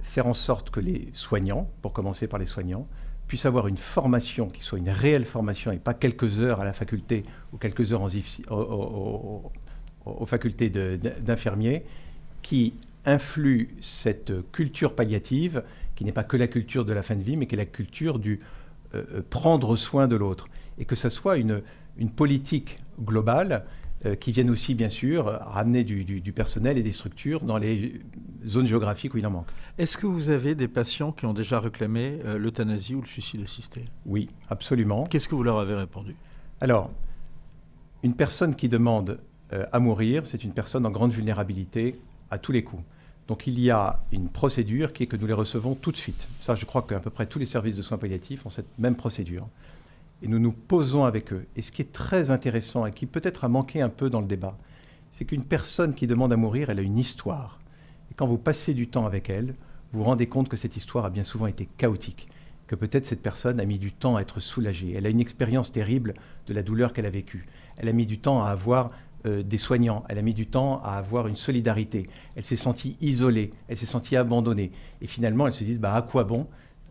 faire 0.00 0.26
en 0.26 0.34
sorte 0.34 0.70
que 0.70 0.80
les 0.80 1.10
soignants, 1.12 1.68
pour 1.82 1.92
commencer 1.92 2.26
par 2.26 2.38
les 2.38 2.46
soignants, 2.46 2.84
puissent 3.26 3.44
avoir 3.44 3.68
une 3.68 3.76
formation 3.76 4.48
qui 4.48 4.62
soit 4.62 4.78
une 4.78 4.88
réelle 4.88 5.26
formation 5.26 5.72
et 5.72 5.78
pas 5.78 5.92
quelques 5.92 6.38
heures 6.38 6.62
à 6.62 6.64
la 6.64 6.72
faculté 6.72 7.24
ou 7.52 7.58
quelques 7.58 7.92
heures 7.92 8.00
en, 8.00 9.52
aux 10.06 10.26
facultés 10.26 10.70
d'infirmiers 10.70 11.84
qui 12.42 12.74
influent 13.04 13.68
cette 13.80 14.32
culture 14.52 14.94
palliative 14.94 15.62
qui 15.94 16.04
n'est 16.04 16.12
pas 16.12 16.24
que 16.24 16.36
la 16.36 16.46
culture 16.46 16.84
de 16.84 16.92
la 16.92 17.02
fin 17.02 17.16
de 17.16 17.22
vie, 17.22 17.36
mais 17.36 17.46
qui 17.46 17.54
est 17.54 17.58
la 17.58 17.66
culture 17.66 18.18
du 18.18 18.38
prendre 19.30 19.76
soin 19.76 20.06
de 20.06 20.16
l'autre. 20.16 20.48
Et 20.78 20.84
que 20.84 20.94
ça 20.94 21.10
soit 21.10 21.36
une, 21.36 21.62
une 21.98 22.10
politique 22.10 22.76
globale 23.00 23.64
euh, 24.06 24.14
qui 24.14 24.30
viennent 24.30 24.50
aussi, 24.50 24.74
bien 24.74 24.90
sûr, 24.90 25.24
ramener 25.24 25.82
du, 25.82 26.32
personnel 26.32 26.78
et 26.78 26.84
des 26.84 26.92
structures 26.92 27.40
dans 27.40 27.58
les 27.58 28.00
zones 28.46 28.66
géographiques 28.66 29.14
où 29.14 29.18
il 29.18 29.26
en 29.26 29.30
manque. 29.30 29.48
Est-ce 29.76 29.96
que 29.96 30.06
vous 30.06 30.30
avez 30.30 30.54
des 30.54 30.68
patients 30.68 31.10
qui 31.10 31.26
ont 31.26 31.34
déjà 31.34 31.58
réclamé 31.58 32.20
euh, 32.24 32.38
l'euthanasie 32.38 32.94
ou 32.94 33.00
le 33.00 33.08
suicide 33.08 33.42
assisté? 33.42 33.84
Oui, 34.06 34.30
absolument. 34.50 35.04
Qu'est-ce 35.06 35.26
que 35.26 35.34
vous 35.34 35.42
leur 35.42 35.58
avez 35.58 35.74
répondu? 35.74 36.14
Alors, 36.60 36.92
une 38.04 38.14
personne 38.14 38.54
qui 38.54 38.68
demande 38.68 39.18
euh, 39.52 39.66
à 39.72 39.80
mourir, 39.80 40.22
c'est 40.26 40.44
une 40.44 40.52
personne 40.52 40.86
en 40.86 40.90
grande 40.90 41.10
vulnérabilité 41.10 41.96
à 42.30 42.38
tous 42.38 42.52
les 42.52 42.64
coups. 42.64 42.82
Donc 43.28 43.46
il 43.46 43.60
y 43.60 43.70
a 43.70 44.00
une 44.10 44.30
procédure 44.30 44.92
qui 44.92 45.02
est 45.02 45.06
que 45.06 45.16
nous 45.16 45.26
les 45.26 45.34
recevons 45.34 45.74
tout 45.74 45.92
de 45.92 45.96
suite. 45.96 46.28
Ça, 46.40 46.54
je 46.54 46.64
crois 46.64 46.82
qu'à 46.82 46.98
peu 46.98 47.10
près 47.10 47.26
tous 47.26 47.38
les 47.38 47.46
services 47.46 47.76
de 47.76 47.82
soins 47.82 47.98
palliatifs 47.98 48.46
ont 48.46 48.50
cette 48.50 48.78
même 48.78 48.96
procédure 48.96 49.46
et 50.22 50.28
nous 50.28 50.38
nous 50.38 50.52
posons 50.52 51.04
avec 51.04 51.32
eux. 51.32 51.46
Et 51.56 51.62
ce 51.62 51.70
qui 51.70 51.82
est 51.82 51.92
très 51.92 52.30
intéressant 52.30 52.86
et 52.86 52.90
qui 52.90 53.06
peut-être 53.06 53.44
a 53.44 53.48
manqué 53.48 53.80
un 53.80 53.88
peu 53.88 54.10
dans 54.10 54.20
le 54.20 54.26
débat, 54.26 54.56
c'est 55.12 55.24
qu'une 55.24 55.44
personne 55.44 55.94
qui 55.94 56.06
demande 56.06 56.32
à 56.32 56.36
mourir, 56.36 56.70
elle 56.70 56.78
a 56.78 56.82
une 56.82 56.98
histoire. 56.98 57.60
Et 58.10 58.14
quand 58.14 58.26
vous 58.26 58.38
passez 58.38 58.74
du 58.74 58.88
temps 58.88 59.06
avec 59.06 59.30
elle, 59.30 59.54
vous 59.92 60.00
vous 60.00 60.04
rendez 60.04 60.26
compte 60.26 60.48
que 60.48 60.56
cette 60.56 60.76
histoire 60.76 61.04
a 61.04 61.10
bien 61.10 61.22
souvent 61.22 61.46
été 61.46 61.68
chaotique, 61.76 62.28
que 62.66 62.74
peut-être 62.74 63.06
cette 63.06 63.22
personne 63.22 63.60
a 63.60 63.64
mis 63.64 63.78
du 63.78 63.92
temps 63.92 64.16
à 64.16 64.20
être 64.20 64.40
soulagée. 64.40 64.92
Elle 64.96 65.06
a 65.06 65.10
une 65.10 65.20
expérience 65.20 65.72
terrible 65.72 66.14
de 66.46 66.54
la 66.54 66.62
douleur 66.62 66.92
qu'elle 66.92 67.06
a 67.06 67.10
vécue. 67.10 67.46
Elle 67.78 67.88
a 67.88 67.92
mis 67.92 68.06
du 68.06 68.18
temps 68.18 68.42
à 68.42 68.48
avoir 68.48 68.90
euh, 69.26 69.42
des 69.42 69.58
soignants, 69.58 70.04
elle 70.08 70.18
a 70.18 70.22
mis 70.22 70.32
du 70.32 70.46
temps 70.46 70.80
à 70.84 70.92
avoir 70.92 71.26
une 71.26 71.34
solidarité. 71.34 72.08
Elle 72.36 72.44
s'est 72.44 72.54
sentie 72.54 72.96
isolée, 73.00 73.50
elle 73.66 73.76
s'est 73.76 73.84
sentie 73.84 74.16
abandonnée. 74.16 74.70
Et 75.00 75.08
finalement, 75.08 75.48
elle 75.48 75.52
se 75.52 75.64
dit, 75.64 75.76
bah, 75.76 75.94
à 75.94 76.02
quoi 76.02 76.22
bon 76.22 76.46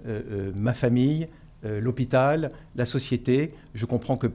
euh, 0.05 0.21
euh, 0.29 0.51
ma 0.55 0.73
famille, 0.73 1.27
l'hôpital, 1.63 2.51
la 2.75 2.85
société, 2.85 3.51
je 3.73 3.85
comprends 3.85 4.15
que 4.15 4.27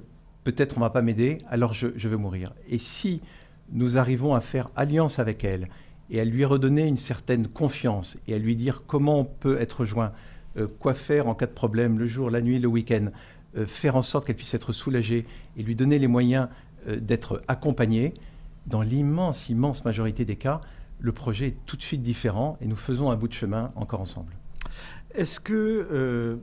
peut-être 0.44 0.76
on 0.76 0.80
ne 0.80 0.84
va 0.84 0.90
pas 0.90 1.00
m'aider, 1.00 1.38
alors 1.48 1.72
je, 1.72 1.86
je, 1.96 2.08
veux 2.08 2.18
mourir. 2.18 2.52
Et 2.68 2.76
si 2.76 3.22
nous 3.70 3.96
arrivons 3.96 4.34
à 4.34 4.42
faire 4.42 4.68
alliance 4.76 5.18
avec 5.18 5.42
elle 5.44 5.68
et 6.10 6.20
à 6.20 6.24
lui 6.24 6.44
redonner 6.44 6.86
une 6.86 6.98
certaine 6.98 7.46
confiance 7.46 8.18
et 8.26 8.34
à 8.34 8.38
lui 8.38 8.54
dire 8.54 8.82
comment 8.86 9.20
on 9.20 9.24
peut 9.24 9.58
être 9.60 9.86
joint, 9.86 10.12
quoi 10.78 10.92
faire 10.92 11.26
en 11.26 11.34
cas 11.34 11.46
de 11.46 11.52
problème, 11.52 11.98
le 11.98 12.06
jour, 12.06 12.28
la 12.28 12.42
nuit, 12.42 12.58
le 12.58 12.68
week-end, 12.68 13.06
faire 13.66 13.96
en 13.96 14.02
sorte 14.02 14.26
qu'elle 14.26 14.36
puisse 14.36 14.52
être 14.52 14.72
soulagée 14.72 15.24
et 15.56 15.62
lui 15.62 15.76
donner 15.76 15.98
les 15.98 16.08
moyens 16.08 16.48
d'être 16.86 17.42
accompagnée, 17.48 18.14
dans 18.66 18.82
l'immense, 18.82 19.48
immense 19.48 19.84
majorité 19.84 20.24
des 20.24 20.36
cas, 20.36 20.60
le 21.00 21.12
projet 21.12 21.48
est 21.48 21.56
tout 21.66 21.76
de 21.76 21.82
suite 21.82 22.02
différent 22.02 22.56
et 22.60 22.66
nous 22.66 22.76
faisons 22.76 23.10
un 23.10 23.16
bout 23.16 23.28
de 23.28 23.32
chemin 23.32 23.68
encore 23.76 24.00
ensemble. 24.00 24.32
Est-ce 25.14 25.40
que 25.40 26.38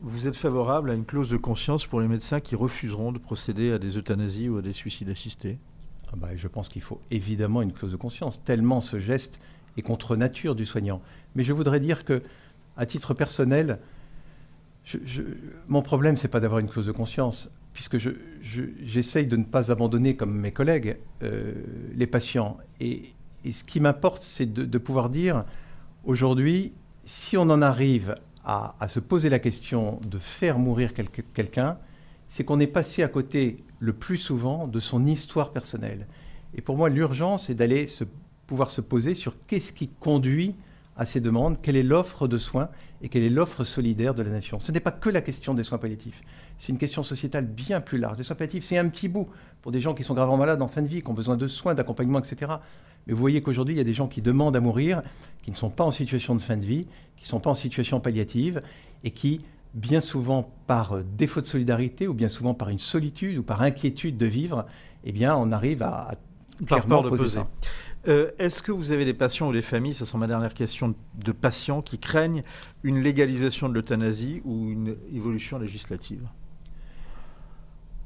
vous 0.00 0.28
êtes 0.28 0.36
favorable 0.36 0.90
à 0.90 0.94
une 0.94 1.06
clause 1.06 1.30
de 1.30 1.36
conscience 1.38 1.86
pour 1.86 2.00
les 2.00 2.08
médecins 2.08 2.40
qui 2.40 2.56
refuseront 2.56 3.10
de 3.10 3.18
procéder 3.18 3.72
à 3.72 3.78
des 3.78 3.96
euthanasies 3.96 4.48
ou 4.48 4.58
à 4.58 4.62
des 4.62 4.74
suicides 4.74 5.08
assistés? 5.08 5.58
Ah 6.12 6.16
bah, 6.16 6.28
Je 6.36 6.46
pense 6.46 6.68
qu'il 6.68 6.82
faut 6.82 7.00
évidemment 7.10 7.62
une 7.62 7.72
clause 7.72 7.92
de 7.92 7.96
conscience, 7.96 8.42
tellement 8.44 8.80
ce 8.80 9.00
geste 9.00 9.40
est 9.76 9.82
contre 9.82 10.16
nature 10.16 10.54
du 10.54 10.66
soignant. 10.66 11.00
Mais 11.34 11.42
je 11.42 11.52
voudrais 11.52 11.80
dire 11.80 12.04
que, 12.04 12.22
à 12.76 12.86
titre 12.86 13.14
personnel, 13.14 13.78
mon 15.68 15.82
problème, 15.82 16.16
c'est 16.16 16.28
pas 16.28 16.40
d'avoir 16.40 16.60
une 16.60 16.68
clause 16.68 16.86
de 16.86 16.92
conscience, 16.92 17.48
puisque 17.74 17.98
j'essaye 18.40 19.26
de 19.26 19.36
ne 19.36 19.44
pas 19.44 19.70
abandonner, 19.70 20.16
comme 20.16 20.32
mes 20.32 20.52
collègues, 20.52 20.96
euh, 21.22 21.52
les 21.94 22.06
patients. 22.06 22.56
Et, 22.80 23.10
ce 23.50 23.62
qui 23.62 23.78
m'importe, 23.78 24.22
c'est 24.22 24.50
de, 24.50 24.78
pouvoir 24.78 25.10
dire, 25.10 25.42
aujourd'hui, 26.04 26.72
si 27.04 27.36
on 27.36 27.42
en 27.42 27.60
arrive 27.60 28.14
à, 28.42 28.74
se 28.88 29.00
poser 29.00 29.28
la 29.28 29.38
question 29.38 30.00
de 30.08 30.18
faire 30.18 30.58
mourir 30.58 30.94
quelqu'un, 30.94 31.76
c'est 32.30 32.44
qu'on 32.44 32.58
est 32.58 32.66
passé 32.66 33.02
à 33.02 33.08
côté 33.08 33.62
le 33.80 33.92
plus 33.92 34.16
souvent 34.16 34.66
de 34.66 34.80
son 34.80 35.04
histoire 35.04 35.50
personnelle. 35.52 36.06
Et 36.54 36.62
pour 36.62 36.78
moi, 36.78 36.88
l'urgence 36.88 37.50
est 37.50 37.54
d'aller 37.54 37.86
pouvoir 38.46 38.70
se 38.70 38.80
poser 38.80 39.14
sur 39.14 39.34
qu'est-ce 39.46 39.72
qui 39.74 39.88
conduit 39.88 40.54
à 40.96 41.04
ces 41.04 41.20
demandes, 41.20 41.58
quelle 41.60 41.76
est 41.76 41.82
l'offre 41.82 42.28
de 42.28 42.38
soins 42.38 42.70
et 43.02 43.08
quelle 43.08 43.24
est 43.24 43.30
l'offre 43.30 43.64
solidaire 43.64 44.14
de 44.14 44.22
la 44.22 44.30
nation. 44.30 44.58
Ce 44.58 44.72
n'est 44.72 44.80
pas 44.80 44.92
que 44.92 45.10
la 45.10 45.20
question 45.20 45.52
des 45.52 45.64
soins 45.64 45.78
palliatifs, 45.78 46.22
c'est 46.58 46.72
une 46.72 46.78
question 46.78 47.02
sociétale 47.02 47.46
bien 47.46 47.80
plus 47.80 47.98
large. 47.98 48.18
Les 48.18 48.24
soins 48.24 48.36
palliatifs, 48.36 48.64
c'est 48.64 48.78
un 48.78 48.88
petit 48.88 49.08
bout 49.08 49.28
pour 49.62 49.72
des 49.72 49.80
gens 49.80 49.94
qui 49.94 50.04
sont 50.04 50.14
gravement 50.14 50.36
malades 50.36 50.62
en 50.62 50.68
fin 50.68 50.82
de 50.82 50.88
vie, 50.88 51.02
qui 51.02 51.08
ont 51.08 51.14
besoin 51.14 51.36
de 51.36 51.48
soins, 51.48 51.74
d'accompagnement, 51.74 52.18
etc. 52.18 52.52
Mais 53.06 53.12
vous 53.12 53.20
voyez 53.20 53.40
qu'aujourd'hui, 53.40 53.74
il 53.74 53.78
y 53.78 53.80
a 53.80 53.84
des 53.84 53.94
gens 53.94 54.08
qui 54.08 54.22
demandent 54.22 54.56
à 54.56 54.60
mourir, 54.60 55.02
qui 55.42 55.50
ne 55.50 55.56
sont 55.56 55.70
pas 55.70 55.84
en 55.84 55.90
situation 55.90 56.34
de 56.34 56.42
fin 56.42 56.56
de 56.56 56.64
vie, 56.64 56.86
qui 57.16 57.24
ne 57.24 57.28
sont 57.28 57.40
pas 57.40 57.50
en 57.50 57.54
situation 57.54 58.00
palliative 58.00 58.60
et 59.02 59.10
qui, 59.10 59.40
bien 59.74 60.00
souvent 60.00 60.50
par 60.66 61.02
défaut 61.02 61.40
de 61.40 61.46
solidarité 61.46 62.08
ou 62.08 62.14
bien 62.14 62.28
souvent 62.28 62.54
par 62.54 62.68
une 62.68 62.78
solitude 62.78 63.38
ou 63.38 63.42
par 63.42 63.62
inquiétude 63.62 64.16
de 64.16 64.26
vivre, 64.26 64.66
eh 65.04 65.12
bien, 65.12 65.36
on 65.36 65.52
arrive 65.52 65.82
à, 65.82 66.14
clairement 66.66 67.02
de 67.02 67.08
poser 67.08 67.28
ça. 67.28 67.48
Euh, 68.06 68.30
est-ce 68.38 68.60
que 68.60 68.70
vous 68.70 68.90
avez 68.90 69.04
des 69.04 69.14
patients 69.14 69.48
ou 69.48 69.52
des 69.52 69.62
familles, 69.62 69.94
ça 69.94 70.04
sera 70.04 70.18
ma 70.18 70.26
dernière 70.26 70.52
question, 70.52 70.94
de 71.14 71.32
patients 71.32 71.80
qui 71.80 71.98
craignent 71.98 72.42
une 72.82 73.02
légalisation 73.02 73.68
de 73.68 73.74
l'euthanasie 73.74 74.42
ou 74.44 74.70
une 74.70 74.96
évolution 75.14 75.58
législative? 75.58 76.26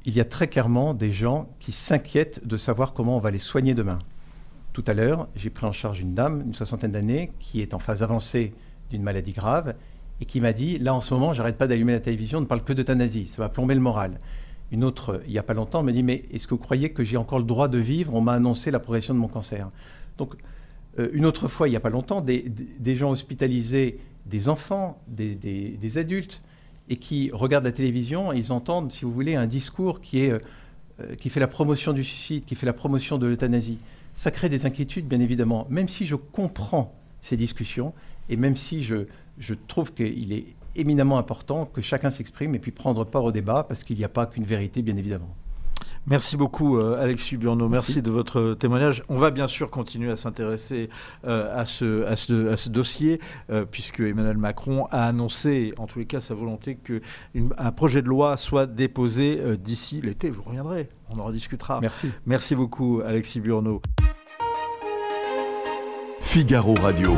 Il 0.09 0.17
y 0.17 0.21
a 0.21 0.25
très 0.25 0.47
clairement 0.47 0.95
des 0.95 1.13
gens 1.13 1.47
qui 1.59 1.71
s'inquiètent 1.71 2.47
de 2.47 2.57
savoir 2.57 2.93
comment 2.93 3.17
on 3.17 3.19
va 3.19 3.29
les 3.29 3.37
soigner 3.37 3.75
demain. 3.75 3.99
Tout 4.73 4.83
à 4.87 4.95
l'heure, 4.95 5.27
j'ai 5.35 5.51
pris 5.51 5.67
en 5.67 5.71
charge 5.71 5.99
une 5.99 6.15
dame, 6.15 6.41
une 6.47 6.55
soixantaine 6.55 6.89
d'années, 6.89 7.31
qui 7.39 7.61
est 7.61 7.75
en 7.75 7.79
phase 7.79 8.01
avancée 8.01 8.55
d'une 8.89 9.03
maladie 9.03 9.33
grave 9.33 9.75
et 10.19 10.25
qui 10.25 10.41
m'a 10.41 10.51
dit, 10.51 10.79
là 10.79 10.95
en 10.95 11.01
ce 11.01 11.13
moment, 11.13 11.31
j'arrête 11.33 11.59
pas 11.59 11.67
d'allumer 11.67 11.91
la 11.91 11.99
télévision, 11.99 12.39
on 12.39 12.41
ne 12.41 12.47
parle 12.47 12.63
que 12.63 12.73
d'euthanasie, 12.73 13.27
ça 13.27 13.39
va 13.39 13.49
plomber 13.49 13.75
le 13.75 13.81
moral. 13.81 14.17
Une 14.71 14.83
autre, 14.83 15.21
il 15.27 15.31
n'y 15.31 15.37
a 15.37 15.43
pas 15.43 15.53
longtemps, 15.53 15.83
me 15.83 15.91
dit, 15.91 16.01
mais 16.01 16.23
est-ce 16.31 16.47
que 16.47 16.55
vous 16.55 16.59
croyez 16.59 16.91
que 16.91 17.03
j'ai 17.03 17.17
encore 17.17 17.37
le 17.37 17.45
droit 17.45 17.67
de 17.67 17.77
vivre? 17.77 18.15
On 18.15 18.21
m'a 18.21 18.33
annoncé 18.33 18.71
la 18.71 18.79
progression 18.79 19.13
de 19.13 19.19
mon 19.19 19.27
cancer. 19.27 19.69
Donc, 20.17 20.33
euh, 20.97 21.09
une 21.13 21.27
autre 21.27 21.47
fois, 21.47 21.67
il 21.67 21.71
n'y 21.71 21.77
a 21.77 21.81
pas 21.81 21.91
longtemps, 21.91 22.21
des, 22.21 22.51
gens 22.95 23.11
hospitalisés, 23.11 23.99
des 24.25 24.49
enfants, 24.49 24.99
des, 25.07 25.97
adultes, 25.99 26.41
et 26.89 26.97
qui 26.97 27.29
regardent 27.33 27.65
la 27.65 27.71
télévision 27.71 28.33
ils 28.33 28.51
entendent, 28.51 28.91
si 28.91 29.05
vous 29.05 29.11
voulez, 29.11 29.35
un 29.35 29.47
discours 29.47 30.01
qui, 30.01 30.21
est, 30.21 30.31
euh, 30.31 31.15
qui 31.17 31.29
fait 31.29 31.39
la 31.39 31.47
promotion 31.47 31.93
du 31.93 32.03
suicide, 32.03 32.45
qui 32.45 32.55
fait 32.55 32.65
la 32.65 32.73
promotion 32.73 33.17
de 33.17 33.27
l'euthanasie 33.27 33.77
ça 34.19 34.31
crée 34.31 34.49
des 34.49 34.65
inquiétudes, 34.65 35.07
bien 35.07 35.21
évidemment, 35.21 35.65
même 35.69 35.87
si 35.87 36.05
je 36.05 36.15
comprends 36.15 36.93
ces 37.21 37.37
discussions 37.37 37.93
et 38.27 38.35
même 38.35 38.57
si 38.57 38.83
je 38.83 39.53
trouve 39.69 39.93
qu'il 39.93 40.33
est 40.33 40.45
éminemment 40.75 41.17
important 41.17 41.65
que 41.65 41.79
chacun 41.79 42.11
s'exprime 42.11 42.53
et 42.53 42.59
puis 42.59 42.71
prendre 42.71 43.05
part 43.05 43.23
au 43.23 43.31
débat 43.31 43.63
parce 43.63 43.85
qu'il 43.85 43.97
n'y 43.97 44.03
a 44.03 44.09
pas 44.09 44.25
qu'une 44.25 44.43
vérité, 44.43 44.81
bien 44.81 44.97
évidemment. 44.97 45.33
Merci 46.07 46.37
beaucoup, 46.37 46.77
euh, 46.77 47.01
Alexis 47.01 47.37
Burno. 47.37 47.69
Merci. 47.69 48.01
de 48.01 48.11
votre 48.11 48.53
témoignage. 48.53 49.03
On 49.09 49.17
va 49.17 49.31
bien 49.31 49.47
sûr 49.47 49.69
continuer 49.69 50.11
à 50.11 50.15
s'intéresser 50.15 50.89
euh, 51.25 51.59
à, 51.59 51.65
ce, 51.65 52.05
à, 52.05 52.15
ce, 52.15 52.49
à, 52.49 52.57
ce, 52.57 52.69
dossier, 52.69 53.19
euh, 53.49 53.65
puisque 53.69 53.99
Emmanuel 53.99 54.37
Macron 54.37 54.87
a 54.91 55.07
annoncé, 55.07 55.73
en 55.77 55.85
tous 55.85 55.99
les 55.99 56.05
cas, 56.05 56.21
sa 56.21 56.33
volonté 56.33 56.77
qu'un 56.77 57.71
projet 57.71 58.01
de 58.01 58.07
loi 58.07 58.37
soit 58.37 58.65
déposé 58.65 59.39
d'ici 59.57 60.01
l'été. 60.01 60.27
Je 60.27 60.33
vous 60.33 60.43
reviendrai, 60.43 60.89
on 61.09 61.19
en 61.19 61.25
rediscutera. 61.25 61.79
Merci. 61.81 62.09
Merci 62.25 62.55
beaucoup, 62.55 63.01
Alexis 63.05 63.39
Burno. 63.39 63.81
Figaro 66.21 66.75
Radio. 66.75 67.17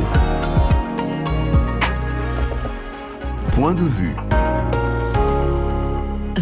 Point 3.52 3.74
de 3.74 3.82
vue. 3.82 4.16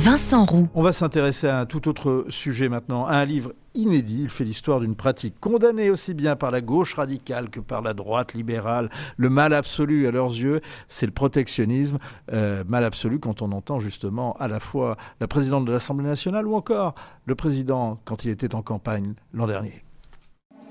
Vincent 0.03 0.47
Roux. 0.47 0.67
On 0.75 0.81
va 0.81 0.93
s'intéresser 0.93 1.47
à 1.47 1.61
un 1.61 1.67
tout 1.67 1.87
autre 1.87 2.25
sujet 2.31 2.71
maintenant, 2.71 3.05
à 3.05 3.17
un 3.17 3.27
livre 3.27 3.53
inédit. 3.75 4.23
Il 4.23 4.31
fait 4.31 4.45
l'histoire 4.45 4.81
d'une 4.81 4.95
pratique 4.95 5.39
condamnée 5.41 5.91
aussi 5.91 6.15
bien 6.15 6.37
par 6.37 6.51
la 6.51 6.63
gauche 6.63 6.95
radicale 6.95 7.51
que 7.51 7.61
par 7.61 7.83
la 7.83 7.93
droite 7.93 8.33
libérale. 8.33 8.89
Le 9.19 9.29
mal 9.29 9.53
absolu 9.53 10.09
à 10.09 10.11
leurs 10.11 10.31
yeux, 10.31 10.63
c'est 10.89 11.05
le 11.05 11.13
protectionnisme. 11.13 11.99
Euh, 12.33 12.65
mal 12.67 12.83
absolu 12.85 13.19
quand 13.19 13.43
on 13.43 13.53
entend 13.53 13.79
justement 13.79 14.33
à 14.41 14.49
la 14.49 14.59
fois 14.59 14.97
la 15.21 15.29
présidente 15.29 15.67
de 15.67 15.73
l'Assemblée 15.73 16.07
nationale 16.07 16.47
ou 16.47 16.55
encore 16.55 16.95
le 17.27 17.35
président 17.35 17.99
quand 18.07 18.25
il 18.25 18.31
était 18.31 18.55
en 18.55 18.63
campagne 18.63 19.13
l'an 19.35 19.49
dernier. 19.49 19.85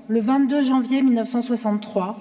Le 0.08 0.20
22 0.20 0.64
janvier 0.64 1.02
1963, 1.02 2.18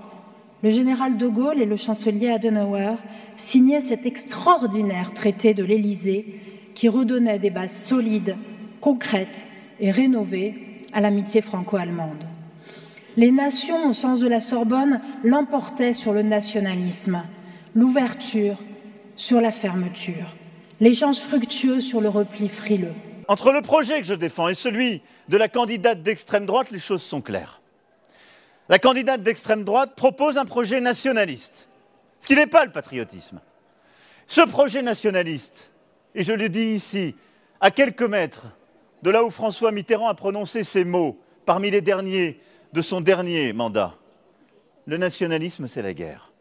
le 0.61 0.69
général 0.69 1.17
de 1.17 1.27
Gaulle 1.27 1.59
et 1.59 1.65
le 1.65 1.75
chancelier 1.75 2.29
Adenauer 2.29 2.97
signaient 3.35 3.81
cet 3.81 4.05
extraordinaire 4.05 5.11
traité 5.15 5.55
de 5.55 5.63
l'Élysée 5.63 6.39
qui 6.75 6.87
redonnait 6.87 7.39
des 7.39 7.49
bases 7.49 7.75
solides, 7.75 8.37
concrètes 8.81 9.45
et 9.79 9.91
rénovées 9.91 10.83
à 10.93 11.01
l'amitié 11.01 11.41
franco-allemande. 11.41 12.25
Les 13.17 13.31
nations, 13.31 13.89
au 13.89 13.93
sens 13.93 14.19
de 14.19 14.27
la 14.27 14.41
Sorbonne, 14.41 15.01
l'emportaient 15.23 15.93
sur 15.93 16.13
le 16.13 16.21
nationalisme, 16.21 17.23
l'ouverture 17.75 18.57
sur 19.15 19.41
la 19.41 19.51
fermeture, 19.51 20.35
l'échange 20.79 21.19
fructueux 21.19 21.81
sur 21.81 22.01
le 22.01 22.09
repli 22.09 22.47
frileux. 22.47 22.93
Entre 23.27 23.51
le 23.51 23.61
projet 23.61 23.99
que 23.99 24.07
je 24.07 24.13
défends 24.13 24.47
et 24.47 24.55
celui 24.55 25.01
de 25.27 25.37
la 25.37 25.49
candidate 25.49 26.01
d'extrême 26.01 26.45
droite, 26.45 26.71
les 26.71 26.79
choses 26.79 27.03
sont 27.03 27.21
claires. 27.21 27.61
La 28.69 28.79
candidate 28.79 29.21
d'extrême 29.21 29.63
droite 29.63 29.95
propose 29.95 30.37
un 30.37 30.45
projet 30.45 30.79
nationaliste. 30.79 31.67
Ce 32.19 32.27
qui 32.27 32.35
n'est 32.35 32.47
pas 32.47 32.65
le 32.65 32.71
patriotisme. 32.71 33.39
Ce 34.27 34.41
projet 34.41 34.81
nationaliste, 34.81 35.71
et 36.15 36.23
je 36.23 36.33
le 36.33 36.49
dis 36.49 36.73
ici, 36.73 37.15
à 37.61 37.71
quelques 37.71 38.03
mètres 38.03 38.47
de 39.03 39.09
là 39.09 39.23
où 39.23 39.29
François 39.29 39.71
Mitterrand 39.71 40.07
a 40.07 40.13
prononcé 40.13 40.63
ces 40.63 40.83
mots, 40.83 41.19
parmi 41.45 41.71
les 41.71 41.81
derniers 41.81 42.39
de 42.73 42.81
son 42.81 43.01
dernier 43.01 43.53
mandat, 43.53 43.95
le 44.85 44.97
nationalisme, 44.97 45.67
c'est 45.67 45.81
la 45.81 45.93
guerre. 45.93 46.31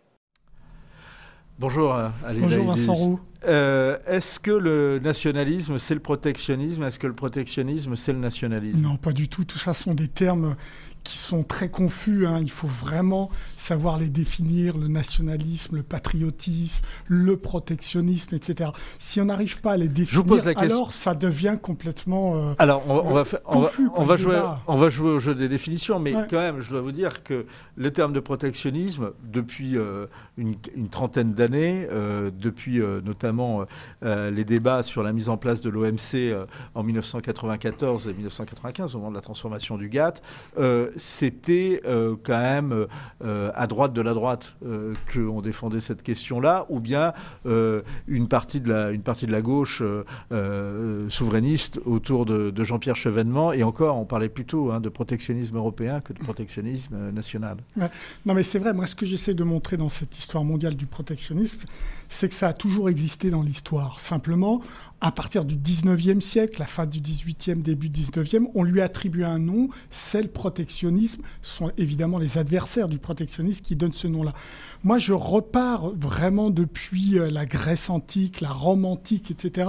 Bonjour, 1.59 1.93
euh, 1.95 2.09
Ali 2.25 2.41
Bonjour. 2.41 2.67
Vincent 2.67 2.95
Roux. 2.95 3.21
Euh, 3.47 3.99
Est-ce 4.07 4.39
que 4.39 4.51
le 4.53 5.01
nationalisme, 5.01 5.79
c'est 5.79 5.95
le 5.95 6.01
protectionnisme? 6.01 6.85
Est-ce 6.85 7.01
que 7.01 7.09
le 7.09 7.15
protectionnisme, 7.15 7.97
c'est 7.97 8.13
le 8.13 8.21
nationalisme? 8.21 8.81
Non, 8.81 8.97
pas 8.97 9.13
du 9.13 9.29
tout. 9.29 9.45
Tout 9.45 9.59
ça 9.59 9.75
sont 9.75 9.93
des 9.93 10.07
termes 10.07 10.55
qui 11.03 11.19
sont 11.19 11.43
très 11.43 11.69
confus. 11.69 12.27
hein. 12.29 12.41
Il 12.43 12.51
faut 12.51 12.69
vraiment 12.69 13.29
savoir 13.69 13.99
les 13.99 14.09
définir, 14.09 14.79
le 14.79 14.89
nationalisme, 14.89 15.77
le 15.77 15.83
patriotisme, 15.83 16.83
le 17.07 17.37
protectionnisme, 17.37 18.35
etc. 18.35 18.71
Si 18.99 19.21
on 19.21 19.27
n'arrive 19.27 19.61
pas 19.61 19.73
à 19.73 19.77
les 19.77 19.89
définir, 19.89 20.25
pose 20.25 20.45
la 20.47 20.55
question. 20.55 20.77
alors 20.77 20.93
ça 20.93 21.15
devient 21.15 21.57
complètement... 21.61 22.37
euh, 22.37 22.55
Alors, 22.59 22.83
on, 22.89 23.11
on 23.11 23.13
va, 23.13 23.25
faire- 23.27 23.41
on, 23.47 23.61
va, 23.61 23.67
confus, 23.69 23.89
on 23.95 24.05
va 24.05 24.17
jouer, 24.17 24.35
débat. 24.37 24.61
on 24.67 24.77
va 24.77 24.89
jouer 24.89 25.11
au 25.11 25.21
jeu 25.21 25.35
des 25.35 25.49
définitions, 25.49 25.99
mais 26.01 26.15
Ouais. 26.15 26.27
quand 26.31 26.39
même, 26.39 26.61
je 26.61 26.71
dois 26.71 26.81
vous 26.81 26.93
dire 26.93 27.23
que 27.23 27.45
le 27.77 27.91
terme 27.93 28.13
de 28.15 28.21
protectionnisme, 28.21 29.11
depuis 29.23 29.77
euh, 29.77 30.07
une, 30.39 30.55
une 30.75 30.89
trentaine 30.89 31.35
d'années, 31.35 31.87
euh, 31.93 32.31
depuis 32.35 32.81
notamment 33.05 33.65
les 34.03 34.45
débats 34.45 34.83
sur 34.83 35.03
la 35.03 35.13
mise 35.13 35.29
en 35.29 35.37
place 35.37 35.61
de 35.61 35.69
l'OMC 35.69 36.35
en 36.75 36.83
1994 36.83 38.09
et 38.09 38.15
1995, 38.15 38.95
au 38.95 38.99
moment 38.99 39.11
de 39.11 39.17
la 39.17 39.21
transformation 39.21 39.77
du 39.77 39.89
GATT, 39.89 40.23
c'était 40.97 41.83
quand 42.23 42.39
même 42.41 42.87
à 43.59 43.67
droite 43.67 43.93
de 43.93 44.01
la 44.01 44.15
droite 44.15 44.57
euh, 44.65 44.95
qu'on 45.13 45.43
défendait 45.43 45.81
cette 45.81 46.03
question-là, 46.03 46.67
ou 46.69 46.81
bien 46.81 47.13
euh, 47.45 47.83
une, 48.07 48.29
partie 48.29 48.61
de 48.61 48.69
la, 48.69 48.91
une 48.91 49.03
partie 49.03 49.27
de 49.27 49.33
la 49.33 49.43
gauche 49.43 49.83
euh, 50.33 51.11
souverainiste 51.11 51.81
autour 51.85 52.25
de, 52.25 52.65
Jean-Pierre 52.65 52.97
Chevènement. 52.97 53.53
Et 53.53 53.63
encore, 53.63 53.97
on 53.99 54.05
parlait 54.05 54.29
plutôt 54.29 54.71
hein, 54.71 54.81
de 54.81 54.89
protectionnisme 54.89 55.57
européen 55.57 56.01
que 56.01 56.13
de 56.13 56.19
protectionnisme 56.19 57.11
national. 57.13 57.57
Non, 58.27 58.35
mais 58.35 58.43
c'est 58.43 58.59
vrai, 58.59 58.73
moi, 58.73 58.87
ce 58.87 58.95
que 58.95 59.07
j'essaie 59.07 59.35
de 59.35 59.45
montrer 59.45 59.77
dans 59.77 59.89
cette 59.89 60.17
histoire 60.19 60.45
mondiale 60.45 60.75
du 60.75 60.87
protectionnisme, 60.87 61.61
c'est 62.09 62.29
que 62.29 62.35
ça 62.35 62.49
a 62.49 62.53
toujours 62.53 62.89
existé 62.89 63.31
dans 63.31 63.43
l'histoire. 63.43 64.01
Simplement, 64.01 64.63
à 65.01 65.13
partir 65.13 65.45
du 65.45 65.57
19e 65.57 66.21
siècle, 66.21 66.57
la 66.59 66.67
fin 66.67 66.85
du 66.85 67.01
18e, 67.01 67.63
début 67.63 67.89
du 67.89 68.03
19e, 68.03 68.47
on 68.55 68.65
lui 68.65 68.81
attribue 68.81 69.25
un 69.25 69.39
nom, 69.39 69.69
c'est 69.91 70.23
le 70.23 70.29
protectionnisme. 70.29 71.23
Ce 71.43 71.57
sont 71.59 71.71
évidemment 71.79 72.19
les 72.19 72.37
adversaires 72.37 72.89
du 72.89 72.99
protectionnisme 72.99 73.63
qui 73.63 73.77
donnent 73.77 73.93
ce 73.93 74.09
nom-là. 74.09 74.35
Moi, 74.85 74.99
je 74.99 75.13
repars 75.13 75.91
vraiment 75.91 76.51
depuis 76.51 77.19
euh, 77.19 77.31
la 77.31 77.47
Grèce 77.47 77.91
antique, 77.91 78.41
la 78.41 78.51
Rome 78.51 78.85
antique, 78.85 79.31
etc. 79.31 79.69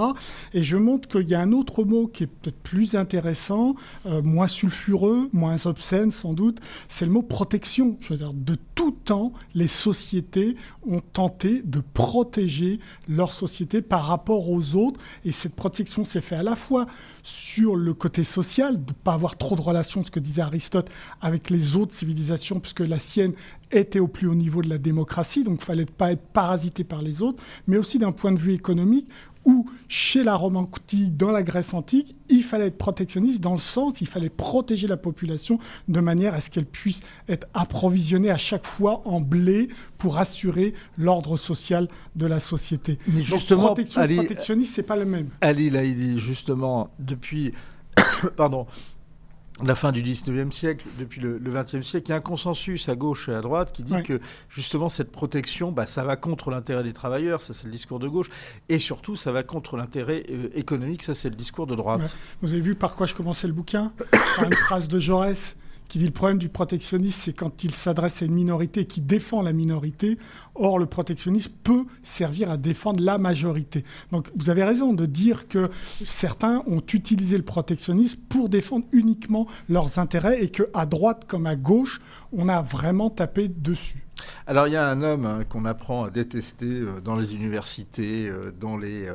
Et 0.54 0.62
je 0.62 0.76
montre 0.76 1.08
qu'il 1.08 1.28
y 1.28 1.34
a 1.34 1.40
un 1.40 1.52
autre 1.52 1.84
mot 1.84 2.06
qui 2.06 2.24
est 2.24 2.26
peut-être 2.28 2.60
plus 2.62 2.94
intéressant, 2.94 3.74
euh, 4.06 4.22
moins 4.22 4.48
sulfureux, 4.48 5.28
moins 5.32 5.66
obscène 5.66 6.10
sans 6.10 6.32
doute, 6.32 6.58
c'est 6.88 7.06
le 7.06 7.12
mot 7.12 7.22
protection. 7.22 7.96
Je 8.00 8.12
veux 8.12 8.18
dire, 8.18 8.32
de 8.32 8.56
tout 8.74 8.92
temps, 9.04 9.32
les 9.54 9.66
sociétés 9.66 10.56
ont 10.88 11.00
tenté 11.00 11.62
de 11.64 11.80
protéger 11.80 12.80
leur 13.08 13.32
société 13.32 13.82
par 13.82 14.06
rapport 14.06 14.50
aux 14.50 14.74
autres. 14.76 15.00
Et 15.24 15.32
cette 15.32 15.54
protection 15.54 16.04
s'est 16.04 16.20
faite 16.20 16.38
à 16.38 16.42
la 16.42 16.56
fois 16.56 16.86
sur 17.22 17.76
le 17.76 17.92
côté 17.92 18.24
social, 18.24 18.74
de 18.84 18.90
ne 18.90 18.96
pas 19.04 19.12
avoir 19.12 19.36
trop 19.36 19.56
de 19.56 19.60
relations, 19.60 20.02
ce 20.02 20.10
que 20.10 20.20
disait 20.20 20.42
Aristote, 20.42 20.90
avec 21.20 21.50
les 21.50 21.76
autres 21.76 21.94
civilisations, 21.94 22.60
puisque 22.60 22.80
la 22.80 22.98
sienne 22.98 23.32
était 23.70 24.00
au 24.00 24.08
plus 24.08 24.26
haut 24.26 24.34
niveau 24.34 24.62
de 24.62 24.68
la 24.68 24.78
démocratie, 24.78 25.44
donc 25.44 25.58
il 25.60 25.64
fallait 25.64 25.86
pas 25.86 26.12
être 26.12 26.22
parasité 26.22 26.84
par 26.84 27.02
les 27.02 27.22
autres, 27.22 27.42
mais 27.66 27.76
aussi 27.76 27.98
d'un 27.98 28.12
point 28.12 28.32
de 28.32 28.38
vue 28.38 28.54
économique, 28.54 29.08
où 29.50 29.66
chez 29.88 30.22
la 30.22 30.36
Rome 30.36 30.56
antique, 30.56 31.16
dans 31.16 31.32
la 31.32 31.42
Grèce 31.42 31.74
antique, 31.74 32.14
il 32.28 32.42
fallait 32.44 32.66
être 32.68 32.78
protectionniste 32.78 33.40
dans 33.40 33.52
le 33.52 33.58
sens, 33.58 34.00
il 34.00 34.06
fallait 34.06 34.28
protéger 34.30 34.86
la 34.86 34.96
population 34.96 35.58
de 35.88 36.00
manière 36.00 36.34
à 36.34 36.40
ce 36.40 36.48
qu'elle 36.50 36.66
puisse 36.66 37.00
être 37.28 37.46
approvisionnée 37.54 38.30
à 38.30 38.38
chaque 38.38 38.66
fois 38.66 39.02
en 39.06 39.20
blé 39.20 39.68
pour 39.98 40.18
assurer 40.18 40.74
l'ordre 40.96 41.36
social 41.36 41.88
de 42.14 42.26
la 42.26 42.38
société. 42.40 42.98
Mais 43.08 43.14
Donc, 43.20 43.24
justement, 43.24 43.66
protection, 43.66 44.00
Ali- 44.00 44.16
protectionniste, 44.16 44.74
c'est 44.74 44.82
pas 44.84 44.96
le 44.96 45.04
même. 45.04 45.28
Ali 45.40 45.70
Laïdi, 45.70 46.20
justement, 46.20 46.90
depuis 46.98 47.52
pardon, 48.36 48.66
la 49.62 49.74
fin 49.74 49.92
du 49.92 50.02
19e 50.02 50.50
siècle, 50.52 50.86
depuis 50.98 51.20
le, 51.20 51.38
le 51.38 51.52
20e 51.52 51.82
siècle, 51.82 52.06
il 52.08 52.10
y 52.10 52.12
a 52.12 52.16
un 52.16 52.20
consensus 52.20 52.88
à 52.88 52.94
gauche 52.94 53.28
et 53.28 53.34
à 53.34 53.40
droite 53.40 53.72
qui 53.72 53.82
dit 53.82 54.02
que 54.02 54.20
justement 54.48 54.88
cette 54.88 55.12
protection, 55.12 55.72
bah, 55.72 55.86
ça 55.86 56.04
va 56.04 56.16
contre 56.16 56.50
l'intérêt 56.50 56.82
des 56.82 56.92
travailleurs, 56.92 57.42
ça 57.42 57.54
c'est 57.54 57.64
le 57.64 57.72
discours 57.72 57.98
de 57.98 58.08
gauche, 58.08 58.30
et 58.68 58.78
surtout 58.78 59.16
ça 59.16 59.32
va 59.32 59.42
contre 59.42 59.76
l'intérêt 59.76 60.24
euh, 60.30 60.48
économique, 60.54 61.02
ça 61.02 61.14
c'est 61.14 61.28
le 61.28 61.36
discours 61.36 61.66
de 61.66 61.74
droite. 61.74 62.16
Vous 62.42 62.52
avez 62.52 62.60
vu 62.60 62.74
par 62.74 62.94
quoi 62.94 63.06
je 63.06 63.14
commençais 63.14 63.46
le 63.46 63.52
bouquin? 63.52 63.92
Par 64.36 64.46
une 64.46 64.54
phrase 64.54 64.88
de 64.88 64.98
Jaurès 64.98 65.56
qui 65.90 65.98
dit 65.98 66.06
le 66.06 66.12
problème 66.12 66.38
du 66.38 66.48
protectionnisme, 66.48 67.20
c'est 67.20 67.32
quand 67.32 67.64
il 67.64 67.72
s'adresse 67.72 68.22
à 68.22 68.24
une 68.24 68.32
minorité 68.32 68.86
qui 68.86 69.00
défend 69.00 69.42
la 69.42 69.52
minorité. 69.52 70.18
Or, 70.54 70.78
le 70.78 70.86
protectionnisme 70.86 71.52
peut 71.64 71.84
servir 72.04 72.48
à 72.48 72.56
défendre 72.56 73.02
la 73.02 73.18
majorité. 73.18 73.84
Donc, 74.12 74.30
vous 74.36 74.50
avez 74.50 74.62
raison 74.62 74.92
de 74.92 75.04
dire 75.04 75.48
que 75.48 75.68
certains 76.04 76.62
ont 76.68 76.82
utilisé 76.94 77.36
le 77.36 77.42
protectionnisme 77.42 78.20
pour 78.28 78.48
défendre 78.48 78.86
uniquement 78.92 79.48
leurs 79.68 79.98
intérêts 79.98 80.40
et 80.40 80.48
que 80.48 80.62
à 80.74 80.86
droite 80.86 81.24
comme 81.26 81.46
à 81.46 81.56
gauche, 81.56 82.00
on 82.32 82.48
a 82.48 82.62
vraiment 82.62 83.10
tapé 83.10 83.48
dessus. 83.48 84.06
Alors 84.46 84.66
il 84.66 84.72
y 84.72 84.76
a 84.76 84.86
un 84.88 85.02
homme 85.02 85.26
hein, 85.26 85.44
qu'on 85.48 85.64
apprend 85.64 86.04
à 86.04 86.10
détester 86.10 86.66
euh, 86.66 87.00
dans 87.00 87.16
les 87.16 87.34
universités, 87.34 88.28
euh, 88.28 88.50
dans, 88.58 88.76
les, 88.76 89.08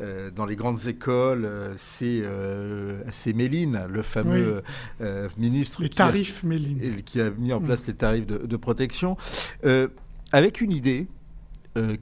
euh, 0.00 0.30
dans 0.30 0.46
les 0.46 0.56
grandes 0.56 0.86
écoles, 0.86 1.48
c'est 1.76 2.22
c'est 3.12 3.32
Méline, 3.32 3.80
le 3.88 4.02
fameux 4.02 4.62
ministre 5.38 5.82
Les 5.82 5.88
qui 5.88 6.00
a- 6.02 6.06
tarifs, 6.06 6.42
Méline. 6.42 7.02
qui 7.02 7.20
a 7.20 7.30
mis 7.30 7.52
en 7.52 7.60
Mm. 7.60 7.64
place 7.66 7.86
les 7.86 7.94
tarifs 7.94 8.26
de, 8.26 8.38
de 8.38 8.56
protection, 8.56 9.16
avec 10.32 10.60
une 10.60 10.72
idée 10.72 11.06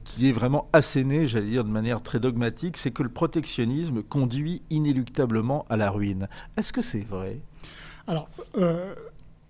qui 0.05 0.29
est 0.29 0.31
vraiment 0.31 0.69
assénée, 0.71 1.27
j'allais 1.27 1.49
dire 1.49 1.65
de 1.65 1.69
manière 1.69 2.01
très 2.01 2.19
dogmatique, 2.19 2.77
c'est 2.77 2.91
que 2.91 3.03
le 3.03 3.09
protectionnisme 3.09 4.03
conduit 4.03 4.61
inéluctablement 4.69 5.65
à 5.69 5.75
la 5.75 5.89
ruine. 5.89 6.29
Est-ce 6.55 6.71
que 6.71 6.81
c'est 6.81 7.05
vrai? 7.05 7.39
Alors, 8.07 8.29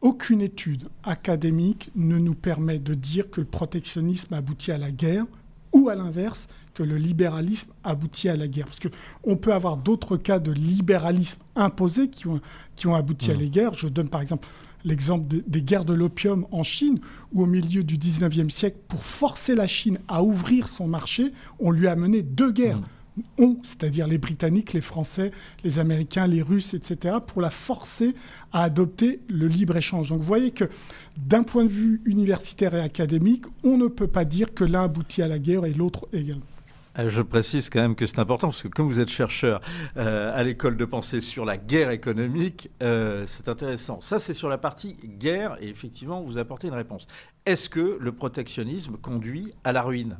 aucune 0.01 0.41
étude 0.41 0.87
académique 1.03 1.91
ne 1.95 2.17
nous 2.17 2.35
permet 2.35 2.79
de 2.79 2.93
dire 2.93 3.29
que 3.29 3.41
le 3.41 3.47
protectionnisme 3.47 4.33
aboutit 4.33 4.71
à 4.71 4.77
la 4.77 4.91
guerre 4.91 5.25
ou 5.73 5.89
à 5.89 5.95
l'inverse, 5.95 6.47
que 6.73 6.83
le 6.83 6.97
libéralisme 6.97 7.71
aboutit 7.83 8.29
à 8.29 8.35
la 8.35 8.47
guerre. 8.47 8.67
Parce 8.67 8.79
qu'on 8.79 9.37
peut 9.37 9.53
avoir 9.53 9.77
d'autres 9.77 10.17
cas 10.17 10.39
de 10.39 10.51
libéralisme 10.51 11.39
imposé 11.55 12.09
qui 12.09 12.27
ont, 12.27 12.39
qui 12.75 12.87
ont 12.87 12.95
abouti 12.95 13.31
à 13.31 13.33
Mhm. 13.33 13.39
la 13.41 13.45
guerre. 13.47 13.73
Je 13.73 13.87
donne 13.87 14.09
par 14.09 14.21
exemple 14.21 14.47
l'exemple 14.83 15.27
de- 15.27 15.43
des 15.47 15.61
guerres 15.61 15.85
de 15.85 15.93
l'opium 15.93 16.45
en 16.51 16.63
Chine, 16.63 16.99
où 17.33 17.41
au 17.43 17.45
milieu 17.47 17.83
du 17.83 17.97
19e 17.97 18.49
siècle, 18.49 18.77
pour 18.87 19.03
forcer 19.03 19.55
la 19.55 19.67
Chine 19.67 19.97
à 20.07 20.21
ouvrir 20.23 20.67
son 20.67 20.87
marché, 20.87 21.31
on 21.59 21.71
lui 21.71 21.87
a 21.87 21.95
mené 21.95 22.21
deux 22.21 22.51
guerres. 22.51 22.79
On, 23.37 23.57
c'est-à-dire 23.63 24.07
les 24.07 24.17
Britanniques, 24.17 24.73
les 24.73 24.81
Français, 24.81 25.31
les 25.63 25.79
Américains, 25.79 26.27
les 26.27 26.41
Russes, 26.41 26.73
etc., 26.73 27.17
pour 27.25 27.41
la 27.41 27.49
forcer 27.49 28.13
à 28.51 28.63
adopter 28.63 29.21
le 29.27 29.47
libre-échange. 29.47 30.09
Donc 30.09 30.19
vous 30.19 30.25
voyez 30.25 30.51
que 30.51 30.65
d'un 31.17 31.43
point 31.43 31.63
de 31.63 31.69
vue 31.69 32.01
universitaire 32.05 32.75
et 32.75 32.81
académique, 32.81 33.45
on 33.63 33.77
ne 33.77 33.87
peut 33.87 34.07
pas 34.07 34.25
dire 34.25 34.53
que 34.53 34.63
l'un 34.63 34.83
aboutit 34.83 35.21
à 35.21 35.27
la 35.27 35.39
guerre 35.39 35.65
et 35.65 35.73
l'autre 35.73 36.07
également. 36.11 36.45
Euh, 36.99 37.09
Je 37.09 37.21
précise 37.21 37.69
quand 37.69 37.81
même 37.81 37.95
que 37.95 38.05
c'est 38.05 38.19
important 38.19 38.47
parce 38.47 38.63
que 38.63 38.67
comme 38.67 38.87
vous 38.87 38.99
êtes 38.99 39.09
chercheur 39.09 39.61
euh, 39.97 40.31
à 40.33 40.43
l'école 40.43 40.77
de 40.77 40.85
pensée 40.85 41.21
sur 41.21 41.45
la 41.45 41.57
guerre 41.57 41.91
économique, 41.91 42.69
euh, 42.81 43.23
c'est 43.27 43.49
intéressant. 43.49 43.99
Ça, 44.01 44.19
c'est 44.19 44.33
sur 44.33 44.49
la 44.49 44.57
partie 44.57 44.97
guerre 45.03 45.57
et 45.61 45.69
effectivement, 45.69 46.21
vous 46.21 46.37
apportez 46.37 46.67
une 46.67 46.73
réponse. 46.73 47.07
Est-ce 47.45 47.69
que 47.69 47.97
le 47.99 48.11
protectionnisme 48.11 48.97
conduit 48.97 49.53
à 49.63 49.71
la 49.71 49.81
ruine? 49.81 50.17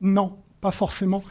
Non, 0.00 0.36
pas 0.60 0.72
forcément. 0.72 1.22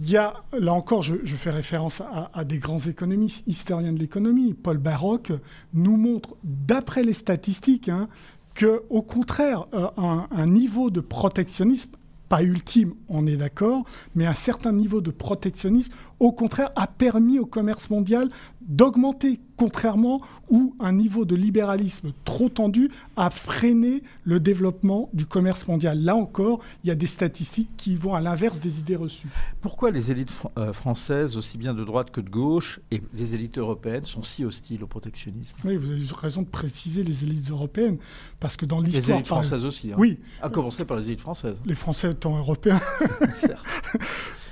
Il 0.00 0.10
y 0.10 0.16
a, 0.16 0.34
là 0.58 0.72
encore, 0.72 1.02
je, 1.02 1.36
fais 1.36 1.50
référence 1.50 2.02
à, 2.32 2.44
des 2.44 2.58
grands 2.58 2.80
économistes, 2.80 3.46
historiens 3.46 3.92
de 3.92 3.98
l'économie. 3.98 4.52
Paul 4.52 4.78
Baroque 4.78 5.32
nous 5.72 5.96
montre, 5.96 6.34
d'après 6.42 7.04
les 7.04 7.12
statistiques, 7.12 7.88
hein, 7.88 8.08
que 8.54 8.82
contraire, 9.02 9.66
euh, 9.72 9.88
un 9.96 10.46
niveau 10.46 10.90
de 10.90 11.00
protectionnisme, 11.00 11.90
pas 12.28 12.42
ultime, 12.42 12.94
on 13.08 13.26
est 13.26 13.36
d'accord, 13.36 13.84
mais 14.14 14.26
un 14.26 14.34
certain 14.34 14.72
niveau 14.72 15.00
de 15.00 15.10
protectionnisme 15.10 15.92
au 16.20 16.32
contraire, 16.32 16.70
a 16.76 16.86
permis 16.86 17.38
au 17.38 17.46
commerce 17.46 17.90
mondial 17.90 18.28
d'augmenter, 18.66 19.40
contrairement 19.56 20.20
où 20.48 20.74
un 20.80 20.92
niveau 20.92 21.24
de 21.24 21.36
libéralisme 21.36 22.12
trop 22.24 22.48
tendu 22.48 22.90
a 23.16 23.30
freiné 23.30 24.02
le 24.24 24.40
développement 24.40 25.10
du 25.12 25.26
commerce 25.26 25.66
mondial. 25.68 26.02
Là 26.02 26.16
encore, 26.16 26.60
il 26.82 26.88
y 26.88 26.90
a 26.90 26.94
des 26.94 27.06
statistiques 27.06 27.68
qui 27.76 27.94
vont 27.94 28.14
à 28.14 28.20
l'inverse 28.20 28.60
des 28.60 28.80
idées 28.80 28.96
reçues. 28.96 29.28
Pourquoi 29.60 29.90
les 29.90 30.10
élites 30.10 30.30
euh, 30.56 30.72
françaises, 30.72 31.36
aussi 31.36 31.58
bien 31.58 31.74
de 31.74 31.84
droite 31.84 32.10
que 32.10 32.20
de 32.20 32.30
gauche, 32.30 32.80
et 32.90 33.02
les 33.12 33.34
élites 33.34 33.58
européennes 33.58 34.04
sont 34.04 34.22
si 34.22 34.44
hostiles 34.44 34.82
au 34.82 34.86
protectionnisme? 34.86 35.56
Oui, 35.64 35.76
vous 35.76 35.90
avez 35.90 36.04
raison 36.20 36.42
de 36.42 36.48
préciser 36.48 37.04
les 37.04 37.24
élites 37.24 37.50
européennes, 37.50 37.98
parce 38.40 38.56
que 38.56 38.64
dans 38.64 38.80
l'histoire... 38.80 39.08
Les 39.08 39.12
élites 39.14 39.26
françaises 39.26 39.66
aussi. 39.66 39.92
Hein. 39.92 39.96
Oui. 39.98 40.18
À 40.40 40.48
commencer 40.48 40.84
par 40.84 40.96
les 40.96 41.06
élites 41.06 41.20
françaises. 41.20 41.60
Les 41.66 41.74
Français 41.74 42.10
étant 42.10 42.38
européens. 42.38 42.80
Certes. 43.36 43.64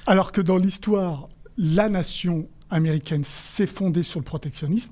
Alors 0.07 0.33
que 0.33 0.41
dans 0.41 0.57
l'histoire, 0.57 1.29
la 1.57 1.89
nation 1.89 2.49
américaine 2.71 3.25
s'est 3.25 3.67
fondée 3.67 4.03
sur 4.03 4.21
le 4.21 4.25
protectionnisme. 4.25 4.91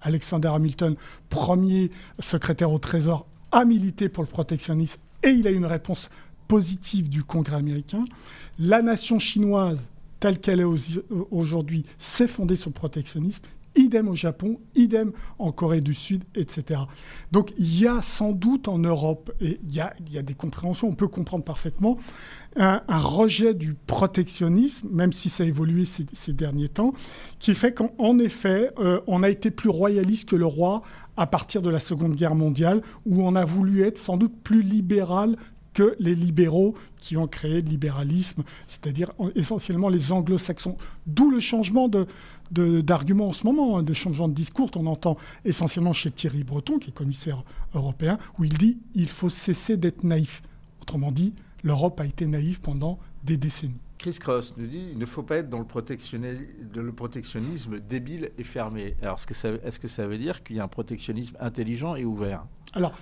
Alexander 0.00 0.48
Hamilton, 0.48 0.96
premier 1.30 1.90
secrétaire 2.18 2.70
au 2.70 2.78
Trésor, 2.78 3.26
a 3.52 3.64
milité 3.64 4.08
pour 4.08 4.22
le 4.22 4.28
protectionnisme 4.28 5.00
et 5.22 5.30
il 5.30 5.46
a 5.46 5.50
eu 5.50 5.56
une 5.56 5.66
réponse 5.66 6.10
positive 6.48 7.08
du 7.08 7.24
Congrès 7.24 7.56
américain. 7.56 8.04
La 8.58 8.82
nation 8.82 9.18
chinoise, 9.18 9.78
telle 10.20 10.38
qu'elle 10.38 10.60
est 10.60 10.66
aujourd'hui, 11.30 11.84
s'est 11.98 12.28
fondée 12.28 12.56
sur 12.56 12.70
le 12.70 12.74
protectionnisme. 12.74 13.42
Idem 13.76 14.08
au 14.08 14.14
Japon, 14.14 14.60
idem 14.76 15.10
en 15.38 15.50
Corée 15.50 15.80
du 15.80 15.94
Sud, 15.94 16.22
etc. 16.36 16.82
Donc 17.32 17.52
il 17.58 17.80
y 17.80 17.88
a 17.88 18.02
sans 18.02 18.30
doute 18.30 18.68
en 18.68 18.78
Europe, 18.78 19.32
et 19.40 19.58
il 19.64 19.74
y 19.74 19.80
a, 19.80 19.92
il 20.06 20.12
y 20.12 20.18
a 20.18 20.22
des 20.22 20.34
compréhensions, 20.34 20.88
on 20.88 20.94
peut 20.94 21.08
comprendre 21.08 21.42
parfaitement, 21.42 21.98
un, 22.56 22.80
rejet 22.88 23.54
du 23.54 23.74
protectionnisme, 23.74 24.88
même 24.90 25.12
si 25.12 25.28
ça 25.28 25.44
a 25.44 25.46
évolué 25.46 25.84
ces, 25.84 26.32
derniers 26.32 26.68
temps, 26.68 26.92
qui 27.38 27.54
fait 27.54 27.72
qu'en 27.72 28.18
effet, 28.18 28.70
euh, 28.78 29.00
on 29.06 29.22
a 29.22 29.30
été 29.30 29.50
plus 29.50 29.68
royaliste 29.68 30.28
que 30.28 30.36
le 30.36 30.46
roi 30.46 30.82
à 31.16 31.26
partir 31.26 31.62
de 31.62 31.70
la 31.70 31.80
Seconde 31.80 32.14
Guerre 32.14 32.34
mondiale, 32.34 32.82
où 33.06 33.22
on 33.22 33.34
a 33.34 33.44
voulu 33.44 33.82
être 33.82 33.98
sans 33.98 34.16
doute 34.16 34.34
plus 34.42 34.62
libéral 34.62 35.36
que 35.74 35.96
les 35.98 36.14
libéraux 36.14 36.74
qui 36.96 37.16
ont 37.16 37.26
créé 37.26 37.60
le 37.60 37.68
libéralisme, 37.68 38.44
c'est-à-dire 38.68 39.12
essentiellement 39.34 39.88
les 39.88 40.12
anglo-saxons. 40.12 40.76
D'où 41.06 41.30
le 41.30 41.40
changement 41.40 41.88
de, 41.88 42.06
d'arguments 42.80 43.28
en 43.28 43.32
ce 43.32 43.44
moment, 43.44 43.78
hein, 43.78 43.82
de 43.82 43.92
changement 43.92 44.28
de 44.28 44.34
discours. 44.34 44.70
On 44.76 44.86
entend 44.86 45.16
essentiellement 45.44 45.92
chez 45.92 46.10
Thierry 46.10 46.44
Breton, 46.44 46.78
qui 46.78 46.90
est 46.90 46.94
commissaire 46.94 47.42
européen, 47.74 48.18
où 48.38 48.44
il 48.44 48.54
dit 48.54 48.78
il 48.94 49.08
faut 49.08 49.28
cesser 49.28 49.76
d'être 49.76 50.04
naïf. 50.04 50.42
Autrement 50.80 51.10
dit, 51.12 51.34
l'Europe 51.64 51.98
a 51.98 52.06
été 52.06 52.26
naïve 52.26 52.60
pendant 52.60 53.00
des 53.24 53.36
décennies. 53.36 53.80
Chris 53.98 54.18
Cross 54.20 54.54
nous 54.56 54.66
dit 54.66 54.84
il 54.92 54.98
ne 54.98 55.06
faut 55.06 55.22
pas 55.22 55.38
être 55.38 55.48
dans 55.48 55.58
le, 55.58 55.64
protectionnisme, 55.64 57.80
débile 57.80 58.30
et 58.38 58.44
fermé. 58.44 58.94
Alors, 59.02 59.16
est-ce 59.16 59.26
que, 59.26 59.34
ça, 59.34 59.48
est-ce 59.64 59.80
que 59.80 59.88
ça 59.88 60.06
veut 60.06 60.18
dire 60.18 60.44
qu'il 60.44 60.56
y 60.56 60.60
a 60.60 60.64
un 60.64 60.68
protectionnisme 60.68 61.36
intelligent 61.40 61.96
et 61.96 62.04
ouvert? 62.04 62.44
Alors, 62.74 62.92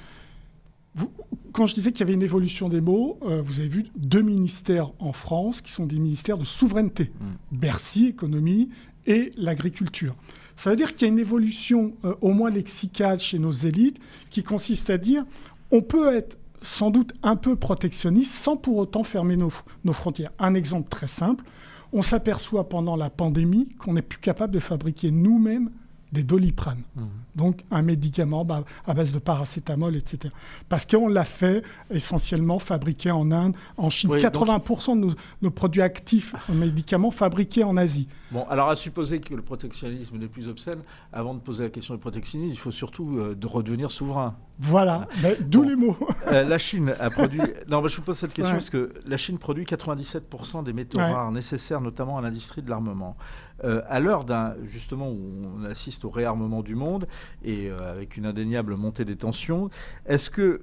quand 1.52 1.66
je 1.66 1.74
disais 1.74 1.90
qu'il 1.90 2.00
y 2.00 2.02
avait 2.04 2.14
une 2.14 2.22
évolution 2.22 2.68
des 2.68 2.80
mots, 2.80 3.18
euh, 3.22 3.42
vous 3.42 3.58
avez 3.58 3.68
vu 3.68 3.86
deux 3.96 4.22
ministères 4.22 4.92
en 5.00 5.12
France 5.12 5.60
qui 5.60 5.72
sont 5.72 5.86
des 5.86 5.98
ministères 5.98 6.38
de 6.38 6.44
souveraineté 6.44 7.10
hmm. 7.20 7.58
Bercy, 7.58 8.06
économie, 8.06 8.68
et 9.06 9.32
l'agriculture. 9.36 10.14
Ça 10.54 10.70
veut 10.70 10.76
dire 10.76 10.94
qu'il 10.94 11.08
y 11.08 11.10
a 11.10 11.12
une 11.12 11.18
évolution, 11.18 11.94
euh, 12.04 12.14
au 12.20 12.32
moins 12.32 12.50
lexicale, 12.50 13.18
chez 13.18 13.40
nos 13.40 13.50
élites, 13.50 13.98
qui 14.30 14.44
consiste 14.44 14.90
à 14.90 14.98
dire 14.98 15.24
on 15.72 15.80
peut 15.80 16.14
être 16.14 16.38
sans 16.62 16.90
doute 16.90 17.12
un 17.22 17.36
peu 17.36 17.56
protectionniste 17.56 18.32
sans 18.32 18.56
pour 18.56 18.76
autant 18.76 19.04
fermer 19.04 19.36
nos, 19.36 19.52
nos 19.84 19.92
frontières. 19.92 20.30
Un 20.38 20.54
exemple 20.54 20.88
très 20.88 21.08
simple, 21.08 21.44
on 21.92 22.02
s'aperçoit 22.02 22.68
pendant 22.68 22.96
la 22.96 23.10
pandémie 23.10 23.68
qu'on 23.78 23.94
n'est 23.94 24.02
plus 24.02 24.18
capable 24.18 24.54
de 24.54 24.60
fabriquer 24.60 25.10
nous-mêmes 25.10 25.70
des 26.12 26.22
doliprane. 26.22 26.82
Mmh. 26.94 27.02
Donc 27.34 27.64
un 27.70 27.82
médicament 27.82 28.44
bah, 28.44 28.64
à 28.86 28.92
base 28.92 29.12
de 29.12 29.18
paracétamol, 29.18 29.96
etc. 29.96 30.32
Parce 30.68 30.84
qu'on 30.84 31.08
l'a 31.08 31.24
fait 31.24 31.62
essentiellement 31.90 32.58
fabriqué 32.58 33.10
en 33.10 33.32
Inde, 33.32 33.54
en 33.78 33.88
Chine. 33.88 34.10
80% 34.10 35.00
de 35.00 35.14
nos, 35.40 35.50
produits 35.50 35.80
actifs 35.80 36.34
en 36.50 36.54
médicaments 36.54 37.10
fabriqués 37.10 37.64
en 37.64 37.78
Asie. 37.78 38.08
Bon, 38.30 38.44
alors 38.48 38.68
à 38.68 38.76
supposer 38.76 39.20
que 39.20 39.34
le 39.34 39.42
protectionnisme 39.42 40.18
n'est 40.18 40.28
plus 40.28 40.48
obscène, 40.48 40.80
avant 41.12 41.32
de 41.34 41.40
poser 41.40 41.64
la 41.64 41.70
question 41.70 41.94
du 41.94 42.00
protectionnisme, 42.00 42.52
il 42.52 42.58
faut 42.58 42.70
surtout 42.70 43.16
euh, 43.16 43.34
de 43.34 43.46
redevenir 43.46 43.90
souverain. 43.90 44.36
Voilà, 44.62 45.08
d'où 45.40 45.64
les 45.64 45.74
mots. 45.74 45.96
Euh, 46.28 46.44
la 46.44 46.58
Chine 46.58 46.94
a 47.00 47.10
produit. 47.10 47.40
Non, 47.68 47.86
je 47.86 47.96
vous 47.96 48.02
pose 48.02 48.16
cette 48.16 48.32
question 48.32 48.54
parce 48.54 48.70
que 48.70 48.92
la 49.06 49.16
Chine 49.16 49.38
produit 49.38 49.64
97% 49.64 50.62
des 50.62 50.72
métaux 50.72 50.98
rares 50.98 51.32
nécessaires, 51.32 51.80
notamment 51.80 52.16
à 52.18 52.22
l'industrie 52.22 52.62
de 52.62 52.70
l'armement. 52.70 53.16
Euh, 53.64 53.82
à 53.88 54.00
l'heure 54.00 54.24
d'un 54.24 54.54
justement 54.64 55.08
où 55.08 55.42
on 55.56 55.64
assiste 55.64 56.04
au 56.04 56.10
réarmement 56.10 56.62
du 56.62 56.74
monde 56.74 57.06
et 57.44 57.68
euh, 57.68 57.90
avec 57.90 58.16
une 58.16 58.26
indéniable 58.26 58.76
montée 58.76 59.04
des 59.04 59.16
tensions, 59.16 59.70
est-ce 60.06 60.30
que 60.30 60.62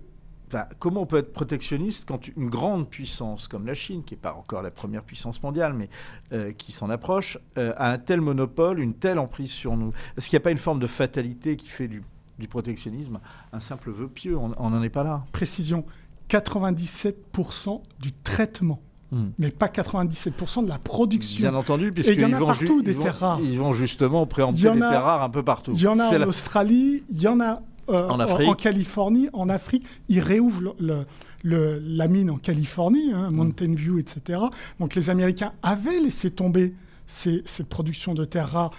comment 0.79 1.01
on 1.01 1.05
peut 1.05 1.17
être 1.17 1.31
protectionniste 1.31 2.05
quand 2.07 2.27
une 2.27 2.49
grande 2.49 2.89
puissance 2.89 3.47
comme 3.47 3.67
la 3.67 3.75
Chine, 3.75 4.03
qui 4.03 4.15
n'est 4.15 4.19
pas 4.19 4.33
encore 4.33 4.61
la 4.61 4.71
première 4.71 5.03
puissance 5.03 5.43
mondiale, 5.43 5.73
mais 5.73 5.89
euh, 6.33 6.51
qui 6.53 6.71
s'en 6.71 6.89
approche, 6.89 7.37
a 7.55 7.91
un 7.91 7.97
tel 7.97 8.21
monopole, 8.21 8.79
une 8.79 8.95
telle 8.95 9.19
emprise 9.19 9.51
sur 9.51 9.77
nous? 9.77 9.93
Est-ce 10.17 10.29
qu'il 10.29 10.37
n'y 10.37 10.41
a 10.41 10.45
pas 10.45 10.51
une 10.51 10.57
forme 10.57 10.79
de 10.79 10.87
fatalité 10.87 11.55
qui 11.55 11.67
fait 11.69 11.87
du, 11.87 12.03
protectionnisme 12.47 13.19
un 13.53 13.59
simple 13.59 13.91
vœu 13.91 14.07
pieux 14.07 14.37
On 14.37 14.69
n'en 14.69 14.83
est 14.83 14.89
pas 14.89 15.03
là. 15.03 15.25
Précision 15.31 15.85
97% 16.29 17.81
du 17.99 18.13
traitement 18.13 18.81
Hmm. 19.11 19.29
mais 19.39 19.49
pas 19.49 19.69
97% 19.69 20.63
de 20.65 20.69
la 20.69 20.77
production. 20.77 21.49
Bien 21.49 21.57
entendu, 21.57 21.91
puisqu'ils 21.91 22.23
vont, 22.35 22.45
partout, 22.45 22.83
des 22.83 22.93
terres 22.93 23.17
rares. 23.17 23.39
ils 23.41 23.57
vont 23.57 23.73
justement 23.73 24.27
préempter 24.27 24.71
les 24.71 24.79
terres 24.79 25.03
rares 25.03 25.23
un 25.23 25.31
peu 25.31 25.41
partout. 25.41 25.71
Il 25.73 25.81
y 25.81 25.87
en 25.87 25.97
a 25.97 26.15
en 26.15 26.27
Australie, 26.27 27.03
il 27.09 27.19
y 27.19 27.27
en 27.27 27.39
a 27.39 27.63
euh, 27.89 28.07
en, 28.07 28.53
Californie, 28.53 29.27
en 29.33 29.49
Afrique. 29.49 29.83
Ils 30.09 30.19
réouvrent 30.19 30.75
le, 30.79 31.05
la 31.43 32.07
mine 32.07 32.29
en 32.29 32.37
Californie, 32.37 33.11
hein, 33.11 33.31
hmm. 33.31 33.35
Mountain 33.35 33.73
View, 33.73 33.97
etc. 33.97 34.41
Donc 34.79 34.93
les 34.93 35.09
Américains 35.09 35.53
avaient 35.63 35.99
laissé 35.99 36.29
tomber 36.29 36.75
cette 37.07 37.67
production 37.67 38.13
de 38.13 38.25
terres 38.25 38.51
rares 38.51 38.71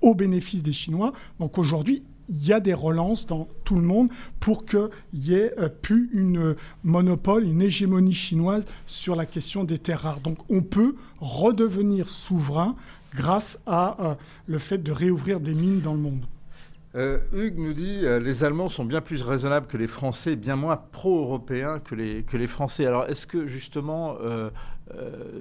au 0.00 0.14
bénéfice 0.14 0.62
des 0.62 0.72
Chinois. 0.72 1.12
Donc 1.40 1.58
aujourd'hui, 1.58 2.04
il 2.28 2.46
y 2.46 2.52
a 2.52 2.60
des 2.60 2.74
relances 2.74 3.26
dans 3.26 3.48
tout 3.64 3.76
le 3.76 3.82
monde 3.82 4.08
pour 4.40 4.64
qu'il 4.64 4.88
y 5.14 5.34
ait 5.34 5.52
euh, 5.58 5.68
plus 5.68 6.10
une 6.12 6.54
monopole, 6.84 7.44
une 7.44 7.62
hégémonie 7.62 8.14
chinoise 8.14 8.64
sur 8.86 9.16
la 9.16 9.26
question 9.26 9.64
des 9.64 9.78
terres 9.78 10.02
rares. 10.02 10.20
Donc 10.20 10.38
on 10.48 10.62
peut 10.62 10.94
redevenir 11.20 12.08
souverain 12.08 12.76
grâce 13.14 13.58
à 13.66 13.96
euh, 14.00 14.14
le 14.46 14.58
fait 14.58 14.78
de 14.78 14.92
réouvrir 14.92 15.40
des 15.40 15.54
mines 15.54 15.80
dans 15.80 15.94
le 15.94 16.00
monde. 16.00 16.24
Euh, 16.94 17.18
Hugues 17.32 17.58
nous 17.58 17.72
dit 17.72 18.00
euh, 18.02 18.20
les 18.20 18.44
Allemands 18.44 18.68
sont 18.68 18.84
bien 18.84 19.00
plus 19.00 19.22
raisonnables 19.22 19.66
que 19.66 19.78
les 19.78 19.86
Français, 19.86 20.36
bien 20.36 20.56
moins 20.56 20.76
pro-européens 20.76 21.78
que 21.78 21.94
les, 21.94 22.22
que 22.22 22.36
les 22.36 22.46
Français. 22.46 22.84
Alors 22.84 23.06
est-ce 23.06 23.26
que 23.26 23.46
justement 23.46 24.16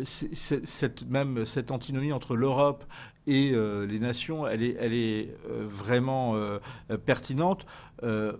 cette, 0.05 1.09
même 1.09 1.45
cette 1.45 1.71
antinomie 1.71 2.13
entre 2.13 2.37
l'Europe 2.37 2.85
et 3.31 3.53
euh, 3.53 3.87
les 3.87 3.97
nations, 3.97 4.45
elle 4.45 4.61
est, 4.61 5.35
euh, 5.49 5.65
vraiment 5.69 6.35
euh, 6.35 6.59
pertinente, 7.05 7.65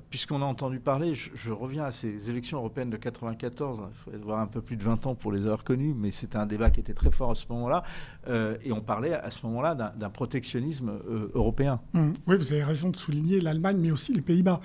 puisqu'on 0.10 0.42
a 0.42 0.46
entendu 0.46 0.80
parler, 0.80 1.14
je, 1.14 1.52
reviens 1.52 1.84
à 1.84 1.92
ces 1.92 2.32
élections 2.32 2.58
européennes 2.58 2.90
de 2.90 2.98
94, 2.98 3.84
il 3.88 3.96
faut 3.96 4.18
avoir 4.18 4.40
un 4.40 4.48
peu 4.48 4.60
plus 4.60 4.76
de 4.76 4.84
20 4.84 5.06
ans 5.06 5.14
pour 5.14 5.32
les 5.32 5.42
avoir 5.42 5.64
connues, 5.64 5.94
mais 5.96 6.10
c'était 6.10 6.38
un 6.38 6.48
débat 6.48 6.72
qui 6.72 6.80
était 6.80 6.96
très 6.96 7.12
fort 7.12 7.30
à 7.30 7.36
ce 7.36 7.46
moment-là, 7.50 7.84
et 8.64 8.72
on 8.72 8.82
parlait 8.82 9.14
à 9.14 9.30
ce 9.30 9.46
moment-là 9.46 9.76
d'un 9.76 10.10
protectionnisme 10.10 10.92
européen. 11.36 11.80
Mmh. 11.94 12.14
Oui, 12.26 12.38
vous 12.38 12.52
avez 12.52 12.64
raison 12.64 12.90
de 12.90 12.96
souligner 12.96 13.40
l'Allemagne, 13.40 13.78
mais 13.80 13.92
aussi 13.92 14.14
les 14.14 14.22
Pays-Bas 14.22 14.62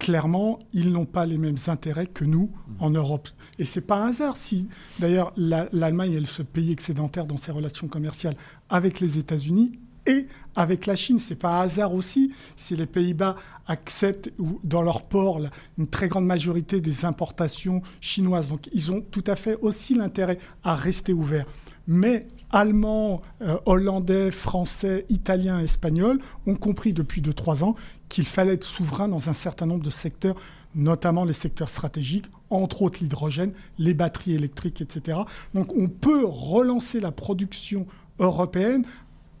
clairement, 0.00 0.58
ils 0.72 0.90
n'ont 0.90 1.04
pas 1.04 1.26
les 1.26 1.38
mêmes 1.38 1.58
intérêts 1.68 2.06
que 2.06 2.24
nous 2.24 2.50
mmh. 2.50 2.72
en 2.80 2.90
Europe. 2.90 3.28
Et 3.60 3.64
c'est 3.64 3.82
pas 3.82 4.02
un 4.02 4.08
hasard 4.08 4.36
si, 4.36 4.68
d'ailleurs, 4.98 5.32
l'Allemagne 5.36 6.14
est 6.14 6.26
ce 6.26 6.42
pays 6.42 6.72
excédentaire 6.72 7.26
dans 7.26 7.36
ses 7.36 7.52
relations 7.52 7.86
commerciales 7.86 8.34
avec 8.68 8.98
les 8.98 9.18
États-Unis 9.18 9.72
et 10.06 10.26
avec 10.56 10.86
la 10.86 10.96
Chine. 10.96 11.18
C'est 11.18 11.36
pas 11.36 11.60
un 11.60 11.64
hasard 11.64 11.94
aussi 11.94 12.32
si 12.56 12.74
les 12.74 12.86
Pays-Bas 12.86 13.36
acceptent 13.66 14.32
ou 14.38 14.58
dans 14.64 14.82
leur 14.82 15.02
port 15.02 15.40
une 15.78 15.86
très 15.86 16.08
grande 16.08 16.26
majorité 16.26 16.80
des 16.80 17.04
importations 17.04 17.82
chinoises. 18.00 18.48
Donc 18.48 18.68
ils 18.72 18.90
ont 18.90 19.02
tout 19.02 19.24
à 19.26 19.36
fait 19.36 19.56
aussi 19.60 19.94
l'intérêt 19.94 20.38
à 20.64 20.74
rester 20.74 21.12
ouverts. 21.12 21.46
Mais 21.86 22.26
Allemands, 22.52 23.20
euh, 23.42 23.58
Hollandais, 23.66 24.30
Français, 24.30 25.06
Italiens, 25.08 25.60
Espagnols 25.60 26.20
ont 26.46 26.56
compris 26.56 26.92
depuis 26.92 27.22
2-3 27.22 27.62
ans 27.62 27.76
qu'il 28.10 28.26
fallait 28.26 28.54
être 28.54 28.64
souverain 28.64 29.08
dans 29.08 29.30
un 29.30 29.34
certain 29.34 29.64
nombre 29.64 29.84
de 29.84 29.90
secteurs, 29.90 30.34
notamment 30.74 31.24
les 31.24 31.32
secteurs 31.32 31.70
stratégiques, 31.70 32.26
entre 32.50 32.82
autres 32.82 32.98
l'hydrogène, 33.00 33.52
les 33.78 33.94
batteries 33.94 34.34
électriques, 34.34 34.82
etc. 34.82 35.20
Donc 35.54 35.74
on 35.74 35.88
peut 35.88 36.26
relancer 36.26 37.00
la 37.00 37.12
production 37.12 37.86
européenne 38.18 38.84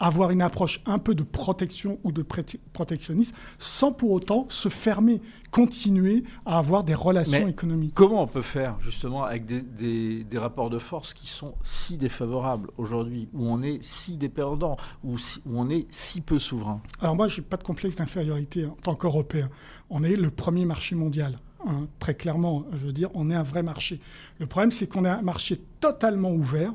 avoir 0.00 0.30
une 0.30 0.42
approche 0.42 0.80
un 0.86 0.98
peu 0.98 1.14
de 1.14 1.22
protection 1.22 1.98
ou 2.02 2.10
de 2.10 2.24
protectionnisme 2.72 3.34
sans 3.58 3.92
pour 3.92 4.10
autant 4.10 4.46
se 4.48 4.70
fermer, 4.70 5.20
continuer 5.50 6.24
à 6.46 6.58
avoir 6.58 6.84
des 6.84 6.94
relations 6.94 7.46
économiques. 7.46 7.92
Comment 7.94 8.22
on 8.22 8.26
peut 8.26 8.42
faire 8.42 8.78
justement 8.80 9.24
avec 9.24 9.44
des, 9.46 10.24
rapports 10.38 10.70
de 10.70 10.78
force 10.78 11.12
qui 11.12 11.26
sont 11.26 11.54
si 11.62 11.98
défavorables 11.98 12.70
aujourd'hui, 12.78 13.28
où 13.34 13.46
on 13.46 13.62
est 13.62 13.82
si 13.82 14.16
dépendant, 14.16 14.78
où, 15.04 15.16
où 15.16 15.60
on 15.60 15.68
est 15.68 15.86
si 15.90 16.22
peu 16.22 16.38
souverain? 16.38 16.80
Alors 17.00 17.14
moi, 17.14 17.28
je 17.28 17.40
n'ai 17.40 17.46
pas 17.46 17.58
de 17.58 17.62
complexe 17.62 17.96
d'infériorité 17.96 18.64
en 18.64 18.76
tant 18.82 18.94
qu'Européen. 18.94 19.50
On 19.90 20.02
est 20.02 20.16
le 20.16 20.30
premier 20.30 20.64
marché 20.64 20.94
mondial. 20.94 21.38
Hein, 21.66 21.88
très 21.98 22.14
clairement, 22.14 22.64
je 22.72 22.86
veux 22.86 22.92
dire, 22.92 23.10
on 23.12 23.30
est 23.30 23.34
un 23.34 23.42
vrai 23.42 23.62
marché. 23.62 24.00
Le 24.38 24.46
problème, 24.46 24.70
c'est 24.70 24.86
qu'on 24.86 25.04
est 25.04 25.10
un 25.10 25.20
marché 25.20 25.60
totalement 25.80 26.30
ouvert 26.30 26.72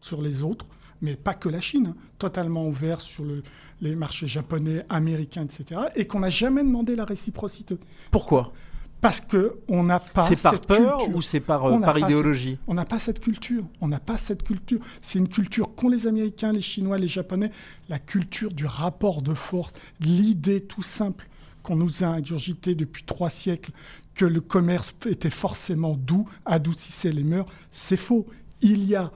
sur 0.00 0.22
les 0.22 0.42
autres, 0.42 0.66
mais 1.00 1.16
pas 1.16 1.34
que 1.34 1.48
la 1.48 1.60
Chine, 1.60 1.94
hein, 1.94 1.96
totalement 2.18 2.66
ouvert 2.66 3.00
sur 3.00 3.24
les 3.80 3.96
marchés 3.96 4.26
japonais, 4.26 4.84
américains, 4.88 5.44
etc., 5.44 5.80
et 5.96 6.06
qu'on 6.06 6.20
n'a 6.20 6.30
jamais 6.30 6.62
demandé 6.62 6.96
la 6.96 7.04
réciprocité. 7.04 7.78
Pourquoi? 8.10 8.52
Parce 9.00 9.20
qu'on 9.20 9.84
n'a 9.84 10.00
pas 10.00 10.22
C'est 10.22 10.42
par 10.42 10.60
peur 10.60 11.08
ou 11.14 11.22
c'est 11.22 11.40
par, 11.40 11.64
euh, 11.66 11.78
par 11.78 11.96
idéologie? 11.98 12.58
On 12.66 12.74
n'a 12.74 12.84
pas 12.84 12.98
cette 12.98 13.20
culture. 13.20 13.64
On 13.80 13.86
n'a 13.86 14.00
pas 14.00 14.18
cette 14.18 14.42
culture. 14.42 14.80
C'est 15.00 15.20
une 15.20 15.28
culture 15.28 15.74
qu'ont 15.76 15.88
les 15.88 16.08
Américains, 16.08 16.52
les 16.52 16.60
Chinois, 16.60 16.98
les 16.98 17.06
Japonais. 17.06 17.52
La 17.88 18.00
culture 18.00 18.52
du 18.52 18.66
rapport 18.66 19.22
de 19.22 19.34
force, 19.34 19.72
l'idée 20.00 20.62
tout 20.62 20.82
simple 20.82 21.28
qu'on 21.62 21.76
nous 21.76 22.02
a 22.02 22.06
ingurgité 22.06 22.74
depuis 22.74 23.04
trois 23.04 23.30
siècles 23.30 23.70
que 24.14 24.24
le 24.24 24.40
commerce 24.40 24.94
était 25.06 25.30
forcément 25.30 25.94
doux, 25.94 26.28
adoucissait 26.44 27.12
les 27.12 27.22
mœurs, 27.22 27.46
c'est 27.70 27.96
faux. 27.96 28.26
Il 28.62 28.84
y 28.84 28.96
a 28.96 29.12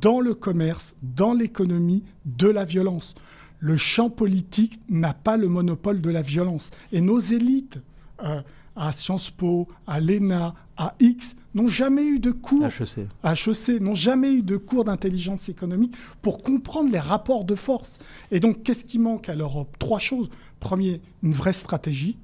dans 0.00 0.20
le 0.20 0.34
commerce, 0.34 0.94
dans 1.02 1.32
l'économie, 1.32 2.04
de 2.24 2.48
la 2.48 2.64
violence. 2.64 3.14
Le 3.58 3.76
champ 3.76 4.10
politique 4.10 4.80
n'a 4.88 5.14
pas 5.14 5.36
le 5.36 5.48
monopole 5.48 6.00
de 6.00 6.10
la 6.10 6.22
violence. 6.22 6.70
Et 6.92 7.00
nos 7.00 7.18
élites, 7.18 7.80
euh, 8.22 8.42
à 8.76 8.92
Sciences 8.92 9.30
Po, 9.30 9.68
à 9.86 10.00
l'ENA, 10.00 10.54
à 10.76 10.94
X, 11.00 11.36
n'ont 11.54 11.68
jamais 11.68 12.04
eu 12.04 12.18
de 12.18 12.32
cours 12.32 12.66
HEC. 12.66 13.80
n'ont 13.80 13.94
jamais 13.94 14.32
eu 14.32 14.42
de 14.42 14.56
cours 14.56 14.84
d'intelligence 14.84 15.48
économique 15.48 15.94
pour 16.20 16.42
comprendre 16.42 16.90
les 16.90 16.98
rapports 16.98 17.44
de 17.44 17.54
force. 17.54 17.98
Et 18.30 18.40
donc, 18.40 18.62
qu'est-ce 18.62 18.84
qui 18.84 18.98
manque 18.98 19.28
à 19.28 19.36
l'Europe? 19.36 19.76
Trois 19.78 20.00
choses. 20.00 20.28
Premier, 20.58 21.00
une 21.22 21.32
vraie 21.32 21.52
stratégie, 21.52 22.18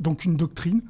donc 0.00 0.24
une 0.24 0.36
doctrine. 0.36 0.80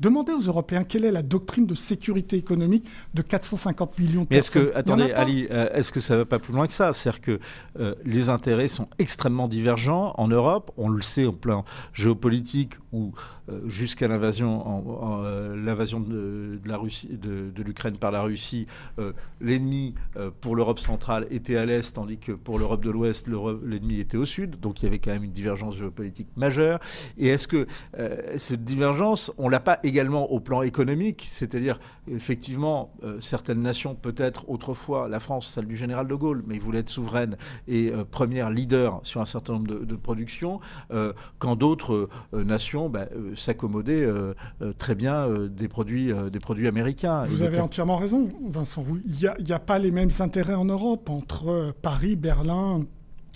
Demandez 0.00 0.32
aux 0.32 0.40
Européens 0.40 0.84
quelle 0.84 1.04
est 1.04 1.12
la 1.12 1.22
doctrine 1.22 1.66
de 1.66 1.74
sécurité 1.74 2.36
économique 2.36 2.86
de 3.14 3.22
450 3.22 3.98
millions 3.98 4.22
de 4.22 4.28
Mais 4.30 4.38
est-ce 4.38 4.50
que, 4.50 4.72
attendez, 4.74 5.12
Ali, 5.12 5.46
euh, 5.50 5.72
est-ce 5.72 5.92
que 5.92 6.00
ça 6.00 6.14
ne 6.14 6.18
va 6.20 6.24
pas 6.24 6.38
plus 6.38 6.52
loin 6.52 6.66
que 6.66 6.72
ça? 6.72 6.92
C'est-à-dire 6.92 7.20
que 7.20 7.40
euh, 7.78 7.94
les 8.04 8.28
intérêts 8.28 8.68
sont 8.68 8.88
extrêmement 8.98 9.46
divergents 9.46 10.14
en 10.16 10.26
Europe. 10.26 10.72
On 10.76 10.88
le 10.88 11.00
sait 11.00 11.24
au 11.24 11.32
plan 11.32 11.64
géopolitique 11.92 12.74
où 12.92 13.12
jusqu'à 13.66 14.08
l'invasion, 14.08 15.22
euh, 15.24 15.54
de, 15.54 16.68
la 16.68 16.76
Russie, 16.76 17.08
de, 17.08 17.62
l'Ukraine 17.62 17.96
par 17.96 18.10
la 18.10 18.22
Russie, 18.22 18.66
euh, 18.98 19.12
l'ennemi 19.40 19.94
pour 20.40 20.56
l'Europe 20.56 20.78
centrale 20.78 21.26
était 21.30 21.56
à 21.56 21.66
l'est, 21.66 21.94
tandis 21.94 22.18
que 22.18 22.32
pour 22.32 22.58
l'Europe 22.58 22.82
de 22.82 22.90
l'Ouest, 22.90 23.28
l'ennemi 23.28 24.00
était 24.00 24.16
au 24.16 24.24
sud. 24.24 24.60
Donc 24.60 24.82
il 24.82 24.86
y 24.86 24.88
avait 24.88 24.98
quand 24.98 25.12
même 25.12 25.24
une 25.24 25.32
divergence 25.32 25.76
géopolitique 25.76 26.28
majeure. 26.36 26.80
Et 27.18 27.28
est-ce 27.28 27.46
que 27.48 27.66
cette 28.36 28.64
divergence, 28.64 29.32
on 29.38 29.48
l'a 29.48 29.60
pas 29.60 29.78
également 29.82 30.30
au 30.30 30.40
plan 30.40 30.62
économique, 30.62 31.24
c'est-à-dire 31.26 31.78
effectivement 32.08 32.92
certaines 33.20 33.62
nations, 33.62 33.94
peut-être 33.94 34.48
autrefois 34.48 35.08
la 35.08 35.20
France, 35.20 35.48
celle 35.48 35.66
du 35.66 35.76
général 35.76 36.06
de 36.06 36.14
Gaulle, 36.14 36.42
mais 36.46 36.54
il 36.54 36.60
voulait 36.60 36.80
être 36.80 36.88
souveraine 36.88 37.36
et 37.68 37.92
première 38.10 38.50
leader 38.50 39.00
sur 39.02 39.20
un 39.20 39.26
certain 39.26 39.54
nombre 39.54 39.84
de, 39.84 39.96
productions, 39.96 40.60
quand 41.38 41.56
d'autres 41.56 42.08
nations 42.32 42.88
ben, 42.88 43.08
s'accommoder 43.36 44.02
euh, 44.02 44.34
euh, 44.62 44.72
très 44.72 44.94
bien 44.94 45.28
euh, 45.28 45.48
des, 45.48 45.68
produits, 45.68 46.12
des 46.32 46.38
produits 46.38 46.68
américains. 46.68 47.22
Vous 47.24 47.42
avez 47.42 47.60
entièrement 47.60 47.96
raison, 47.96 48.28
Vincent. 48.48 48.84
Il 49.06 49.12
n'y 49.44 49.52
a, 49.52 49.56
a, 49.56 49.58
pas 49.58 49.78
les 49.78 49.90
mêmes 49.90 50.10
intérêts 50.18 50.54
en 50.54 50.64
Europe 50.64 51.10
entre 51.10 51.74
Paris, 51.82 52.16
Berlin, 52.16 52.84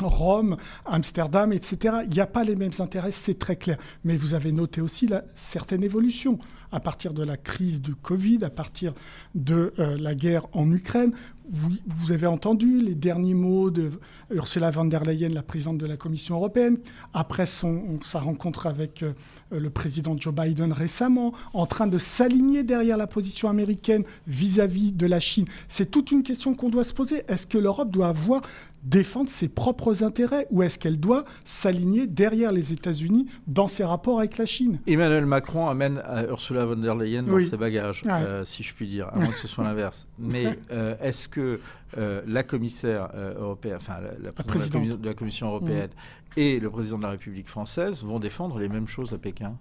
Rome, 0.03 0.57
Amsterdam, 0.86 1.53
etc. 1.53 1.96
Il 2.05 2.11
n'y 2.11 2.20
a 2.20 2.26
pas 2.26 2.44
les 2.44 2.57
mêmes 2.57 2.72
intérêts, 2.78 3.12
c'est 3.12 3.38
très 3.38 3.57
clair. 3.57 3.78
Mais 4.05 4.16
vous 4.16 4.34
avez 4.34 4.53
noté 4.53 4.80
aussi 4.80 5.07
la, 5.07 5.24
certaines 5.34 5.84
évolutions 5.84 6.38
à 6.70 6.80
partir 6.80 7.14
de 7.14 7.22
la 7.22 7.36
crise 7.36 7.80
du 7.80 7.94
Covid, 7.94 8.38
à 8.42 8.51
partir 8.51 8.92
de 9.34 9.72
la 9.78 10.14
guerre 10.14 10.46
en 10.53 10.70
Ukraine. 10.70 11.12
Vous, 11.51 12.12
avez 12.12 12.26
entendu 12.26 12.82
les 12.82 12.94
derniers 12.94 13.32
mots 13.32 13.70
de 13.70 13.92
Ursula 14.30 14.70
von 14.70 14.84
der 14.84 15.03
Leyen, 15.05 15.30
la 15.30 15.42
présidente 15.42 15.78
de 15.78 15.86
la 15.86 15.96
Commission 15.96 16.34
européenne, 16.34 16.76
après 17.14 17.46
sa 17.46 18.18
rencontre 18.18 18.66
avec 18.66 19.03
euh, 19.03 19.14
le 19.51 19.70
président 19.70 20.14
Joe 20.18 20.34
Biden 20.34 20.72
récemment, 20.72 21.32
en 21.55 21.64
train 21.64 21.86
de 21.86 21.96
s'aligner 21.96 22.64
derrière 22.64 22.99
la 22.99 23.07
position 23.07 23.49
américaine 23.49 24.05
vis-à-vis 24.26 24.92
de 24.92 25.07
la 25.07 25.20
Chine. 25.20 25.46
C'est 25.68 25.90
toute 25.90 26.11
une 26.11 26.22
question 26.22 26.55
qu'on 26.55 26.68
doit 26.68 26.84
se 26.84 26.92
poser. 26.92 27.22
Est-ce 27.28 27.46
que 27.46 27.57
l'Europe 27.57 27.90
doit 27.90 28.09
avoir 28.09 28.42
défendre 28.89 29.28
ses 29.28 29.49
propres 29.49 30.03
intérêts 30.03 30.47
ou 30.51 30.62
est-ce 30.62 30.78
qu'elle 30.78 30.99
doit 30.99 31.24
s'aligner 31.45 32.07
derrière 32.07 32.53
les 32.53 32.72
États-Unis 32.72 33.26
dans 33.47 33.68
ses 33.68 33.84
rapports 33.84 34.18
avec 34.18 34.39
la 34.39 34.47
Chine? 34.47 34.80
Emmanuel 34.86 35.26
Macron 35.26 35.68
amène 35.68 36.03
Ursula 36.28 36.64
von 36.64 36.76
der 36.76 36.95
Leyen 36.95 37.22
dans 37.22 37.41
ses 37.41 37.57
bagages, 37.57 38.03
euh, 38.07 38.45
si 38.45 38.62
je 38.62 38.74
puis 38.74 38.89
dire, 38.89 39.09
à 39.12 39.16
moins 39.18 39.28
que 39.28 39.39
ce 39.39 39.49
soit 39.49 39.64
l'inverse. 39.64 40.07
Mais 40.18 40.59
euh, 40.70 40.97
est-ce 41.01 41.28
que 41.28 41.61
la 41.97 42.43
commissaire 42.43 43.09
européenne, 43.39 43.76
enfin 43.76 43.97
la, 44.22 44.32
présidente 44.32 45.01
de 45.01 45.07
la 45.07 45.14
Commission 45.14 45.49
européenne 45.49 45.91
et 46.36 46.61
le 46.61 46.70
président 46.70 46.99
de 46.99 47.03
la 47.03 47.11
République 47.11 47.49
française 47.49 48.03
vont 48.05 48.18
défendre 48.18 48.59
les 48.59 48.68
mêmes 48.68 48.86
choses 48.86 49.12
à 49.12 49.18
Pékin? 49.18 49.55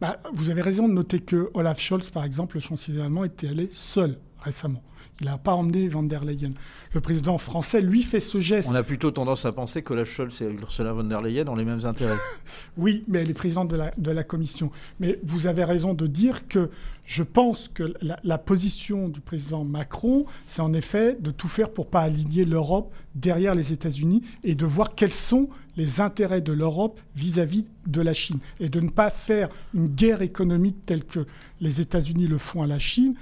Bah, 0.00 0.18
Vous 0.32 0.50
avez 0.50 0.62
raison 0.62 0.88
de 0.88 0.92
noter 0.92 1.20
que 1.20 1.50
Olaf 1.54 1.80
Scholz, 1.80 2.10
par 2.10 2.24
exemple, 2.24 2.56
le 2.56 2.60
chancelier 2.60 3.00
allemand, 3.00 3.24
était 3.24 3.48
allé 3.48 3.68
seul 3.72 4.18
récemment. 4.40 4.82
Il 5.20 5.26
n'a 5.26 5.38
pas 5.38 5.54
emmené 5.54 5.88
Van 5.88 6.04
der 6.04 6.24
Leyen. 6.24 6.52
Le 6.92 7.00
président 7.00 7.38
français, 7.38 7.80
lui, 7.80 8.02
fait 8.02 8.20
ce 8.20 8.38
geste. 8.38 8.68
On 8.70 8.74
a 8.74 8.84
plutôt 8.84 9.10
tendance 9.10 9.44
à 9.44 9.52
penser 9.52 9.82
que 9.82 9.92
la 9.92 10.04
Scholz 10.04 10.42
et 10.42 10.44
Ursula 10.46 10.92
von 10.92 11.04
der 11.04 11.20
Leyen 11.20 11.48
ont 11.48 11.56
les 11.56 11.64
mêmes 11.64 11.84
intérêts. 11.84 12.18
oui, 12.76 13.04
mais 13.08 13.22
elle 13.22 13.30
est 13.30 13.34
présidente 13.34 13.68
de 13.68 13.76
la, 13.76 13.92
de 13.98 14.10
la 14.12 14.22
Commission. 14.22 14.70
Mais 15.00 15.18
vous 15.24 15.46
avez 15.48 15.64
raison 15.64 15.92
de 15.92 16.06
dire 16.06 16.46
que 16.46 16.70
je 17.08 17.22
pense 17.22 17.68
que 17.68 17.94
la, 18.02 18.38
position 18.38 19.08
du 19.08 19.20
président 19.20 19.64
Macron, 19.64 20.26
c'est 20.44 20.60
en 20.60 20.74
effet 20.74 21.16
de 21.18 21.30
tout 21.30 21.48
faire 21.48 21.70
pour 21.70 21.88
pas 21.88 22.02
aligner 22.02 22.44
l'Europe 22.44 22.92
derrière 23.14 23.54
les 23.54 23.72
États-Unis 23.72 24.22
et 24.44 24.54
de 24.54 24.66
voir 24.66 24.94
quels 24.94 25.12
sont 25.12 25.48
les 25.78 26.02
intérêts 26.02 26.42
de 26.42 26.52
l'Europe 26.52 27.00
vis-à-vis 27.16 27.64
de 27.86 28.02
la 28.02 28.12
Chine. 28.12 28.40
Et 28.60 28.68
de 28.68 28.80
ne 28.80 28.90
pas 28.90 29.08
faire 29.08 29.48
une 29.74 29.88
guerre 29.88 30.20
économique 30.20 30.84
telle 30.84 31.04
que 31.04 31.26
les 31.62 31.80
États-Unis 31.80 32.26
le 32.26 32.36
font 32.36 32.62
à 32.62 32.66
la 32.66 32.78
Chine 32.78 33.14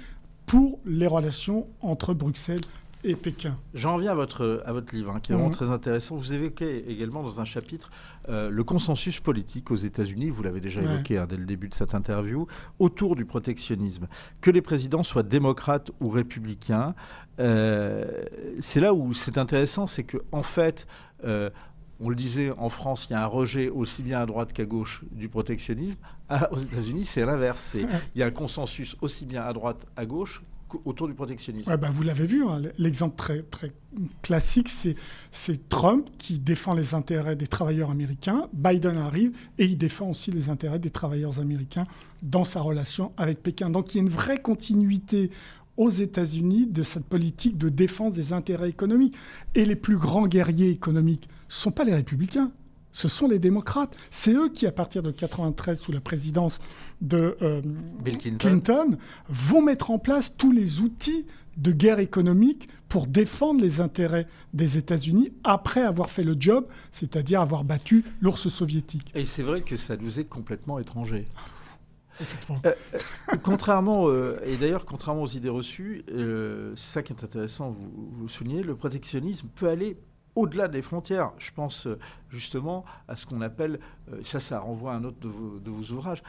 pour 0.47 0.79
les 0.85 1.07
relations 1.07 1.67
entre 1.81 2.15
Bruxelles 2.15 2.61
et 3.03 3.15
Pékin. 3.15 3.55
J'en 3.73 3.97
viens 3.97 4.11
à 4.11 4.15
votre, 4.15 4.63
à 4.65 4.73
votre 4.73 4.95
livre, 4.95 5.11
hein, 5.11 5.19
qui 5.21 5.31
est 5.31 5.35
vraiment 5.35 5.49
mhm. 5.49 5.55
très 5.55 5.69
intéressant. 5.69 6.15
Vous 6.15 6.33
évoquez 6.33 6.89
également 6.89 7.21
dans 7.21 7.39
un 7.39 7.45
chapitre 7.45 7.91
euh, 8.29 8.49
le 8.49 8.63
consensus 8.63 9.19
politique 9.19 9.69
aux 9.71 9.75
États-Unis, 9.75 10.29
vous 10.29 10.41
l'avez 10.41 10.59
déjà 10.59 10.81
évoqué 10.81 11.17
hein, 11.17 11.27
dès 11.29 11.37
le 11.37 11.45
début 11.45 11.69
de 11.69 11.73
cette 11.73 11.93
interview, 11.93 12.47
autour 12.79 13.15
du 13.15 13.25
protectionnisme. 13.25 14.07
Que 14.41 14.49
les 14.49 14.61
présidents 14.61 15.03
soient 15.03 15.23
démocrates 15.23 15.91
ou 16.01 16.09
républicains, 16.09 16.95
euh, 17.39 18.23
c'est 18.59 18.79
là 18.79 18.93
où 18.93 19.13
c'est 19.13 19.37
intéressant, 19.37 19.85
c'est 19.85 20.03
qu'en 20.03 20.39
en 20.39 20.43
fait, 20.43 20.87
euh, 21.23 21.49
on 21.99 22.09
le 22.09 22.15
disait, 22.15 22.51
en 22.57 22.69
France, 22.69 23.07
il 23.09 23.13
y 23.13 23.15
a 23.15 23.23
un 23.23 23.27
rejet 23.27 23.69
aussi 23.69 24.03
bien 24.03 24.19
à 24.19 24.25
droite 24.25 24.53
qu'à 24.53 24.65
gauche 24.65 25.03
du 25.11 25.29
protectionnisme. 25.29 25.97
aux 26.51 26.57
États-Unis, 26.57 27.05
c'est 27.05 27.25
l'inverse. 27.25 27.75
Il 28.15 28.19
y 28.19 28.23
a 28.23 28.27
un 28.27 28.31
consensus 28.31 28.95
aussi 29.01 29.25
bien 29.25 29.43
à 29.43 29.53
droite, 29.53 29.87
à 29.95 30.05
gauche 30.05 30.41
autour 30.85 31.07
du 31.07 31.13
protectionnisme. 31.13 31.71
bah, 31.77 31.89
vous 31.91 32.03
l'avez 32.03 32.25
vu, 32.25 32.45
hein, 32.45 32.61
l'exemple 32.77 33.15
très, 33.15 33.41
très 33.43 33.71
classique, 34.21 34.69
c'est 35.31 35.69
Trump 35.69 36.09
qui 36.17 36.39
défend 36.39 36.73
les 36.73 36.93
intérêts 36.93 37.35
des 37.35 37.47
travailleurs 37.47 37.89
américains, 37.89 38.49
Biden 38.53 38.97
arrive 38.97 39.35
et 39.57 39.65
il 39.65 39.77
défend 39.77 40.09
aussi 40.09 40.31
les 40.31 40.49
intérêts 40.49 40.79
des 40.79 40.89
travailleurs 40.89 41.39
américains 41.39 41.87
dans 42.21 42.43
sa 42.43 42.61
relation 42.61 43.11
avec 43.17 43.41
Pékin. 43.41 43.69
Donc 43.69 43.93
il 43.93 43.97
y 43.97 43.99
a 44.01 44.03
une 44.03 44.09
vraie 44.09 44.41
continuité 44.41 45.31
aux 45.77 45.89
États-Unis 45.89 46.67
de 46.67 46.83
cette 46.83 47.05
politique 47.05 47.57
de 47.57 47.69
défense 47.69 48.13
des 48.13 48.33
intérêts 48.33 48.69
économiques. 48.69 49.15
Et 49.55 49.63
les 49.63 49.75
plus 49.75 49.97
grands 49.97 50.27
guerriers 50.27 50.69
économiques 50.69 51.29
ne 51.47 51.53
sont 51.53 51.71
pas 51.71 51.83
les 51.83 51.93
républicains, 51.93 52.51
ce 52.97 53.07
sont 53.07 53.27
les 53.27 53.37
démocrates. 53.37 53.95
C'est 54.09 54.33
eux 54.33 54.49
qui, 54.49 54.65
à 54.65 54.71
partir 54.71 55.03
de 55.03 55.11
93, 55.11 55.79
sous 55.79 55.91
la 55.91 56.01
présidence 56.01 56.59
de 57.01 57.37
euh, 57.43 57.61
Bill 58.03 58.17
Clinton. 58.17 58.97
vont 59.29 59.61
mettre 59.61 59.91
en 59.91 59.99
place 59.99 60.33
tous 60.35 60.51
les 60.51 60.81
outils 60.81 61.27
de 61.57 61.71
guerre 61.71 61.99
économique 61.99 62.69
pour 62.89 63.05
défendre 63.05 63.61
les 63.61 63.81
intérêts 63.81 64.27
des 64.53 64.79
États-Unis 64.79 65.33
après 65.43 65.81
avoir 65.81 66.09
fait 66.09 66.23
le 66.23 66.35
job, 66.39 66.65
c'est-à-dire 66.91 67.41
avoir 67.41 67.63
battu 67.63 68.03
l'ours 68.19 68.49
soviétique. 68.49 69.11
Et 69.13 69.25
c'est 69.25 69.43
vrai 69.43 69.61
que 69.61 69.77
ça 69.77 69.95
nous 69.97 70.19
est 70.19 70.25
complètement 70.25 70.79
étranger. 70.79 71.25
Euh, 72.65 72.73
contrairement, 73.43 74.09
euh, 74.09 74.39
et 74.43 74.55
d'ailleurs, 74.55 74.85
contrairement 74.85 75.21
aux 75.21 75.27
idées 75.27 75.49
reçues, 75.49 76.03
c'est 76.07 76.93
ça 76.93 77.03
qui 77.03 77.13
est 77.13 77.23
intéressant, 77.23 77.69
vous, 77.69 78.09
vous 78.11 78.27
soulignez, 78.27 78.63
le 78.63 78.75
protectionnisme 78.75 79.49
peut 79.55 79.69
aller 79.69 79.97
au-delà 80.37 80.67
des 80.67 80.83
frontières. 80.83 81.31
Je 81.39 81.51
pense 81.51 81.87
euh, 81.87 81.97
justement 82.29 82.85
à 83.07 83.15
ce 83.15 83.25
qu'on 83.25 83.41
appelle, 83.41 83.79
euh, 84.13 84.19
ça, 84.23 84.39
ça 84.39 84.59
renvoie 84.59 84.93
à 84.93 84.95
un 84.95 85.03
autre 85.03 85.17
de 85.19 85.27
vos, 85.69 85.91
ouvrages, 85.91 86.21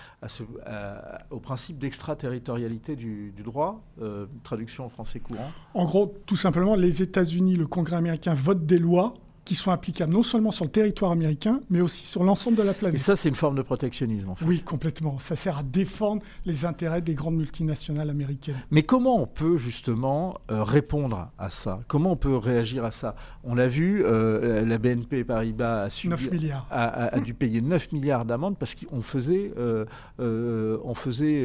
au 1.30 1.40
principe 1.40 1.78
d'extraterritorialité 1.78 2.96
du, 2.96 3.32
droit, 3.44 3.82
euh, 4.00 4.26
traduction 4.42 4.86
en 4.86 4.88
français 4.88 5.20
courant. 5.20 5.50
En 5.74 5.84
gros, 5.84 6.14
tout 6.26 6.36
simplement, 6.36 6.74
les 6.74 7.02
États-Unis, 7.02 7.56
le 7.56 7.66
Congrès 7.66 7.96
américain 7.96 8.34
votent 8.34 8.66
des 8.66 8.78
lois 8.78 9.14
qui 9.48 9.54
sont 9.54 9.70
applicables 9.70 10.12
non 10.12 10.22
seulement 10.22 10.50
sur 10.50 10.66
le 10.66 10.70
territoire 10.70 11.10
américain, 11.10 11.60
mais 11.70 11.80
aussi 11.80 12.04
sur 12.04 12.22
l'ensemble 12.22 12.58
de 12.58 12.62
la 12.62 12.74
planète. 12.74 12.96
Et 12.96 13.02
ça, 13.02 13.16
c'est 13.16 13.30
une 13.30 13.34
forme 13.34 13.56
de 13.56 13.62
protectionnisme, 13.62 14.28
en 14.28 14.34
fait. 14.34 14.44
Oui, 14.44 14.60
complètement. 14.60 15.18
Ça 15.20 15.36
sert 15.36 15.56
à 15.56 15.62
défendre 15.62 16.20
les 16.44 16.66
intérêts 16.66 17.00
des 17.00 17.14
grandes 17.14 17.36
multinationales 17.36 18.10
américaines. 18.10 18.60
Mais 18.70 18.82
comment 18.82 19.18
on 19.18 19.26
peut 19.26 19.56
justement 19.56 20.36
euh, 20.50 20.62
répondre 20.62 21.30
à 21.38 21.48
ça? 21.48 21.80
Comment 21.88 22.12
on 22.12 22.16
peut 22.16 22.36
réagir 22.36 22.84
à 22.84 22.92
ça? 22.92 23.16
On 23.42 23.54
l'a 23.54 23.68
vu, 23.68 24.04
euh, 24.04 24.66
la 24.66 24.76
BNP 24.76 25.24
Paribas 25.24 25.84
a, 25.84 25.90
subi, 25.90 26.10
9 26.10 26.30
milliards. 26.30 26.66
A, 26.70 27.18
dû 27.20 27.32
payer 27.32 27.62
9 27.62 27.92
milliards 27.92 28.26
d'amendes 28.26 28.58
parce 28.58 28.74
qu'on 28.74 29.00
faisait, 29.00 29.50
euh, 29.56 29.86
on 30.18 30.94
faisait, 30.94 31.42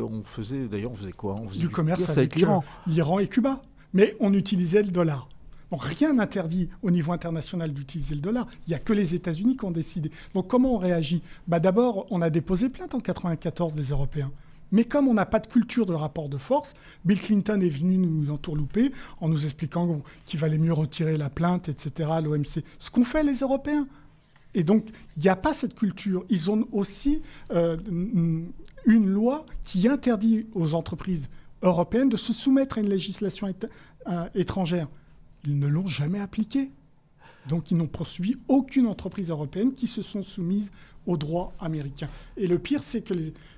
on 0.00 0.22
faisait, 0.24 0.68
d'ailleurs, 0.68 0.92
on 0.92 0.96
faisait 0.96 1.12
quoi? 1.12 1.34
On 1.34 1.50
faisait 1.50 1.60
du, 1.60 1.68
commerce 1.68 2.08
avec 2.16 2.34
l'Iran, 2.34 2.64
l'Iran 2.86 3.18
et 3.18 3.28
Cuba. 3.28 3.60
Mais 3.92 4.16
on 4.20 4.32
utilisait 4.32 4.82
le 4.82 4.90
dollar 4.90 5.28
rien 5.80 6.14
n'interdit 6.14 6.68
au 6.82 6.90
niveau 6.90 7.12
international 7.12 7.72
d'utiliser 7.72 8.14
le 8.14 8.20
dollar. 8.20 8.46
Il 8.66 8.70
n'y 8.70 8.74
a 8.74 8.78
que 8.78 8.92
les 8.92 9.14
États-Unis 9.14 9.56
qui 9.56 9.64
ont 9.64 9.70
décidé. 9.70 10.10
Donc 10.34 10.48
comment 10.48 10.74
on 10.74 10.78
réagit? 10.78 11.22
Bah, 11.48 11.60
D'abord, 11.60 12.06
on 12.10 12.20
a 12.20 12.30
déposé 12.30 12.68
plainte 12.68 12.94
en 12.94 12.98
1994, 12.98 13.74
les 13.76 13.84
Européens. 13.84 14.30
Mais 14.72 14.84
comme 14.84 15.06
on 15.06 15.14
n'a 15.14 15.26
pas 15.26 15.38
de 15.38 15.46
culture 15.46 15.84
de 15.84 15.92
rapport 15.92 16.30
de 16.30 16.38
force, 16.38 16.74
Bill 17.04 17.20
Clinton 17.20 17.60
est 17.60 17.68
venu 17.68 17.98
nous 17.98 18.30
entourlouper 18.30 18.90
en 19.20 19.28
nous 19.28 19.44
expliquant 19.44 20.00
qu'il 20.24 20.40
valait 20.40 20.58
mieux 20.58 20.72
retirer 20.72 21.18
la 21.18 21.28
plainte, 21.28 21.68
etc., 21.68 22.08
à 22.10 22.20
l'OMC. 22.22 22.64
Ce 22.78 22.90
qu'ont 22.90 23.04
fait 23.04 23.22
les 23.22 23.36
Européens. 23.36 23.86
Et 24.54 24.64
donc, 24.64 24.86
il 25.16 25.22
n'y 25.22 25.28
a 25.28 25.36
pas 25.36 25.52
cette 25.52 25.74
culture. 25.74 26.24
Ils 26.30 26.50
ont 26.50 26.66
aussi 26.72 27.20
euh, 27.52 27.76
une 28.86 29.08
loi 29.08 29.44
qui 29.64 29.86
interdit 29.88 30.46
aux 30.54 30.74
entreprises 30.74 31.28
européennes 31.62 32.08
de 32.08 32.16
se 32.16 32.32
soumettre 32.32 32.78
à 32.78 32.80
une 32.80 32.88
législation 32.88 33.52
étrangère. 34.34 34.88
Ils 35.44 35.58
ne 35.58 35.66
l'ont 35.66 35.86
jamais 35.86 36.20
appliqué. 36.20 36.70
Donc 37.48 37.70
ils 37.70 37.76
n'ont 37.76 37.86
poursuivi 37.86 38.36
aucune 38.48 38.86
entreprise 38.86 39.30
européenne 39.30 39.74
qui 39.74 39.86
se 39.86 40.02
sont 40.02 40.22
soumises 40.22 40.70
aux 41.06 41.16
droits 41.16 41.52
américains. 41.58 42.08
Et 42.36 42.46
le 42.46 42.58
pire, 42.58 42.82
c'est 42.82 43.02
que 43.02 43.14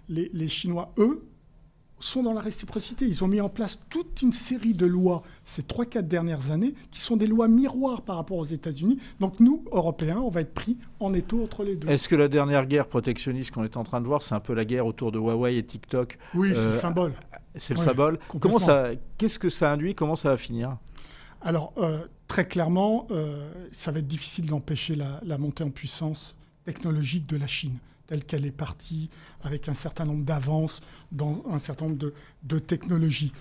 les, 0.08 0.48
Chinois, 0.48 0.92
eux, 0.98 1.22
sont 2.00 2.22
dans 2.22 2.32
la 2.32 2.40
réciprocité. 2.40 3.06
Ils 3.06 3.22
ont 3.24 3.28
mis 3.28 3.40
en 3.40 3.48
place 3.48 3.78
toute 3.88 4.20
une 4.22 4.32
série 4.32 4.74
de 4.74 4.84
lois 4.84 5.22
ces 5.44 5.62
3-4 5.62 6.02
dernières 6.02 6.50
années 6.50 6.74
qui 6.90 7.00
sont 7.00 7.16
des 7.16 7.26
lois 7.26 7.48
miroirs 7.48 8.02
par 8.02 8.16
rapport 8.16 8.38
aux 8.38 8.44
États-Unis. 8.44 8.98
Donc 9.20 9.40
nous, 9.40 9.64
Européens, 9.72 10.18
on 10.18 10.28
va 10.28 10.40
être 10.40 10.52
pris 10.52 10.76
en 11.00 11.14
étau 11.14 11.42
entre 11.42 11.64
les 11.64 11.76
deux. 11.76 11.88
Est-ce 11.88 12.08
que 12.08 12.16
la 12.16 12.28
dernière 12.28 12.66
guerre 12.66 12.88
protectionniste 12.88 13.52
qu'on 13.52 13.64
est 13.64 13.76
en 13.76 13.84
train 13.84 14.00
de 14.00 14.06
voir, 14.06 14.22
c'est 14.22 14.34
un 14.34 14.40
peu 14.40 14.54
la 14.54 14.64
guerre 14.64 14.86
autour 14.86 15.12
de 15.12 15.18
Huawei 15.18 15.56
et 15.56 15.62
TikTok 15.62 16.18
Oui, 16.34 16.48
c'est 16.48 16.54
le 16.54 16.60
euh, 16.60 16.80
symbole. 16.80 17.12
C'est 17.56 17.74
le 17.74 17.80
symbole. 17.80 18.18
Comment 18.40 18.58
ça, 18.58 18.88
qu'est-ce 19.16 19.38
que 19.38 19.48
ça 19.48 19.72
induit? 19.72 19.94
Comment 19.94 20.16
ça 20.16 20.30
va 20.30 20.36
finir? 20.36 20.76
Alors, 21.44 21.74
euh, 21.76 22.00
très 22.26 22.48
clairement, 22.48 23.06
euh, 23.10 23.52
ça 23.70 23.92
va 23.92 23.98
être 23.98 24.06
difficile 24.06 24.46
d'empêcher 24.46 24.96
la, 24.96 25.38
montée 25.38 25.62
en 25.62 25.70
puissance 25.70 26.34
technologique 26.64 27.26
de 27.26 27.36
la 27.36 27.46
Chine, 27.46 27.76
telle 28.06 28.24
qu'elle 28.24 28.46
est 28.46 28.50
partie, 28.50 29.10
avec 29.42 29.68
un 29.68 29.74
certain 29.74 30.06
nombre 30.06 30.24
d'avances 30.24 30.80
dans 31.12 31.44
un 31.50 31.58
certain 31.58 31.86
nombre 31.88 32.12
de, 32.42 32.58
technologies. 32.58 33.32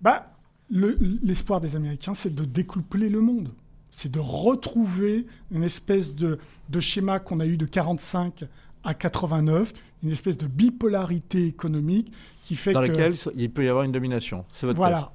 Bah, 0.00 0.32
l'espoir 0.70 1.60
des 1.60 1.74
Américains, 1.74 2.14
c'est 2.14 2.32
de 2.32 2.44
découpler 2.44 3.08
le 3.08 3.20
monde. 3.20 3.50
C'est 3.90 4.12
de 4.12 4.20
retrouver 4.20 5.26
une 5.50 5.64
espèce 5.64 6.14
de, 6.14 6.38
de 6.68 6.80
schéma 6.80 7.18
qu'on 7.18 7.40
a 7.40 7.46
eu 7.46 7.56
de 7.56 7.66
45 7.66 8.44
à 8.84 8.94
89, 8.94 9.72
une 10.02 10.10
espèce 10.10 10.38
de 10.38 10.46
bipolarité 10.46 11.46
économique 11.46 12.12
qui 12.44 12.56
fait 12.56 12.72
dans 12.72 12.82
que... 12.82 12.88
laquelle 12.88 13.14
il 13.36 13.50
peut 13.50 13.64
y 13.64 13.68
avoir 13.68 13.84
une 13.84 13.92
domination. 13.92 14.44
C'est 14.52 14.66
votre 14.66 14.78
voilà. 14.78 15.12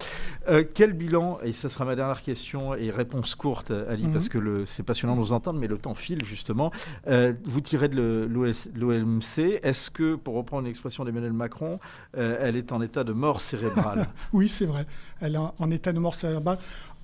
Euh, 0.48 0.64
quel 0.74 0.94
bilan, 0.94 1.40
et 1.44 1.52
ça 1.54 1.70
sera 1.70 1.84
ma 1.84 1.96
dernière 1.96 2.22
question 2.22 2.76
et 2.76 2.92
réponse 2.92 3.36
courte, 3.36 3.72
Ali, 3.72 4.06
mhm. 4.06 4.14
parce 4.14 4.30
que 4.30 4.64
c'est 4.66 4.84
passionnant 4.84 5.16
de 5.16 5.20
vous 5.20 5.34
entendre, 5.34 5.60
mais 5.60 5.68
le 5.68 5.78
temps 5.78 5.96
file 5.96 6.24
justement. 6.24 6.72
Euh, 7.08 7.34
vous 7.44 7.62
tirez 7.62 7.90
de 7.90 8.30
l'OMC. 8.76 9.60
Est-ce 9.64 9.90
que, 9.90 10.16
pour 10.16 10.36
reprendre 10.36 10.64
une 10.64 10.70
expression 10.70 11.04
d'Emmanuel 11.04 11.34
Macron, 11.34 11.80
euh, 12.18 12.38
elle 12.40 12.56
est 12.56 12.72
en 12.72 12.82
état 12.82 13.04
de 13.04 13.14
mort 13.14 13.42
cérébrale? 13.42 14.08
Oui, 14.34 14.50
c'est 14.50 14.66
vrai. 14.66 14.86
Elle 15.22 15.36
est 15.36 15.40
en 15.60 15.72
état 15.72 15.94
de 15.94 16.00
mort 16.00 16.16
cérébrale 16.16 16.58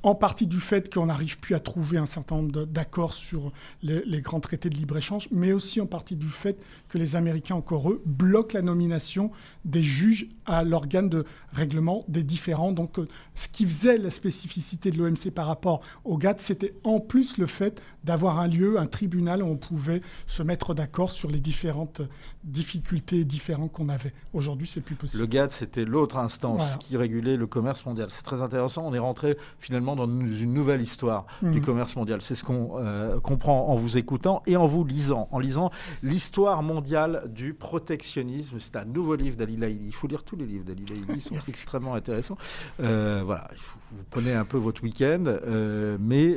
en 0.03 0.15
partie 0.15 0.47
du 0.47 0.59
fait 0.59 0.91
qu'on 0.93 1.05
n'arrive 1.05 1.37
plus 1.39 1.55
à 1.55 1.59
trouver 1.59 1.97
un 1.97 2.05
certain 2.05 2.37
nombre 2.37 2.65
d'accords 2.65 3.13
sur 3.13 3.51
les, 3.83 4.21
grands 4.21 4.39
traités 4.39 4.69
de 4.69 4.75
libre-échange, 4.75 5.27
mais 5.31 5.53
aussi 5.53 5.79
en 5.79 5.85
partie 5.85 6.15
du 6.15 6.29
fait 6.29 6.57
que 6.89 6.97
les 6.97 7.15
Américains, 7.15 7.55
encore 7.55 7.89
eux, 7.89 8.01
bloquent 8.05 8.57
la 8.57 8.61
nomination 8.61 9.31
des 9.65 9.83
juges 9.83 10.27
à 10.45 10.63
l'organe 10.63 11.09
de 11.09 11.25
règlement 11.53 12.03
des 12.07 12.23
différends. 12.23 12.71
Donc, 12.71 12.97
euh, 12.97 13.07
ce 13.35 13.47
qui 13.47 13.65
faisait 13.65 13.97
la 13.97 14.09
spécificité 14.09 14.89
de 14.89 14.97
l'OMC 14.97 15.31
par 15.33 15.45
rapport 15.45 15.81
au 16.03 16.17
GATT, 16.17 16.41
c'était 16.41 16.73
en 16.83 16.99
plus 16.99 17.37
le 17.37 17.45
fait 17.45 17.81
d'avoir 18.03 18.39
un 18.39 18.47
lieu, 18.47 18.79
un 18.79 18.87
tribunal 18.87 19.43
où 19.43 19.47
on 19.47 19.57
pouvait 19.57 20.01
se 20.25 20.41
mettre 20.41 20.73
d'accord 20.73 21.11
sur 21.11 21.29
les 21.29 21.39
différentes 21.39 22.01
difficultés 22.43 23.19
et 23.19 23.25
différends 23.25 23.67
qu'on 23.67 23.89
avait. 23.89 24.13
Aujourd'hui, 24.33 24.67
c'est 24.67 24.81
plus 24.81 24.95
possible. 24.95 25.21
Le 25.21 25.27
GATT, 25.27 25.51
c'était 25.51 25.85
l'autre 25.85 26.17
instance 26.17 26.77
qui 26.77 26.97
régulait 26.97 27.37
le 27.37 27.47
commerce 27.47 27.85
mondial. 27.85 28.07
C'est 28.09 28.23
très 28.23 28.41
intéressant. 28.41 28.83
On 28.85 28.93
est 28.93 28.99
rentré 28.99 29.37
finalement 29.59 29.90
dans 29.95 30.05
une 30.05 30.53
nouvelle 30.53 30.81
histoire 30.81 31.25
du 31.41 31.59
mmh. 31.59 31.61
commerce 31.61 31.95
mondial. 31.95 32.21
C'est 32.21 32.35
ce 32.35 32.43
qu'on 32.43 32.71
euh, 32.79 33.19
comprend 33.19 33.69
en 33.69 33.75
vous 33.75 33.97
écoutant 33.97 34.41
et 34.45 34.55
en 34.55 34.65
vous 34.65 34.83
lisant. 34.83 35.27
En 35.31 35.39
lisant 35.39 35.71
l'histoire 36.03 36.63
mondiale 36.63 37.23
du 37.27 37.53
protectionnisme. 37.53 38.57
C'est 38.59 38.75
un 38.75 38.85
nouveau 38.85 39.15
livre 39.15 39.37
d'Ali 39.37 39.57
Laïdi. 39.57 39.87
Il 39.87 39.95
faut 39.95 40.07
lire 40.07 40.23
tous 40.23 40.35
les 40.35 40.45
livres 40.45 40.65
d'Ali 40.65 40.85
Laïdi. 40.85 41.11
Ils 41.15 41.21
sont 41.21 41.35
extrêmement 41.47 41.93
intéressants. 41.93 42.37
Euh, 42.81 43.21
voilà, 43.25 43.49
vous 43.91 44.03
prenez 44.09 44.33
un 44.33 44.45
peu 44.45 44.57
votre 44.57 44.83
week-end, 44.83 45.23
euh, 45.27 45.97
mais 45.99 46.35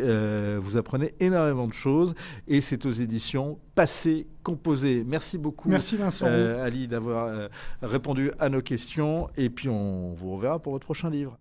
vous 0.59 0.77
apprenez 0.77 1.15
énormément 1.21 1.67
de 1.67 1.73
choses. 1.73 2.15
Et 2.49 2.61
c'est 2.61 2.87
aux 2.87 2.91
éditions 2.91 3.59
Passé 3.75 4.27
Composé. 4.43 5.05
Merci 5.07 5.39
beaucoup, 5.39 5.69
Merci 5.69 5.97
Vincent. 5.97 6.27
Ali, 6.27 6.87
d'avoir 6.87 7.49
répondu 7.83 8.31
à 8.39 8.49
nos 8.49 8.61
questions. 8.61 9.29
Et 9.37 9.51
puis 9.51 9.69
on 9.69 10.13
vous 10.13 10.37
reverra 10.37 10.59
pour 10.59 10.73
votre 10.73 10.85
prochain 10.85 11.11
livre. 11.11 11.33